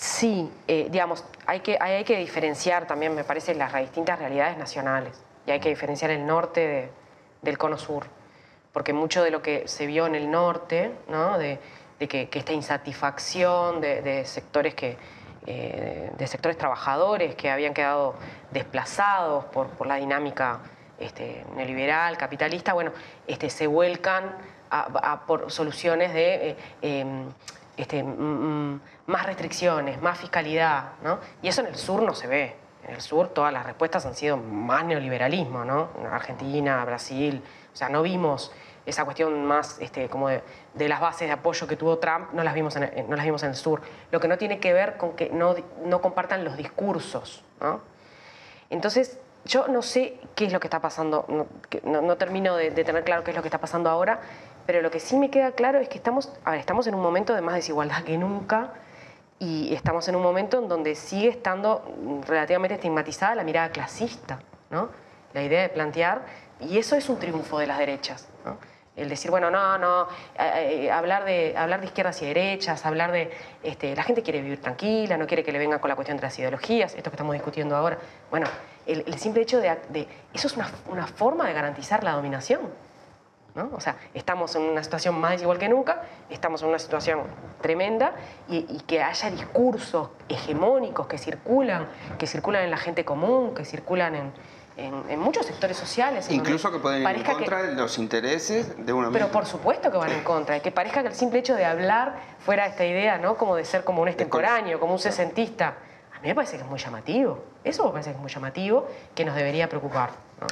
Sí, 0.00 0.50
eh, 0.66 0.88
digamos, 0.90 1.26
hay 1.44 1.60
que, 1.60 1.76
hay, 1.78 2.04
que 2.04 2.16
diferenciar 2.16 2.86
también, 2.86 3.14
me 3.14 3.22
parece, 3.22 3.54
las 3.54 3.74
distintas 3.74 4.18
realidades 4.18 4.56
nacionales. 4.56 5.22
y 5.44 5.50
hay 5.50 5.60
que 5.60 5.68
diferenciar 5.68 6.10
el 6.10 6.26
norte 6.26 6.66
de- 6.66 6.90
del 7.42 7.58
cono 7.58 7.76
sur, 7.76 8.06
porque 8.72 8.94
mucho 8.94 9.22
de 9.22 9.30
lo 9.30 9.42
que 9.42 9.68
se 9.68 9.84
vio 9.84 10.06
en 10.06 10.14
el 10.14 10.30
norte, 10.30 10.90
¿no? 11.08 11.36
de, 11.36 11.58
que, 11.98 12.30
esta 12.32 12.52
insatisfacción 12.54 13.82
de, 13.82 14.24
sectores 14.24 14.74
que 14.74 14.96
eh, 15.46 16.10
de 16.16 16.26
sectores 16.26 16.56
trabajadores 16.56 17.34
que 17.34 17.50
habían 17.50 17.74
quedado 17.74 18.14
desplazados 18.52 19.44
por, 19.46 19.86
la 19.86 19.96
dinámica 19.96 20.60
este, 20.98 21.44
neoliberal, 21.56 22.16
capitalista, 22.16 22.72
bueno, 22.72 22.92
este, 23.26 23.50
se 23.50 23.66
vuelcan 23.66 24.34
a 24.70 25.26
por 25.26 25.50
soluciones 25.50 26.14
de 26.14 26.50
eh, 26.50 26.56
em, 26.80 27.28
este, 27.80 28.02
mm, 28.02 28.74
mm, 28.74 28.80
más 29.10 29.26
restricciones, 29.26 30.00
más 30.00 30.18
fiscalidad, 30.18 30.92
¿no? 31.02 31.18
Y 31.42 31.48
eso 31.48 31.60
en 31.60 31.66
el 31.68 31.76
sur 31.76 32.02
no 32.02 32.14
se 32.14 32.26
ve. 32.26 32.56
En 32.86 32.94
el 32.94 33.00
sur 33.02 33.28
todas 33.28 33.52
las 33.52 33.66
respuestas 33.66 34.06
han 34.06 34.14
sido 34.14 34.36
más 34.36 34.84
neoliberalismo, 34.84 35.64
¿no? 35.64 35.90
En 35.98 36.06
Argentina, 36.06 36.82
Brasil, 36.84 37.42
o 37.72 37.76
sea, 37.76 37.88
no 37.88 38.02
vimos 38.02 38.52
esa 38.86 39.04
cuestión 39.04 39.44
más 39.44 39.78
este, 39.80 40.08
como 40.08 40.28
de, 40.28 40.42
las 40.88 41.00
bases 41.00 41.28
de 41.28 41.32
apoyo 41.32 41.66
que 41.66 41.76
tuvo 41.76 41.98
Trump, 41.98 42.32
no 42.32 42.42
las, 42.42 42.54
vimos 42.54 42.74
en, 42.76 42.84
el- 42.84 43.08
no 43.08 43.16
las 43.16 43.24
vimos 43.24 43.42
en 43.42 43.50
el 43.50 43.54
sur. 43.56 43.82
Lo 44.10 44.18
que 44.18 44.28
no 44.28 44.38
tiene 44.38 44.58
que 44.58 44.72
ver 44.72 44.96
con 44.96 45.12
que 45.14 45.28
no, 45.28 45.54
no 45.84 46.00
compartan 46.00 46.44
los 46.44 46.56
discursos, 46.56 47.44
¿no? 47.60 47.80
Entonces, 48.70 49.18
yo 49.44 49.68
no 49.68 49.82
sé 49.82 50.18
qué 50.34 50.46
es 50.46 50.52
lo 50.52 50.60
que 50.60 50.66
está 50.68 50.80
pasando, 50.80 51.26
no 51.84 52.16
termino 52.16 52.56
de, 52.56 52.70
de 52.70 52.84
tener 52.84 53.04
claro 53.04 53.24
qué 53.24 53.30
es 53.30 53.36
lo 53.36 53.42
que 53.42 53.48
está 53.48 53.58
pasando 53.58 53.90
ahora, 53.90 54.20
pero 54.66 54.82
lo 54.82 54.90
que 54.90 55.00
sí 55.00 55.16
me 55.16 55.30
queda 55.30 55.52
claro 55.52 55.78
es 55.78 55.88
que 55.88 55.98
estamos, 55.98 56.32
a 56.44 56.52
ver, 56.52 56.60
estamos 56.60 56.86
en 56.86 56.94
un 56.94 57.02
momento 57.02 57.34
de 57.34 57.40
más 57.40 57.54
desigualdad 57.54 58.02
que 58.04 58.16
nunca 58.18 58.72
y 59.40 59.74
estamos 59.74 60.06
en 60.06 60.14
un 60.14 60.22
momento 60.22 60.58
en 60.60 60.68
donde 60.68 60.94
sigue 60.94 61.28
estando 61.28 61.82
relativamente 62.28 62.74
estigmatizada 62.74 63.34
la 63.34 63.42
mirada 63.42 63.70
clasista, 63.70 64.38
¿no? 64.70 64.90
La 65.32 65.42
idea 65.42 65.62
de 65.62 65.68
plantear, 65.70 66.22
y 66.60 66.78
eso 66.78 66.94
es 66.94 67.08
un 67.08 67.18
triunfo 67.18 67.58
de 67.58 67.66
las 67.66 67.78
derechas. 67.78 68.28
El 68.96 69.08
decir, 69.08 69.30
bueno, 69.30 69.50
no, 69.50 69.78
no, 69.78 70.08
eh, 70.38 70.82
eh, 70.84 70.90
hablar, 70.90 71.24
de, 71.24 71.56
hablar 71.56 71.80
de 71.80 71.86
izquierdas 71.86 72.20
y 72.20 72.26
derechas, 72.26 72.84
hablar 72.84 73.12
de, 73.12 73.30
este, 73.62 73.96
la 73.96 74.02
gente 74.02 74.22
quiere 74.22 74.42
vivir 74.42 74.60
tranquila, 74.60 75.16
no 75.16 75.26
quiere 75.26 75.42
que 75.42 75.52
le 75.52 75.58
vengan 75.58 75.78
con 75.78 75.88
la 75.88 75.94
cuestión 75.96 76.18
de 76.18 76.22
las 76.24 76.38
ideologías, 76.38 76.94
esto 76.94 77.08
que 77.10 77.14
estamos 77.14 77.32
discutiendo 77.32 77.74
ahora. 77.76 77.96
Bueno, 78.30 78.46
el, 78.86 79.04
el 79.06 79.18
simple 79.18 79.42
hecho 79.42 79.58
de, 79.58 79.74
de- 79.88 80.06
eso 80.34 80.48
es 80.48 80.56
una, 80.56 80.70
una 80.90 81.06
forma 81.06 81.46
de 81.46 81.54
garantizar 81.54 82.04
la 82.04 82.12
dominación. 82.12 82.60
¿No? 83.54 83.70
O 83.74 83.80
sea, 83.80 83.96
estamos 84.14 84.54
en 84.56 84.62
una 84.62 84.82
situación 84.82 85.18
más 85.20 85.32
desigual 85.32 85.58
que 85.58 85.68
nunca, 85.68 86.02
estamos 86.30 86.62
en 86.62 86.68
una 86.68 86.78
situación 86.78 87.20
tremenda 87.60 88.12
y, 88.48 88.66
y 88.68 88.80
que 88.86 89.02
haya 89.02 89.30
discursos 89.30 90.08
hegemónicos 90.28 91.06
que 91.06 91.18
circulan, 91.18 91.86
que 92.18 92.26
circulan 92.26 92.62
en 92.64 92.70
la 92.70 92.76
gente 92.76 93.04
común, 93.04 93.54
que 93.54 93.64
circulan 93.64 94.14
en, 94.14 94.32
en- 94.76 95.04
en 95.10 95.18
muchos 95.18 95.44
sectores 95.46 95.76
sociales. 95.76 96.30
Incluso 96.30 96.70
que 96.72 96.78
pueden 96.78 97.02
ir 97.02 97.06
en 97.06 97.12
parezca 97.12 97.32
que- 97.32 97.38
contra 97.44 97.62
de 97.62 97.72
los 97.74 97.98
intereses 97.98 98.74
de 98.86 98.92
una 98.92 99.10
pero 99.10 99.26
misma. 99.26 99.32
por 99.40 99.46
supuesto 99.46 99.90
que 99.90 99.98
van 99.98 100.12
en 100.12 100.22
contra, 100.24 100.56
y 100.56 100.60
que 100.60 100.70
parezca 100.70 101.02
que 101.02 101.08
el 101.08 101.14
simple 101.14 101.40
hecho 101.40 101.54
de 101.54 101.64
hablar 101.64 102.16
fuera 102.38 102.66
esta 102.66 102.84
idea, 102.86 103.18
¿no? 103.18 103.36
Como 103.36 103.56
de 103.56 103.64
ser 103.64 103.84
como 103.84 104.00
un 104.02 104.08
extemporáneo, 104.08 104.78
como 104.80 104.92
un 104.94 104.98
sesentista, 104.98 105.74
a 106.16 106.20
mí 106.20 106.28
me 106.28 106.34
parece 106.34 106.56
que 106.56 106.62
es 106.62 106.68
muy 106.68 106.78
llamativo. 106.78 107.42
Eso 107.64 107.84
me 107.86 107.90
parece 107.92 108.10
que 108.10 108.16
es 108.16 108.20
muy 108.22 108.30
llamativo, 108.30 108.86
que 109.14 109.24
nos 109.24 109.34
debería 109.34 109.68
preocupar. 109.68 110.10
¿no? 110.40 110.46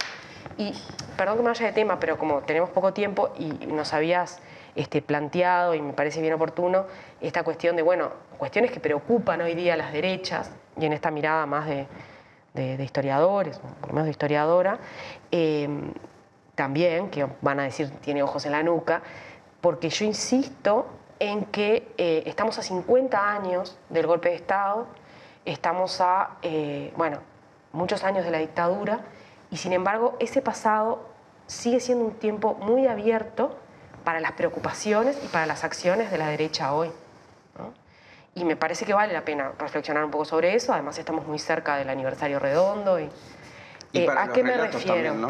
Y 0.58 0.74
perdón 1.16 1.36
que 1.36 1.42
me 1.44 1.48
vaya 1.50 1.66
de 1.66 1.72
tema, 1.72 2.00
pero 2.00 2.18
como 2.18 2.42
tenemos 2.42 2.68
poco 2.70 2.92
tiempo 2.92 3.32
y 3.38 3.66
nos 3.66 3.94
habías 3.94 4.40
este, 4.74 5.00
planteado, 5.00 5.74
y 5.74 5.80
me 5.80 5.92
parece 5.92 6.20
bien 6.20 6.34
oportuno, 6.34 6.86
esta 7.20 7.44
cuestión 7.44 7.76
de, 7.76 7.82
bueno, 7.82 8.10
cuestiones 8.38 8.72
que 8.72 8.80
preocupan 8.80 9.40
hoy 9.40 9.54
día 9.54 9.76
las 9.76 9.92
derechas, 9.92 10.50
y 10.76 10.84
en 10.84 10.92
esta 10.92 11.10
mirada 11.10 11.46
más 11.46 11.66
de, 11.66 11.86
historiadores, 12.82 13.58
por 13.80 13.90
lo 13.90 13.94
menos 13.94 14.06
de 14.06 14.10
historiadora, 14.10 14.78
eh, 15.30 15.68
también, 16.56 17.08
que 17.08 17.24
van 17.40 17.60
a 17.60 17.62
decir 17.62 17.88
tiene 18.00 18.22
ojos 18.24 18.44
en 18.46 18.52
la 18.52 18.64
nuca, 18.64 19.00
porque 19.60 19.90
yo 19.90 20.04
insisto 20.04 20.86
en 21.20 21.44
que 21.44 21.92
eh, 21.96 22.24
estamos 22.26 22.58
a 22.58 22.62
50 22.62 23.30
años 23.32 23.78
del 23.88 24.08
golpe 24.08 24.30
de 24.30 24.34
Estado, 24.34 24.88
estamos 25.44 26.00
a, 26.00 26.38
eh, 26.42 26.92
bueno, 26.96 27.20
muchos 27.72 28.02
años 28.02 28.24
de 28.24 28.32
la 28.32 28.38
dictadura, 28.38 29.04
y 29.50 29.56
sin 29.56 29.72
embargo 29.72 30.16
ese 30.20 30.42
pasado 30.42 31.06
sigue 31.46 31.80
siendo 31.80 32.04
un 32.04 32.14
tiempo 32.14 32.54
muy 32.54 32.86
abierto 32.86 33.56
para 34.04 34.20
las 34.20 34.32
preocupaciones 34.32 35.18
y 35.24 35.28
para 35.28 35.46
las 35.46 35.64
acciones 35.64 36.10
de 36.10 36.18
la 36.18 36.28
derecha 36.28 36.72
hoy. 36.72 36.88
¿no? 37.58 37.72
Y 38.34 38.44
me 38.44 38.56
parece 38.56 38.84
que 38.84 38.94
vale 38.94 39.12
la 39.12 39.24
pena 39.24 39.52
reflexionar 39.58 40.04
un 40.04 40.10
poco 40.10 40.24
sobre 40.24 40.54
eso, 40.54 40.72
además 40.72 40.98
estamos 40.98 41.26
muy 41.26 41.38
cerca 41.38 41.76
del 41.76 41.88
aniversario 41.88 42.38
redondo. 42.38 43.00
¿Y, 43.00 43.10
Y 43.92 44.00
eh, 44.00 44.08
¿A 44.16 44.28
qué 44.28 44.42
me 44.42 44.56
refiero? 44.56 44.94
también, 44.94 45.20
¿no? 45.20 45.28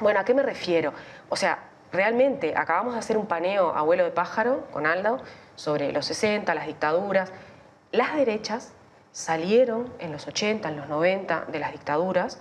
Bueno, 0.00 0.20
¿a 0.20 0.24
qué 0.24 0.34
me 0.34 0.42
refiero? 0.42 0.92
O 1.28 1.36
sea, 1.36 1.58
realmente 1.92 2.54
acabamos 2.56 2.94
de 2.94 3.00
hacer 3.00 3.16
un 3.16 3.26
paneo 3.26 3.74
abuelo 3.74 4.04
de 4.04 4.10
pájaro 4.10 4.66
con 4.72 4.86
Aldo 4.86 5.20
sobre 5.54 5.92
los 5.92 6.06
60, 6.06 6.54
las 6.54 6.66
dictaduras. 6.66 7.30
Las 7.92 8.16
derechas 8.16 8.72
salieron 9.12 9.92
en 9.98 10.10
los 10.10 10.26
80, 10.26 10.68
en 10.70 10.76
los 10.76 10.88
90 10.88 11.44
de 11.52 11.58
las 11.58 11.72
dictaduras 11.72 12.40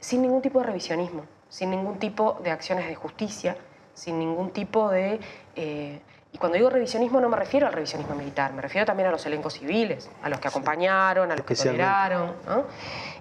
sin 0.00 0.22
ningún 0.22 0.42
tipo 0.42 0.58
de 0.60 0.66
revisionismo, 0.66 1.24
sin 1.48 1.70
ningún 1.70 1.98
tipo 1.98 2.40
de 2.42 2.50
acciones 2.50 2.88
de 2.88 2.94
justicia, 2.94 3.56
sin 3.94 4.18
ningún 4.18 4.50
tipo 4.50 4.88
de... 4.90 5.20
eh, 5.54 6.00
y 6.32 6.38
cuando 6.38 6.56
digo 6.56 6.70
revisionismo 6.70 7.20
no 7.20 7.28
me 7.28 7.36
refiero 7.36 7.66
al 7.66 7.72
revisionismo 7.72 8.14
militar, 8.14 8.52
me 8.52 8.62
refiero 8.62 8.86
también 8.86 9.08
a 9.08 9.12
los 9.12 9.26
elencos 9.26 9.54
civiles, 9.54 10.08
a 10.22 10.28
los 10.28 10.38
que 10.38 10.46
acompañaron, 10.46 11.30
a 11.32 11.36
los 11.36 11.44
que 11.44 11.56
toleraron. 11.56 12.34
¿no? 12.46 12.64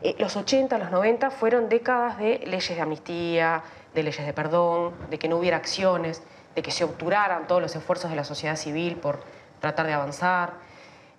Eh, 0.03 0.15
los 0.19 0.36
80, 0.36 0.77
los 0.77 0.91
90 0.91 1.32
fueron 1.32 1.69
décadas 1.69 2.19
de 2.19 2.39
leyes 2.45 2.69
de 2.69 2.82
amnistía, 2.82 3.63
de 3.95 4.03
leyes 4.03 4.23
de 4.23 4.32
perdón, 4.32 4.93
de 5.09 5.17
que 5.17 5.27
no 5.27 5.38
hubiera 5.38 5.57
acciones, 5.57 6.21
de 6.53 6.61
que 6.61 6.69
se 6.69 6.84
obturaran 6.84 7.47
todos 7.47 7.61
los 7.61 7.75
esfuerzos 7.75 8.11
de 8.11 8.15
la 8.15 8.23
sociedad 8.23 8.55
civil 8.55 8.95
por 8.95 9.21
tratar 9.59 9.88
de 9.88 9.93
avanzar. 9.93 10.53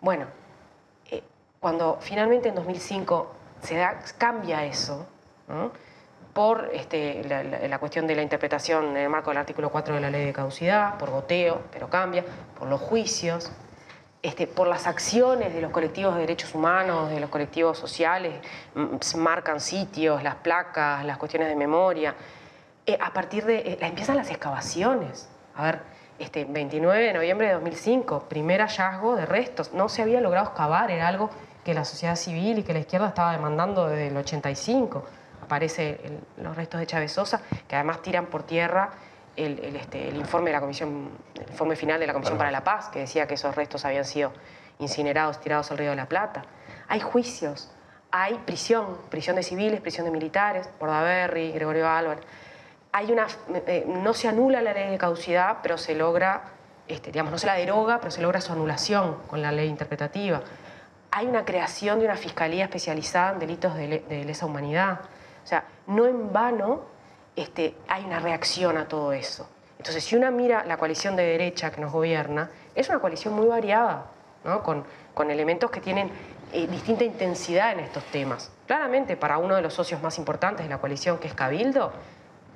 Bueno, 0.00 0.26
eh, 1.10 1.24
cuando 1.58 1.98
finalmente 2.00 2.50
en 2.50 2.54
2005 2.54 3.32
se 3.62 3.76
da, 3.76 3.98
cambia 4.16 4.64
eso, 4.64 5.06
por 6.32 6.70
este, 6.72 7.24
la, 7.24 7.78
cuestión 7.78 8.06
de 8.06 8.14
la 8.14 8.22
interpretación 8.22 8.90
en 8.90 8.96
el 8.96 9.08
marco 9.08 9.30
del 9.30 9.38
artículo 9.38 9.70
4 9.70 9.96
de 9.96 10.00
la 10.00 10.10
ley 10.10 10.24
de 10.24 10.32
caducidad, 10.32 10.96
por 10.96 11.10
goteo, 11.10 11.62
pero 11.72 11.90
cambia, 11.90 12.24
por 12.58 12.68
los 12.68 12.80
juicios, 12.80 13.50
este, 14.22 14.46
por 14.46 14.68
las 14.68 14.86
acciones 14.86 15.52
de 15.52 15.60
los 15.60 15.72
colectivos 15.72 16.14
de 16.14 16.20
derechos 16.20 16.54
humanos, 16.54 17.10
de 17.10 17.20
los 17.20 17.30
colectivos 17.30 17.78
sociales, 17.78 18.34
mm, 18.74 19.18
marcan 19.18 19.60
sitios, 19.60 20.22
las 20.22 20.36
placas, 20.36 21.04
las 21.04 21.18
cuestiones 21.18 21.48
de 21.48 21.56
memoria. 21.56 22.14
Eh, 22.86 22.98
a 23.00 23.12
partir 23.12 23.44
de, 23.44 23.56
eh, 23.58 23.78
empiezan 23.80 24.16
las 24.16 24.30
excavaciones. 24.30 25.28
A 25.56 25.64
ver, 25.64 25.80
este, 26.18 26.44
29 26.44 27.02
de 27.02 27.12
noviembre 27.12 27.48
de 27.48 27.54
2005, 27.54 28.26
primer 28.28 28.60
hallazgo 28.60 29.16
de 29.16 29.26
restos. 29.26 29.72
No 29.72 29.88
se 29.88 30.02
había 30.02 30.20
logrado 30.20 30.46
excavar, 30.46 30.90
era 30.90 31.08
algo 31.08 31.30
que 31.64 31.74
la 31.74 31.84
sociedad 31.84 32.16
civil 32.16 32.58
y 32.58 32.62
que 32.62 32.72
la 32.72 32.80
izquierda 32.80 33.08
estaba 33.08 33.32
demandando 33.32 33.88
desde 33.88 34.08
el 34.08 34.16
85. 34.16 35.04
Aparecen 35.54 35.98
los 36.36 36.54
restos 36.54 36.78
de 36.78 36.86
Chávez 36.86 37.10
Sosa, 37.10 37.40
que 37.66 37.74
además 37.74 38.02
tiran 38.02 38.26
por 38.26 38.44
tierra 38.44 38.90
el, 39.34 39.58
el, 39.58 39.74
este, 39.74 40.06
el 40.08 40.14
informe 40.16 40.50
de 40.50 40.52
la 40.54 40.60
comisión, 40.60 41.10
el 41.34 41.50
informe 41.50 41.74
final 41.74 41.98
de 41.98 42.06
la 42.06 42.12
Comisión 42.12 42.38
para 42.38 42.52
la 42.52 42.62
Paz, 42.62 42.88
que 42.90 43.00
decía 43.00 43.26
que 43.26 43.34
esos 43.34 43.56
restos 43.56 43.84
habían 43.84 44.04
sido 44.04 44.32
incinerados, 44.78 45.40
tirados 45.40 45.68
al 45.72 45.78
Río 45.78 45.90
de 45.90 45.96
la 45.96 46.06
Plata. 46.06 46.44
Hay 46.86 47.00
juicios, 47.00 47.68
hay 48.12 48.34
prisión, 48.46 48.96
prisión 49.10 49.34
de 49.34 49.42
civiles, 49.42 49.80
prisión 49.80 50.04
de 50.04 50.12
militares, 50.12 50.70
Bordaberry, 50.78 51.50
Gregorio 51.50 51.88
Álvarez. 51.88 52.22
Hay 52.92 53.10
una, 53.10 53.26
eh, 53.66 53.82
no 53.88 54.14
se 54.14 54.28
anula 54.28 54.62
la 54.62 54.72
ley 54.72 54.88
de 54.88 54.98
caducidad, 54.98 55.56
pero 55.64 55.78
se 55.78 55.96
logra, 55.96 56.42
este, 56.86 57.10
digamos, 57.10 57.32
no 57.32 57.38
se 57.38 57.46
la 57.46 57.54
deroga, 57.54 57.98
pero 57.98 58.12
se 58.12 58.22
logra 58.22 58.40
su 58.40 58.52
anulación 58.52 59.16
con 59.26 59.42
la 59.42 59.50
ley 59.50 59.68
interpretativa. 59.68 60.42
Hay 61.10 61.26
una 61.26 61.44
creación 61.44 61.98
de 61.98 62.04
una 62.04 62.16
fiscalía 62.16 62.62
especializada 62.66 63.32
en 63.32 63.40
delitos 63.40 63.74
de, 63.74 63.88
le- 63.88 63.98
de 64.08 64.24
lesa 64.24 64.46
humanidad. 64.46 65.00
O 65.42 65.46
sea, 65.46 65.64
no 65.86 66.06
en 66.06 66.32
vano 66.32 66.82
este, 67.36 67.74
hay 67.88 68.04
una 68.04 68.18
reacción 68.18 68.76
a 68.76 68.86
todo 68.86 69.12
eso. 69.12 69.48
Entonces, 69.78 70.04
si 70.04 70.16
uno 70.16 70.30
mira 70.30 70.64
la 70.64 70.76
coalición 70.76 71.16
de 71.16 71.22
derecha 71.22 71.70
que 71.70 71.80
nos 71.80 71.92
gobierna, 71.92 72.50
es 72.74 72.88
una 72.88 72.98
coalición 72.98 73.34
muy 73.34 73.46
variada, 73.46 74.06
¿no? 74.44 74.62
con, 74.62 74.84
con 75.14 75.30
elementos 75.30 75.70
que 75.70 75.80
tienen 75.80 76.10
eh, 76.52 76.66
distinta 76.66 77.04
intensidad 77.04 77.72
en 77.72 77.80
estos 77.80 78.04
temas. 78.04 78.52
Claramente, 78.66 79.16
para 79.16 79.38
uno 79.38 79.56
de 79.56 79.62
los 79.62 79.72
socios 79.72 80.02
más 80.02 80.18
importantes 80.18 80.66
de 80.66 80.70
la 80.70 80.78
coalición, 80.78 81.18
que 81.18 81.28
es 81.28 81.34
Cabildo, 81.34 81.92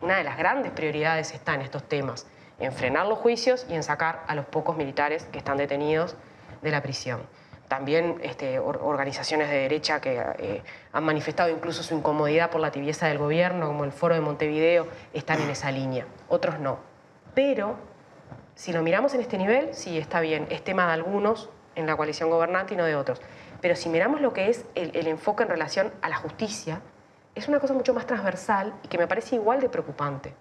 una 0.03 0.17
de 0.19 0.25
las 0.25 0.37
grandes 0.37 0.73
prioridades 0.73 1.33
está 1.33 1.55
en 1.55 1.63
estos 1.63 1.85
temas, 1.85 2.27
en 2.59 2.73
frenar 2.73 3.07
los 3.07 3.19
juicios 3.19 3.67
y 3.71 3.75
en 3.75 3.83
sacar 3.83 4.23
a 4.27 4.35
los 4.35 4.45
pocos 4.45 4.77
militares 4.77 5.25
que 5.33 5.39
están 5.39 5.57
detenidos 5.57 6.17
de 6.61 6.71
la 6.71 6.83
prisión. 6.83 7.23
También 7.69 8.21
este, 8.23 8.59
or- 8.59 8.81
organizaciones 8.83 9.49
de 9.49 9.57
derecha 9.57 10.01
que 10.01 10.23
eh, 10.39 10.63
han 10.93 11.05
manifestado 11.05 11.49
incluso 11.51 11.83
su 11.83 11.95
incomodidad 11.95 12.51
por 12.51 12.61
la 12.61 12.71
tibieza 12.71 13.07
del 13.07 13.19
gobierno, 13.19 13.67
como 13.69 13.85
el 13.85 13.93
Foro 13.93 14.15
de 14.15 14.21
Montevideo, 14.21 14.87
están 15.13 15.41
en 15.41 15.51
esa 15.51 15.71
línea. 15.73 16.07
Otros 16.29 16.59
no. 16.61 16.79
Pero 17.35 17.77
si 18.55 18.73
lo 18.73 18.83
miramos 18.83 19.15
en 19.15 19.21
este 19.21 19.39
nivel, 19.39 19.75
sí, 19.75 19.99
está 19.99 20.21
bien, 20.21 20.47
es 20.51 20.63
tema 20.63 20.87
de 20.87 20.93
algunos 20.93 21.49
en 21.75 21.87
la 21.87 21.97
coalición 21.97 22.31
gobernante 22.31 22.75
y 22.75 22.77
no 22.77 22.85
de 22.85 22.95
otros. 22.97 23.21
Pero 23.61 23.77
si 23.77 23.89
miramos 23.89 24.21
lo 24.21 24.33
que 24.33 24.51
es 24.51 24.67
el, 24.75 25.07
enfoque 25.07 25.43
en 25.43 25.49
relación 25.49 25.93
a 26.03 26.09
la 26.09 26.17
justicia, 26.17 26.81
es 27.35 27.49
una 27.49 27.59
cosa 27.59 27.73
mucho 27.75 27.95
más 27.95 28.07
transversal 28.07 28.75
y 28.83 28.89
que 28.89 28.99
me 28.99 29.07
parece 29.07 29.37
igual 29.37 29.61
de 29.61 29.69
preocupante. 29.69 30.35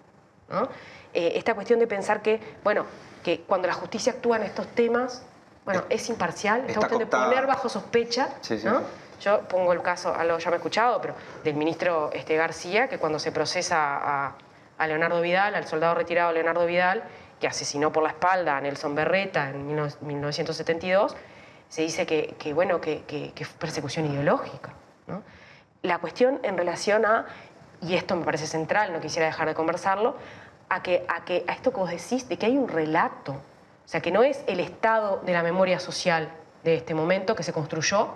Eh, 1.14 1.32
esta 1.34 1.54
cuestión 1.54 1.80
de 1.80 1.86
pensar 1.86 2.22
que, 2.22 2.38
bueno, 2.62 2.84
que 3.24 3.40
cuando 3.40 3.66
la 3.66 3.74
justicia 3.74 4.12
actúa 4.12 4.36
en 4.36 4.42
estos 4.44 4.68
temas, 4.68 5.26
bueno, 5.64 5.84
es 5.88 6.08
imparcial, 6.08 6.60
está 6.66 6.74
cuestión 6.80 6.98
de 7.00 7.06
poner 7.06 7.46
bajo 7.46 7.68
sospecha, 7.68 8.28
Sí, 8.40 8.58
sí, 8.58 8.66
¿no? 8.66 8.80
sí. 8.80 8.84
Yo 9.20 9.40
pongo 9.48 9.72
el 9.72 9.80
caso, 9.80 10.14
algo 10.14 10.38
ya 10.38 10.50
me 10.50 10.56
he 10.56 10.58
escuchado, 10.58 11.00
pero 11.00 11.14
del 11.42 11.54
ministro 11.54 12.10
este, 12.12 12.36
García, 12.36 12.88
que 12.88 12.98
cuando 12.98 13.18
se 13.18 13.32
procesa 13.32 13.96
a, 14.26 14.32
a 14.76 14.86
Leonardo 14.86 15.20
Vidal, 15.20 15.54
al 15.54 15.66
soldado 15.66 15.94
retirado 15.94 16.32
Leonardo 16.32 16.66
Vidal, 16.66 17.02
que 17.40 17.46
asesinó 17.46 17.92
por 17.92 18.02
la 18.02 18.10
espalda 18.10 18.56
a 18.56 18.60
Nelson 18.60 18.94
Berreta 18.94 19.48
en 19.50 19.68
19- 19.76 20.00
1972, 20.00 21.16
se 21.68 21.82
dice 21.82 22.04
que, 22.06 22.34
que, 22.38 22.52
bueno, 22.52 22.80
que, 22.80 23.02
que- 23.04 23.32
que 23.32 23.44
fue 23.44 23.58
persecución 23.58 24.06
ideológica. 24.06 24.72
¿no? 25.06 25.22
La 25.82 25.98
cuestión 25.98 26.40
en 26.42 26.58
relación 26.58 27.06
a, 27.06 27.26
y 27.80 27.94
esto 27.94 28.16
me 28.16 28.24
parece 28.24 28.46
central, 28.46 28.92
no 28.92 29.00
quisiera 29.00 29.26
dejar 29.26 29.48
de 29.48 29.54
conversarlo, 29.54 30.16
a, 30.68 30.82
que, 30.82 31.04
a, 31.08 31.24
que, 31.24 31.44
a 31.48 31.52
esto 31.52 31.70
que 31.72 31.78
vos 31.78 31.90
decís, 31.90 32.28
de 32.28 32.36
que 32.36 32.46
hay 32.46 32.56
un 32.58 32.68
relato, 32.68 33.36
o 33.84 33.88
sea, 33.88 34.00
que 34.00 34.10
no 34.10 34.22
es 34.22 34.42
el 34.46 34.60
estado 34.60 35.20
de 35.24 35.32
la 35.32 35.42
memoria 35.42 35.78
social 35.78 36.28
de 36.62 36.76
este 36.76 36.94
momento 36.94 37.34
que 37.34 37.42
se 37.42 37.52
construyó 37.52 38.08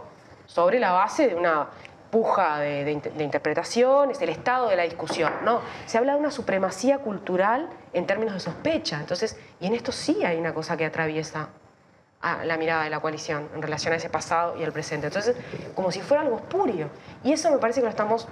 sobre 0.47 0.81
la 0.81 0.93
base 0.93 1.29
de 1.29 1.35
una 1.35 1.69
puja 2.11 2.59
de, 2.59 2.85
de 2.85 2.95
de 3.01 3.25
interpretación, 3.25 4.11
es 4.11 4.23
el 4.23 4.31
estado 4.31 4.69
de 4.71 4.77
la 4.77 4.85
discusión, 4.85 5.33
no, 5.45 5.61
se 5.87 5.99
habla 5.99 6.15
de 6.15 6.21
una 6.21 6.31
supremacía 6.31 6.99
cultural 6.99 7.69
en 7.93 8.07
términos 8.07 8.35
de 8.35 8.41
sospecha, 8.41 8.99
entonces, 8.99 9.39
y 9.61 9.67
en 9.67 9.75
esto 9.75 9.93
sí 9.93 10.25
hay 10.25 10.39
una 10.39 10.55
cosa 10.55 10.77
que 10.77 10.87
atraviesa 10.87 11.51
a 12.21 12.45
la 12.45 12.57
mirada 12.57 12.85
de 12.85 12.91
la 12.91 13.01
coalición 13.01 13.49
en 13.55 13.63
relación 13.63 13.93
a 13.93 13.97
ese 13.97 14.11
pasado 14.11 14.57
y 14.59 14.65
al 14.65 14.73
presente. 14.73 15.07
Entonces, 15.07 15.37
como 15.75 15.93
si 15.93 16.01
fuera 16.01 16.23
algo 16.23 16.37
espurio. 16.37 16.91
Y 17.23 17.33
eso 17.33 17.51
me 17.51 17.59
parece 17.59 17.81
que 17.81 17.85
lo 17.85 17.91
estamos 17.91 18.27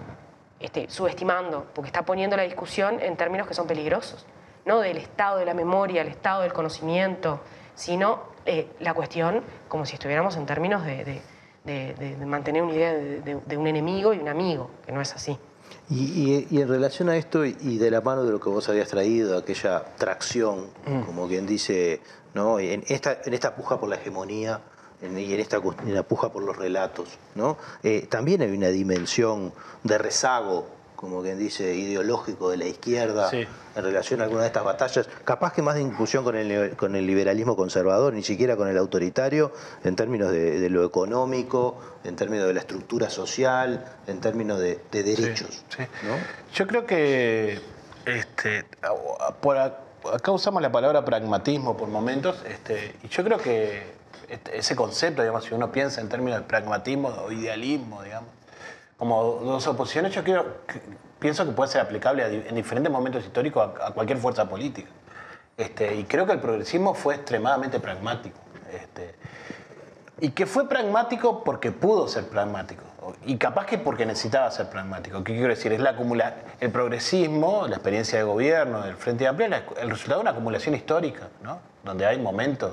este, 0.58 0.90
subestimando, 0.90 1.66
porque 1.74 1.88
está 1.88 2.02
poniendo 2.02 2.36
la 2.36 2.42
discusión 2.42 3.00
en 3.00 3.16
términos 3.16 3.46
que 3.46 3.54
son 3.54 3.66
peligrosos. 3.66 4.26
No 4.66 4.80
del 4.80 4.98
estado 4.98 5.38
de 5.38 5.44
la 5.46 5.54
memoria, 5.54 6.02
el 6.02 6.08
estado 6.08 6.42
del 6.42 6.52
conocimiento, 6.52 7.40
sino 7.74 8.20
eh, 8.44 8.68
la 8.80 8.92
cuestión 8.94 9.42
como 9.68 9.86
si 9.86 9.94
estuviéramos 9.94 10.36
en 10.36 10.44
términos 10.44 10.84
de, 10.84 11.04
de- 11.04 11.22
de- 11.64 11.94
de- 11.94 12.16
de 12.16 12.26
mantener 12.26 12.62
una 12.62 12.74
idea 12.74 12.92
de, 12.92 13.20
de- 13.22 13.40
de 13.46 13.56
un 13.56 13.66
enemigo 13.66 14.12
y 14.12 14.18
un 14.18 14.28
amigo, 14.28 14.70
que 14.84 14.92
no 14.92 15.00
es 15.00 15.14
así. 15.14 15.38
Y, 15.88 16.04
y- 16.04 16.46
y 16.50 16.60
en 16.60 16.68
relación 16.68 17.08
a 17.08 17.16
esto 17.16 17.44
y- 17.44 17.56
y 17.60 17.78
de 17.78 17.90
la 17.90 18.00
mano 18.00 18.24
de 18.24 18.30
lo 18.32 18.40
que 18.40 18.48
vos 18.48 18.68
habías 18.68 18.88
traído, 18.88 19.38
aquella 19.38 19.84
tracción, 19.96 20.66
como 21.06 21.26
quien 21.28 21.46
dice, 21.46 22.00
¿no? 22.34 22.58
en, 22.58 22.84
esta, 22.88 23.18
en 23.24 23.34
esta 23.34 23.54
puja 23.54 23.78
por 23.78 23.88
la 23.88 23.96
hegemonía 23.96 24.60
en- 25.02 25.18
y 25.18 25.32
en 25.32 25.40
esta 25.40 25.58
en 25.58 25.94
la 25.94 26.02
puja 26.04 26.30
por 26.32 26.42
los 26.42 26.56
relatos, 26.56 27.18
¿no? 27.34 27.56
Eh, 27.82 28.06
también 28.10 28.42
hay 28.42 28.50
una 28.50 28.68
dimensión 28.68 29.52
de 29.84 29.98
rezago, 29.98 30.66
como 30.96 31.22
quien 31.22 31.38
dice, 31.38 31.74
ideológico 31.74 32.50
de 32.50 32.56
la 32.56 32.64
izquierda 32.66 33.30
Sí. 33.30 33.46
en 33.76 33.82
relación 33.84 34.20
a 34.20 34.24
alguna 34.24 34.40
de 34.42 34.46
estas 34.48 34.64
batallas, 34.64 35.08
capaz 35.24 35.52
que 35.52 35.62
más 35.62 35.74
de 35.76 35.82
inclusión 35.82 36.24
con 36.24 36.34
el, 36.36 36.74
con 36.76 36.96
el 36.96 37.06
liberalismo 37.06 37.54
conservador, 37.56 38.12
ni 38.14 38.22
siquiera 38.22 38.56
con 38.56 38.68
el 38.68 38.78
autoritario, 38.78 39.52
en 39.84 39.94
términos 39.96 40.32
de, 40.32 40.58
de 40.58 40.70
lo 40.70 40.84
económico, 40.84 41.78
en 42.04 42.16
términos 42.16 42.46
de 42.48 42.54
la 42.54 42.60
estructura 42.60 43.10
social, 43.10 43.84
en 44.06 44.20
términos 44.20 44.58
de, 44.58 44.80
de 44.90 45.02
derechos. 45.02 45.64
sí. 45.76 45.82
¿no? 46.06 46.16
Yo 46.54 46.66
creo 46.66 46.86
que 46.86 47.60
este, 48.06 48.64
por 49.40 49.58
acá 49.58 50.30
usamos 50.32 50.62
la 50.62 50.70
palabra 50.72 51.04
pragmatismo 51.04 51.76
por 51.76 51.88
momentos, 51.88 52.36
este, 52.48 52.94
y 53.02 53.08
yo 53.08 53.24
creo 53.24 53.38
que 53.38 53.82
este, 54.28 54.58
ese 54.58 54.74
concepto, 54.76 55.22
digamos, 55.22 55.44
si 55.44 55.54
uno 55.54 55.70
piensa 55.70 56.00
en 56.00 56.08
términos 56.08 56.40
de 56.40 56.46
pragmatismo 56.46 57.08
o 57.08 57.30
idealismo, 57.32 58.02
digamos, 58.02 58.30
como 58.96 59.22
dos 59.42 59.66
oposiciones, 59.66 60.12
yo 60.14 60.24
que- 60.24 60.40
pienso 61.18 61.44
que 61.44 61.52
puede 61.52 61.70
ser 61.70 61.80
aplicable 61.80 62.22
a 62.22 62.28
en 62.28 62.54
diferentes 62.54 62.92
momentos 62.92 63.24
históricos 63.24 63.70
a, 63.82 63.90
cualquier 63.92 64.18
fuerza 64.18 64.48
política. 64.48 64.90
Este, 65.56 65.94
y 65.94 66.04
creo 66.04 66.26
que 66.26 66.32
el 66.32 66.40
progresismo 66.40 66.94
fue 66.94 67.14
extremadamente 67.14 67.80
pragmático. 67.80 68.38
Este, 68.72 69.14
y 70.20 70.30
que 70.30 70.46
fue 70.46 70.68
pragmático 70.68 71.44
porque 71.44 71.72
pudo 71.72 72.08
ser 72.08 72.28
pragmático. 72.28 72.82
Y 73.24 73.36
capaz 73.36 73.66
que 73.66 73.78
porque 73.78 74.04
necesitaba 74.04 74.50
ser 74.50 74.68
pragmático. 74.68 75.22
¿Qué 75.22 75.34
quiero 75.34 75.48
decir? 75.48 75.72
Es 75.72 75.80
la 75.80 75.90
acumula 75.90 76.34
el 76.58 76.70
progresismo, 76.70 77.66
la 77.68 77.76
experiencia 77.76 78.18
de 78.18 78.24
gobierno 78.24 78.82
del 78.82 78.96
Frente 78.96 79.26
Amplio, 79.26 79.46
el 79.46 79.90
resultado 79.90 80.20
de 80.20 80.22
una 80.22 80.30
acumulación 80.32 80.74
histórica, 80.74 81.28
¿no? 81.42 81.60
donde 81.84 82.04
hay 82.04 82.18
momentos 82.18 82.72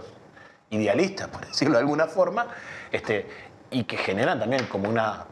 idealistas, 0.72 1.28
por 1.28 1.46
decirlo 1.48 1.76
de 1.76 1.82
alguna 1.82 2.08
forma, 2.08 2.48
este, 2.92 3.28
y 3.72 3.84
que 3.84 3.98
generan 3.98 4.40
también 4.40 4.66
como 4.66 4.90
una, 4.90 5.26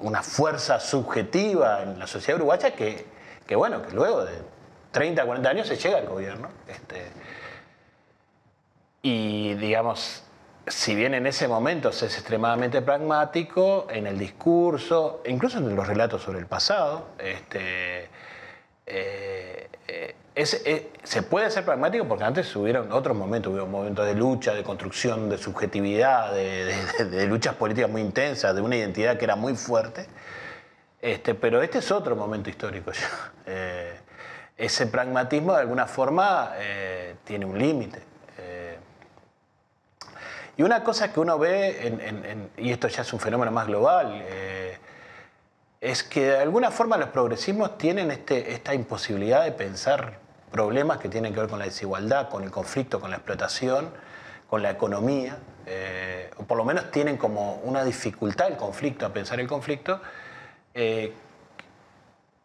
una 0.00 0.22
fuerza 0.22 0.80
subjetiva 0.80 1.82
en 1.82 1.98
la 1.98 2.06
sociedad 2.06 2.36
uruguaya 2.36 2.74
que, 2.74 3.06
que, 3.46 3.56
bueno, 3.56 3.82
que 3.82 3.92
luego 3.92 4.24
de 4.24 4.38
30, 4.92 5.24
40 5.24 5.48
años 5.48 5.66
se 5.66 5.76
llega 5.76 5.98
al 5.98 6.06
gobierno. 6.06 6.48
Este, 6.66 7.06
y 9.02 9.54
digamos, 9.54 10.22
si 10.66 10.94
bien 10.94 11.14
en 11.14 11.26
ese 11.26 11.48
momento 11.48 11.90
se 11.92 12.06
es 12.06 12.14
extremadamente 12.14 12.82
pragmático 12.82 13.86
en 13.90 14.06
el 14.06 14.18
discurso, 14.18 15.22
incluso 15.26 15.58
en 15.58 15.74
los 15.74 15.86
relatos 15.86 16.22
sobre 16.22 16.38
el 16.38 16.46
pasado, 16.46 17.08
este, 17.18 18.08
eh, 18.86 19.68
eh, 19.88 20.14
eh, 20.34 20.90
se 21.02 21.22
puede 21.22 21.50
ser 21.50 21.64
pragmático 21.64 22.08
porque 22.08 22.24
antes 22.24 22.54
hubieron 22.56 22.90
otros 22.90 23.14
momentos, 23.14 23.52
hubo 23.52 23.66
momentos 23.66 24.06
de 24.06 24.14
lucha, 24.14 24.54
de 24.54 24.62
construcción 24.62 25.28
de 25.28 25.36
subjetividad, 25.36 26.32
de, 26.32 27.26
luchas 27.26 27.54
políticas 27.54 27.90
muy 27.90 28.00
intensas, 28.00 28.54
de 28.54 28.62
una 28.62 28.76
identidad 28.76 29.18
que 29.18 29.24
era 29.24 29.36
muy 29.36 29.54
fuerte. 29.56 30.06
Este, 31.02 31.34
pero 31.34 31.60
este 31.60 31.78
es 31.78 31.90
otro 31.90 32.16
momento 32.16 32.50
histórico. 32.50 32.92
Eh, 33.44 33.98
ese 34.56 34.86
pragmatismo 34.86 35.52
de 35.54 35.60
alguna 35.62 35.88
forma 35.88 36.52
eh, 36.58 37.16
tiene 37.24 37.44
un 37.44 37.58
límite. 37.58 38.00
Y 40.56 40.62
una 40.62 40.84
cosa 40.84 41.12
que 41.12 41.18
uno 41.18 41.38
ve, 41.38 42.52
y 42.58 42.70
esto 42.70 42.86
ya 42.86 43.02
es 43.02 43.12
un 43.12 43.18
fenómeno 43.18 43.50
más 43.50 43.66
global, 43.66 44.22
es 45.80 46.04
que 46.04 46.26
de 46.26 46.38
alguna 46.38 46.70
forma 46.70 46.96
los 46.96 47.08
progresismos 47.08 47.76
tienen 47.78 48.12
este- 48.12 48.52
esta 48.52 48.72
imposibilidad 48.72 49.42
de 49.42 49.50
pensar 49.50 50.21
problemas 50.52 50.98
que 50.98 51.08
tienen 51.08 51.32
que 51.34 51.40
ver 51.40 51.48
con 51.48 51.58
la 51.58 51.64
desigualdad, 51.64 52.28
con 52.28 52.44
el 52.44 52.50
conflicto, 52.50 53.00
con 53.00 53.10
la 53.10 53.16
explotación, 53.16 53.90
con 54.48 54.62
la 54.62 54.70
economía, 54.70 55.38
eh, 55.66 56.30
o 56.36 56.44
por 56.44 56.58
lo 56.58 56.64
menos 56.64 56.90
tienen 56.90 57.16
como 57.16 57.56
una 57.64 57.84
dificultad 57.84 58.48
el 58.48 58.56
conflicto, 58.56 59.06
a 59.06 59.12
pensar 59.12 59.40
el 59.40 59.48
conflicto, 59.48 60.00
eh, 60.74 61.12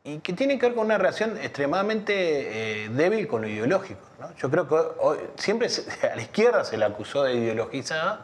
y 0.04 0.20
que 0.20 0.32
tiene 0.32 0.58
que 0.58 0.68
ver 0.68 0.76
con 0.76 0.86
una 0.86 0.98
relación 0.98 1.38
extremadamente 1.38 2.86
eh, 2.86 2.90
débil 2.90 3.28
con 3.28 3.42
lo 3.42 3.48
ideológico. 3.50 4.00
¿no? 4.20 4.34
Yo 4.36 4.50
creo 4.50 4.68
que 4.68 5.30
siempre 5.36 5.68
a 6.12 6.16
la 6.16 6.22
izquierda 6.22 6.64
se 6.64 6.78
la 6.78 6.86
acusó 6.86 7.24
de 7.24 7.34
ideologizada 7.34 8.24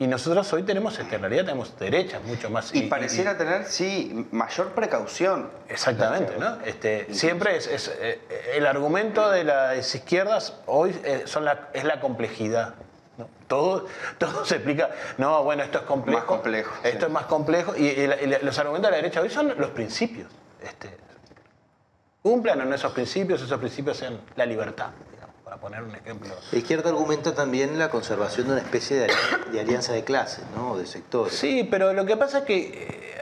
y 0.00 0.06
nosotros 0.06 0.52
hoy 0.52 0.62
tenemos, 0.62 0.98
en 0.98 1.08
realidad 1.10 1.44
tenemos 1.44 1.76
derechas 1.78 2.22
mucho 2.22 2.50
más. 2.50 2.72
Y 2.74 2.82
pareciera 2.82 3.36
tener, 3.36 3.64
sí, 3.66 4.26
mayor 4.30 4.68
precaución. 4.72 5.50
Exactamente, 5.68 6.36
¿no? 6.38 6.58
Este, 6.64 7.12
siempre 7.12 7.56
es, 7.56 7.66
es, 7.66 7.88
eh, 8.00 8.20
el 8.54 8.66
argumento 8.66 9.28
de 9.30 9.42
las 9.44 9.94
izquierdas 9.94 10.54
hoy 10.66 10.98
eh, 11.04 11.22
son 11.26 11.44
la- 11.44 11.68
es 11.72 11.82
la 11.84 11.98
complejidad. 12.00 12.74
¿no? 13.16 13.28
Todo, 13.48 13.86
todo 14.18 14.44
se 14.44 14.54
explica, 14.56 14.90
no, 15.16 15.42
bueno, 15.42 15.64
esto 15.64 15.78
es 15.78 15.84
complejo. 15.84 16.18
Más 16.20 16.26
complejo, 16.28 16.72
Esto 16.84 17.00
sí. 17.00 17.06
es 17.06 17.10
más 17.10 17.26
complejo. 17.26 17.74
Y, 17.76 18.06
la- 18.06 18.38
los 18.42 18.56
argumentos 18.58 18.90
de 18.90 18.96
la 18.96 19.02
derecha 19.02 19.20
hoy 19.20 19.30
son 19.30 19.52
los 19.58 19.70
principios. 19.70 20.28
Este, 20.62 20.96
cumplan 22.22 22.60
en 22.60 22.72
esos 22.72 22.92
principios, 22.92 23.42
esos 23.42 23.58
principios 23.58 23.96
sean 23.96 24.20
la 24.36 24.46
libertad, 24.46 24.90
para 25.48 25.60
poner 25.62 25.82
un 25.82 25.94
ejemplo. 25.94 26.34
La 26.52 26.58
izquierda 26.58 26.90
argumenta 26.90 27.34
también 27.34 27.78
la 27.78 27.88
conservación 27.88 28.48
de 28.48 28.52
una 28.54 28.60
especie 28.62 28.98
de, 28.98 29.04
ali- 29.06 29.50
de 29.52 29.60
alianza 29.60 29.94
de 29.94 30.04
clases, 30.04 30.44
¿no? 30.54 30.76
de 30.76 30.84
sectores. 30.86 31.32
Sí, 31.34 31.66
pero 31.70 31.94
lo 31.94 32.04
que 32.04 32.18
pasa 32.18 32.40
es 32.40 32.44
que 32.44 33.16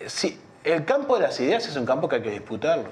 eh, 0.00 0.08
sí, 0.08 0.40
el 0.62 0.84
campo 0.84 1.16
de 1.16 1.22
las 1.22 1.40
ideas 1.40 1.66
es 1.66 1.74
un 1.76 1.84
campo 1.84 2.08
que 2.08 2.16
hay 2.16 2.22
que 2.22 2.30
disputarlo. 2.30 2.84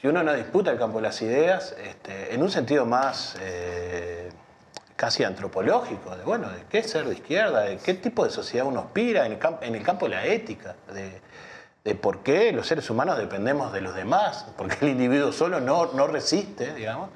Si 0.00 0.08
uno 0.08 0.22
no 0.24 0.32
disputa 0.34 0.72
el 0.72 0.78
campo 0.78 0.98
de 0.98 1.02
las 1.04 1.22
ideas, 1.22 1.76
este, 1.80 2.34
en 2.34 2.42
un 2.42 2.50
sentido 2.50 2.86
más 2.86 3.36
eh, 3.40 4.30
casi 4.96 5.22
antropológico, 5.22 6.16
de 6.16 6.24
bueno, 6.24 6.50
de 6.50 6.64
qué 6.68 6.78
es 6.78 6.90
ser 6.90 7.06
de 7.06 7.14
izquierda, 7.14 7.60
de 7.62 7.76
qué 7.78 7.94
tipo 7.94 8.24
de 8.24 8.30
sociedad 8.30 8.66
uno 8.66 8.80
aspira, 8.80 9.26
en 9.26 9.32
el, 9.34 9.38
en 9.62 9.74
el 9.76 9.82
campo 9.84 10.06
de 10.06 10.16
la 10.16 10.26
ética, 10.26 10.74
de, 10.92 11.20
de 11.88 11.94
por 11.94 12.22
qué 12.22 12.52
los 12.52 12.66
seres 12.66 12.90
humanos 12.90 13.16
dependemos 13.16 13.72
de 13.72 13.80
los 13.80 13.94
demás, 13.94 14.46
porque 14.58 14.76
el 14.82 14.90
individuo 14.90 15.32
solo 15.32 15.58
no, 15.58 15.86
no 15.94 16.06
resiste, 16.06 16.74
digamos. 16.74 17.08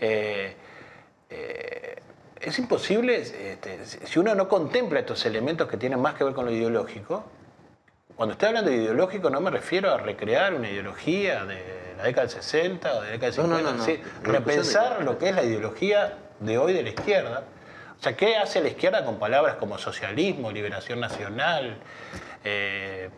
Eh, 0.00 0.56
eh, 1.28 1.96
es 2.40 2.58
imposible, 2.58 3.20
este, 3.20 3.84
si 3.84 4.18
uno 4.18 4.34
no 4.34 4.48
contempla 4.48 5.00
estos 5.00 5.26
elementos 5.26 5.68
que 5.68 5.76
tienen 5.76 6.00
más 6.00 6.14
que 6.14 6.24
ver 6.24 6.32
con 6.32 6.46
lo 6.46 6.50
ideológico, 6.50 7.24
cuando 8.16 8.32
estoy 8.32 8.48
hablando 8.48 8.70
de 8.70 8.78
ideológico 8.78 9.28
no 9.28 9.40
me 9.42 9.50
refiero 9.50 9.92
a 9.92 9.98
recrear 9.98 10.54
una 10.54 10.70
ideología 10.70 11.44
de 11.44 11.62
la 11.98 12.04
década 12.04 12.26
del 12.26 12.30
60 12.30 12.94
o 12.94 13.00
de 13.02 13.06
la 13.06 13.12
década 13.12 13.32
del 13.32 13.42
No, 13.42 13.48
no, 13.48 13.56
50, 13.58 13.70
no, 13.70 13.76
no. 13.76 13.84
sí, 13.84 13.92
Revolución 14.22 14.32
repensar 14.32 15.04
lo 15.04 15.18
que 15.18 15.28
es 15.28 15.34
la 15.34 15.42
ideología 15.42 16.16
de 16.38 16.56
hoy 16.56 16.72
de 16.72 16.82
la 16.82 16.88
izquierda. 16.88 17.44
O 17.98 18.02
sea, 18.02 18.16
¿qué 18.16 18.38
hace 18.38 18.62
la 18.62 18.68
izquierda 18.68 19.04
con 19.04 19.18
palabras 19.18 19.56
como 19.56 19.76
socialismo, 19.76 20.50
liberación 20.50 21.00
nacional, 21.00 21.76
eh, 22.44 23.10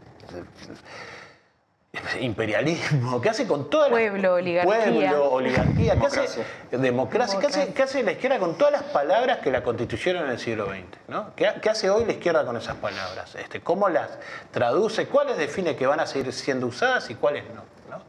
imperialismo, 2.20 3.20
¿qué 3.20 3.28
hace 3.28 3.46
con 3.46 3.68
todas 3.68 3.90
Pueblo, 3.90 4.22
las... 4.22 4.42
oligarquía. 4.42 5.10
Pueblo, 5.10 5.30
oligarquía, 5.30 6.00
¿qué 6.00 6.06
hace, 6.06 6.44
Democracia. 6.70 7.38
¿qué 7.38 7.46
hace, 7.46 7.74
qué 7.74 7.82
hace 7.82 8.02
la 8.02 8.12
izquierda 8.12 8.38
con 8.38 8.56
todas 8.56 8.72
las 8.72 8.82
palabras 8.84 9.38
que 9.40 9.50
la 9.50 9.62
constituyeron 9.62 10.24
en 10.24 10.30
el 10.30 10.38
siglo 10.38 10.66
XX? 10.66 10.84
¿no? 11.08 11.34
¿Qué, 11.36 11.50
qué 11.60 11.68
hace 11.68 11.90
hoy 11.90 12.06
la 12.06 12.12
izquierda 12.12 12.46
con 12.46 12.56
esas 12.56 12.76
palabras? 12.76 13.34
Este, 13.34 13.60
¿Cómo 13.60 13.90
las 13.90 14.08
traduce? 14.50 15.06
¿Cuáles 15.06 15.36
define 15.36 15.76
que 15.76 15.86
van 15.86 16.00
a 16.00 16.06
seguir 16.06 16.32
siendo 16.32 16.66
usadas 16.66 17.10
y 17.10 17.14
cuáles 17.14 17.44
no? 17.54 17.62
¿no? 17.90 18.02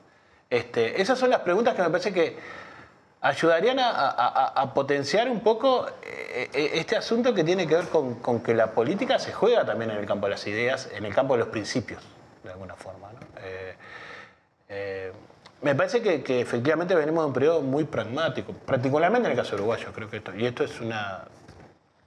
Este, 0.50 1.02
esas 1.02 1.20
son 1.20 1.30
las 1.30 1.42
preguntas 1.42 1.76
que 1.76 1.82
me 1.82 1.90
parece 1.90 2.14
que 2.14 2.38
ayudarían 3.20 3.80
a, 3.80 3.90
a- 3.90 4.10
a- 4.10 4.62
a 4.62 4.74
potenciar 4.74 5.30
un 5.30 5.42
poco 5.42 5.88
eh, 6.04 6.50
eh, 6.54 6.72
este 6.76 6.96
asunto 6.96 7.34
que 7.34 7.44
tiene 7.44 7.68
que 7.68 7.76
ver 7.76 7.88
con, 7.90 8.16
con 8.16 8.42
que 8.42 8.54
la 8.54 8.72
política 8.72 9.20
se 9.20 9.34
juega 9.34 9.66
también 9.66 9.92
en 9.92 9.98
el 9.98 10.06
campo 10.06 10.28
de 10.28 10.32
las 10.32 10.48
ideas, 10.48 10.90
en 10.94 11.04
el 11.06 11.14
campo 11.14 11.34
de 11.34 11.40
los 11.40 11.48
principios, 11.50 12.02
de 12.44 12.52
alguna 12.52 12.76
forma. 12.76 13.12
¿no? 13.12 13.20
Eh, 13.42 13.76
eh, 14.70 15.12
me 15.62 15.76
parece 15.76 16.02
que, 16.02 16.22
que 16.24 16.42
efectivamente 16.42 16.94
venimos 16.96 17.24
de 17.24 17.28
un 17.28 17.34
periodo 17.34 17.62
muy 17.62 17.86
pragmático, 17.86 18.54
particularmente 18.54 19.28
en 19.28 19.32
el 19.32 19.38
caso 19.38 19.56
uruguayo, 19.56 19.92
creo 19.94 20.10
que 20.10 20.18
esto, 20.18 20.36
y 20.36 20.46
esto 20.46 20.64
es 20.64 20.80
una, 20.82 21.24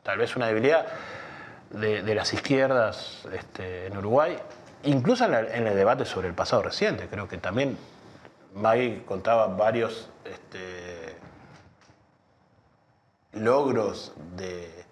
tal 0.02 0.18
vez 0.18 0.36
una 0.36 0.46
debilidad 0.48 0.86
de, 1.70 2.14
las 2.14 2.32
izquierdas 2.32 3.26
este, 3.32 3.86
en 3.86 3.96
Uruguay, 3.96 4.38
incluso 4.84 5.24
en, 5.24 5.66
el 5.66 5.74
debate 5.74 6.04
sobre 6.04 6.28
el 6.28 6.34
pasado 6.34 6.62
reciente, 6.62 7.08
creo 7.08 7.26
que 7.28 7.38
también 7.38 7.78
Maggie 8.54 9.02
contaba 9.06 9.46
varios 9.48 10.10
este, 10.24 11.16
logros 13.32 14.12
del 14.36 14.84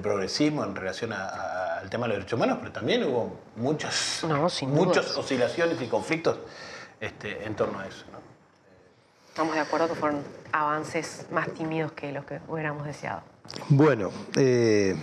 progresismo 0.00 0.64
en 0.64 0.74
relación 0.74 1.12
a- 1.12 1.28
a- 1.28 1.71
al 1.82 1.90
tema 1.90 2.06
de 2.06 2.10
los 2.10 2.18
derechos 2.18 2.36
humanos, 2.36 2.58
pero 2.60 2.72
también 2.72 3.04
hubo 3.04 3.36
muchas, 3.56 4.24
No, 4.28 4.48
muchas 4.68 5.16
oscilaciones 5.16 5.80
y 5.82 5.86
conflictos 5.86 6.38
este, 7.00 7.44
en 7.44 7.56
torno 7.56 7.80
a 7.80 7.86
eso. 7.86 8.04
¿no? 8.12 8.18
Estamos 9.28 9.54
de 9.54 9.60
acuerdo 9.60 9.88
que 9.88 9.94
fueron 9.94 10.22
avances 10.52 11.26
más 11.32 11.52
tímidos 11.52 11.92
que 11.92 12.12
los 12.12 12.24
que 12.24 12.40
hubiéramos 12.48 12.86
deseado. 12.86 13.22
Bueno, 13.68 14.10
eh, 14.36 14.94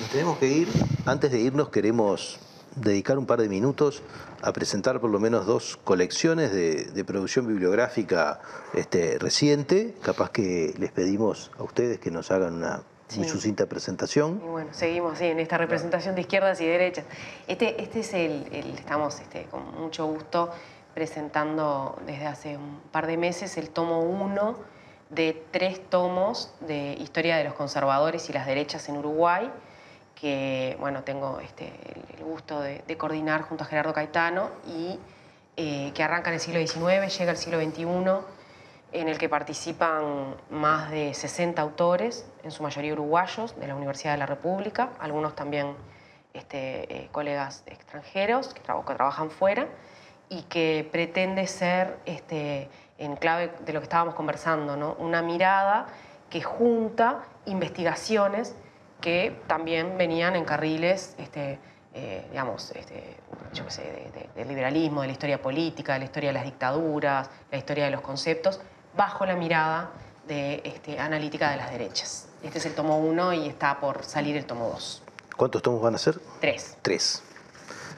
nos 0.00 0.10
tenemos 0.10 0.38
que 0.38 0.46
ir. 0.46 0.68
Antes 1.06 1.32
de 1.32 1.40
irnos 1.40 1.70
queremos 1.70 2.38
dedicar 2.76 3.18
un 3.18 3.26
par 3.26 3.40
de 3.40 3.48
minutos 3.48 4.02
a 4.42 4.52
presentar 4.52 5.00
por 5.00 5.10
lo 5.10 5.18
menos 5.18 5.46
dos 5.46 5.78
colecciones 5.82 6.52
de, 6.52 6.84
de 6.84 7.04
producción 7.04 7.46
bibliográfica 7.46 8.40
este, 8.74 9.18
reciente. 9.18 9.96
Capaz 10.02 10.30
que 10.30 10.74
les 10.78 10.92
pedimos 10.92 11.50
a 11.58 11.62
ustedes 11.62 11.98
que 11.98 12.10
nos 12.10 12.30
hagan 12.30 12.54
una 12.54 12.82
muy 13.16 13.24
Sí. 13.24 13.30
sucinta 13.30 13.66
presentación. 13.66 14.40
Y 14.44 14.48
bueno, 14.48 14.70
seguimos 14.72 15.14
así 15.14 15.26
en 15.26 15.38
esta 15.40 15.58
representación 15.58 16.14
de 16.14 16.22
izquierdas 16.22 16.60
y 16.60 16.66
derechas. 16.66 17.04
Este, 17.46 17.80
este 17.82 18.00
es 18.00 18.14
el, 18.14 18.48
el- 18.52 18.74
estamos 18.78 19.20
este, 19.20 19.44
con 19.44 19.78
mucho 19.80 20.06
gusto 20.06 20.50
presentando 20.94 21.98
desde 22.06 22.26
hace 22.26 22.56
un 22.56 22.80
par 22.92 23.06
de 23.06 23.16
meses 23.16 23.56
el 23.58 23.70
tomo 23.70 24.00
1 24.00 24.56
de 25.10 25.44
tres 25.50 25.80
tomos 25.90 26.52
de 26.60 26.94
historia 26.94 27.36
de 27.36 27.44
los 27.44 27.54
conservadores 27.54 28.28
y 28.30 28.32
las 28.32 28.46
derechas 28.46 28.88
en 28.88 28.96
Uruguay, 28.96 29.50
que 30.14 30.76
bueno, 30.80 31.02
tengo 31.02 31.40
este, 31.40 31.66
el, 31.66 32.18
el 32.18 32.24
gusto 32.24 32.60
de, 32.60 32.82
de 32.86 32.96
coordinar 32.96 33.42
junto 33.42 33.64
a 33.64 33.66
Gerardo 33.66 33.92
Caetano 33.92 34.48
y 34.66 34.98
eh, 35.56 35.92
que 35.94 36.02
arranca 36.02 36.30
en 36.30 36.34
el 36.34 36.40
siglo 36.40 36.58
XIX, 36.66 37.16
llega 37.18 37.30
al 37.32 37.36
siglo 37.36 37.60
XXI 37.60 37.84
en 38.94 39.08
el 39.08 39.18
que 39.18 39.28
participan 39.28 40.36
más 40.50 40.90
de 40.90 41.12
60 41.14 41.60
autores, 41.60 42.26
en 42.44 42.50
su 42.52 42.62
mayoría 42.62 42.92
uruguayos, 42.92 43.58
de 43.58 43.66
la 43.66 43.74
Universidad 43.74 44.12
de 44.12 44.18
la 44.18 44.26
República, 44.26 44.90
algunos 45.00 45.34
también 45.34 45.74
este, 46.32 46.92
eh, 47.04 47.08
colegas 47.12 47.64
extranjeros 47.66 48.54
que, 48.54 48.60
traba- 48.60 48.84
que 48.84 48.94
trabajan 48.94 49.30
fuera, 49.30 49.66
y 50.28 50.42
que 50.42 50.88
pretende 50.90 51.46
ser, 51.46 51.98
este, 52.06 52.68
en 52.98 53.16
clave 53.16 53.52
de 53.66 53.72
lo 53.72 53.80
que 53.80 53.84
estábamos 53.84 54.14
conversando, 54.14 54.96
una 54.98 55.22
mirada 55.22 55.86
que 56.30 56.40
junta 56.42 57.20
investigaciones 57.46 58.54
que 59.00 59.36
también 59.46 59.98
venían 59.98 60.34
en 60.36 60.44
carriles, 60.44 61.14
este, 61.18 61.58
eh, 61.94 62.26
digamos, 62.30 62.70
este, 62.72 63.16
yo 63.52 63.64
qué 63.66 63.70
sé, 63.70 63.82
de- 63.82 64.10
de- 64.20 64.28
del 64.34 64.48
liberalismo, 64.48 65.02
de 65.02 65.08
la 65.08 65.12
historia 65.12 65.42
política, 65.42 65.92
de 65.94 65.98
la 66.00 66.04
historia 66.06 66.30
de 66.30 66.34
las 66.34 66.44
dictaduras, 66.44 67.30
la 67.50 67.58
historia 67.58 67.84
de 67.84 67.90
los 67.90 68.00
conceptos, 68.00 68.60
bajo 68.96 69.26
la 69.26 69.34
mirada 69.36 69.90
de, 70.28 70.62
este, 70.64 70.98
analítica 70.98 71.50
de 71.50 71.56
las 71.56 71.70
derechas. 71.70 72.28
Este 72.42 72.58
es 72.58 72.66
el 72.66 72.74
tomo 72.74 72.98
1 72.98 73.32
y 73.34 73.48
está 73.48 73.80
por 73.80 74.04
salir 74.04 74.36
el 74.36 74.44
tomo 74.46 74.68
2. 74.68 75.02
¿Cuántos 75.36 75.62
tomos 75.62 75.82
van 75.82 75.94
a 75.94 75.98
ser? 75.98 76.18
3. 76.40 76.76
Tres. 76.82 77.22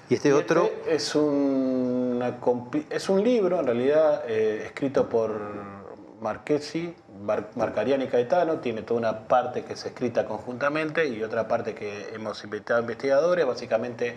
Y 0.09 0.15
este 0.15 0.29
Y 0.29 0.33
otro, 0.33 0.65
este 0.65 0.95
es, 0.95 1.15
una 1.17 2.41
compi- 2.41 2.87
es 2.91 3.09
un 3.09 3.23
libro, 3.25 3.59
en 3.61 3.67
realidad, 3.67 4.23
eh, 4.29 4.63
escrito 4.67 5.09
por 5.09 5.33
Marchesi, 6.21 6.95
Mar- 7.23 7.51
Marcariani 7.57 8.05
y 8.05 8.09
Caetano. 8.09 8.61
Tiene 8.61 8.83
toda 8.83 9.01
una 9.01 9.19
parte 9.27 9.65
que 9.65 9.73
es 9.75 9.85
escrita 9.85 10.25
conjuntamente 10.25 11.07
y 11.09 11.23
otra 11.23 11.49
parte 11.49 11.75
que 11.75 12.15
hemos 12.15 12.43
invitado 12.45 12.79
a 12.79 12.83
investigadores. 12.83 13.45
Básicamente 13.47 14.17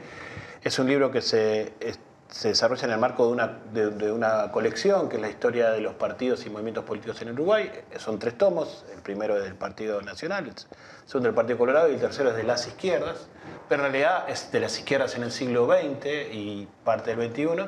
es 0.63 0.77
un 0.79 0.87
libro 0.87 1.11
que 1.11 1.21
se, 1.21 1.73
es- 1.79 1.99
se 2.29 2.49
desarrolla 2.49 2.85
en 2.85 2.91
el 2.91 2.99
marco 2.99 3.25
de 3.25 3.31
una, 3.33 3.59
de, 3.73 3.89
de 3.91 4.11
una 4.11 4.51
colección, 4.51 5.09
que 5.09 5.15
es 5.15 5.21
la 5.21 5.29
historia 5.29 5.71
de 5.71 5.81
los 5.81 5.95
partidos 5.95 6.45
y 6.45 6.49
movimientos 6.49 6.83
políticos 6.85 7.21
en 7.23 7.31
Uruguay. 7.31 7.71
Son 7.97 8.19
tres 8.19 8.37
tomos. 8.37 8.85
El 8.93 9.01
primero 9.01 9.35
es 9.37 9.43
del 9.43 9.55
Partido 9.55 10.01
Nacional, 10.01 10.47
el 10.47 10.53
segundo 11.07 11.27
del 11.29 11.35
Partido 11.35 11.57
Colorado 11.57 11.89
y 11.89 11.95
el 11.95 11.99
tercero 11.99 12.29
es 12.29 12.35
de 12.35 12.43
las 12.43 12.67
izquierdas. 12.67 13.27
Pero 13.67 13.85
en 13.85 13.91
realidad 13.91 14.29
es 14.29 14.51
de 14.51 14.59
las 14.59 14.77
izquierdas 14.77 15.15
en 15.15 15.23
el 15.23 15.31
siglo 15.31 15.67
XX 15.67 16.05
y 16.31 16.67
parte 16.83 17.15
del 17.15 17.31
XXI. 17.31 17.65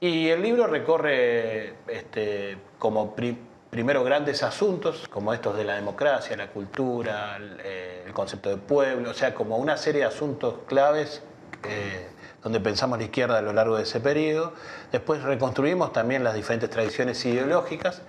Y 0.00 0.28
el 0.28 0.42
libro 0.42 0.66
recorre 0.66 1.74
este, 1.88 2.58
como 2.78 3.14
pri- 3.16 3.38
primero 3.70 4.04
grandes 4.04 4.42
asuntos, 4.42 5.08
como 5.08 5.32
estos 5.32 5.56
de 5.56 5.64
la 5.64 5.76
democracia, 5.76 6.36
la 6.36 6.48
cultura, 6.48 7.36
el, 7.36 7.58
eh, 7.64 8.02
el 8.06 8.12
concepto 8.12 8.50
de 8.50 8.58
pueblo, 8.58 9.10
o 9.10 9.14
sea, 9.14 9.34
como 9.34 9.56
una 9.56 9.76
serie 9.78 10.02
de 10.02 10.06
asuntos 10.08 10.56
claves 10.66 11.22
eh, 11.66 12.08
donde 12.46 12.60
pensamos 12.60 12.96
la 12.96 13.02
izquierda 13.06 13.38
a 13.38 13.42
lo 13.42 13.52
largo 13.52 13.76
de 13.76 13.82
ese 13.82 13.98
periodo. 13.98 14.52
Después 14.92 15.20
reconstruimos 15.24 15.92
también 15.92 16.22
las 16.22 16.32
diferentes 16.32 16.70
tradiciones 16.70 17.26
ideológicas 17.26 18.02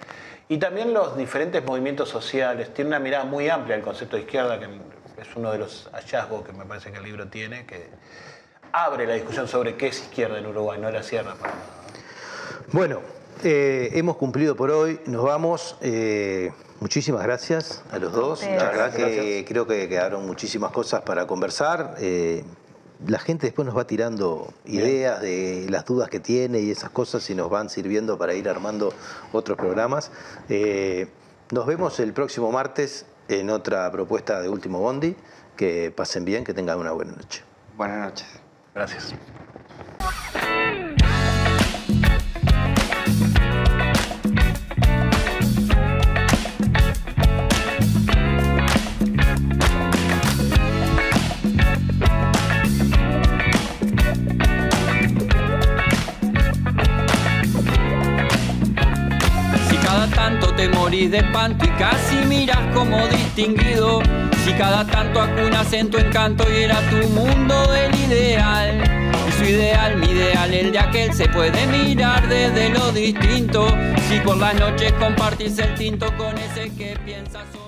y 0.48 0.60
también 0.60 0.94
los 0.94 1.18
diferentes 1.18 1.66
movimientos 1.66 2.10
sociales. 2.10 2.72
Tiene 2.72 2.90
una 2.90 3.00
mirada 3.00 3.26
muy 3.26 3.50
amplia 3.50 3.76
el 3.76 3.82
concepto 3.82 4.16
de 4.16 4.22
izquierda, 4.22 4.60
que 4.60 4.66
es 5.20 5.36
uno 5.36 5.52
de 5.52 5.58
los 5.58 5.90
hallazgos 5.92 6.46
que 6.46 6.54
me 6.54 6.66
parece 6.66 6.92
que 6.92 7.00
el 7.00 7.04
libro 7.04 7.28
tiene, 7.30 7.66
que 7.66 7.90
abre 8.74 9.08
la 9.08 9.16
discusión 9.16 9.48
sobre 9.48 9.76
qué 9.76 9.88
es 9.88 10.02
izquierda 10.04 10.38
en 10.38 10.46
Uruguay, 10.46 10.78
no 10.80 10.92
la 10.92 11.02
cierra 11.02 11.34
para 11.34 11.54
nada. 11.54 11.66
Bueno, 12.74 13.02
eh, 13.44 13.90
hemos 13.94 14.18
cumplido 14.18 14.56
por 14.56 14.70
hoy, 14.70 15.00
nos 15.08 15.24
vamos. 15.24 15.78
Eh, 15.82 16.52
muchísimas 16.80 17.24
gracias 17.24 17.84
a 17.92 17.98
los 17.98 18.14
dos. 18.14 18.42
ustedes. 18.42 18.62
La 18.62 18.70
verdad 18.70 18.94
que 18.94 19.02
Gracias. 19.02 19.46
creo 19.48 19.66
que 19.66 19.90
quedaron 19.90 20.28
muchísimas 20.28 20.72
cosas 20.72 21.02
para 21.02 21.26
conversar. 21.26 21.96
Eh, 21.98 22.44
la 23.06 23.20
gente 23.20 23.48
después 23.48 23.66
nos 23.66 23.78
va 23.78 23.86
tirando 23.86 24.54
ideas 24.66 25.22
de 25.22 25.68
las 25.70 25.86
dudas 25.86 26.10
que 26.10 26.20
tiene 26.20 26.60
y 26.60 26.72
esas 26.72 26.89
cosas 26.89 27.30
y 27.30 27.36
nos 27.36 27.50
van 27.50 27.70
sirviendo 27.70 28.18
para 28.18 28.34
ir 28.34 28.50
armando 28.50 28.93
otros 29.32 29.58
programas. 29.58 30.12
Eh, 30.50 31.08
nos 31.52 31.66
vemos 31.66 32.00
el 32.00 32.14
próximo 32.14 32.52
martes 32.52 33.06
en 33.28 33.50
otra 33.50 33.91
propuesta 33.91 34.41
de 34.41 34.50
Último 34.50 34.80
Bondi. 34.80 35.16
Que 35.56 35.91
pasen 35.91 36.24
bien, 36.24 36.43
que 36.43 36.54
tengan 36.54 36.78
una 36.78 36.91
buena 36.91 37.14
noche. 37.14 37.43
Buenas 37.76 38.10
noches. 38.10 38.28
Gracias. 38.76 39.14
Morís 60.88 61.12
de 61.12 61.18
espanto 61.18 61.66
y 61.66 61.70
casi 61.72 62.16
miras 62.28 62.74
como 62.74 63.06
distinguido. 63.08 64.00
Si 64.46 64.54
cada 64.54 64.86
tanto 64.88 65.20
acunas 65.20 65.74
en 65.74 65.90
tu 65.90 65.98
encanto 65.98 66.46
y 66.50 66.64
era 66.64 66.80
tu 66.90 67.10
mundo 67.10 67.56
el 67.76 67.94
ideal. 67.94 68.82
Y 69.28 69.32
su 69.34 69.44
ideal, 69.44 69.98
mi 69.98 70.08
ideal, 70.08 70.54
el 70.54 70.72
de 70.72 70.80
aquel 70.80 71.14
se 71.14 71.28
puede 71.28 71.68
mirar 71.68 72.30
desde 72.30 72.70
lo 72.70 72.94
distinto. 72.94 73.68
Si 74.08 74.22
por 74.22 74.38
las 74.38 74.56
noches 74.56 74.94
compartís 74.94 75.60
el 75.60 75.76
tinto 75.76 76.06
con 76.16 76.38
ese 76.38 76.74
que 76.78 76.98
piensa 77.04 77.44
solo. 77.52 77.66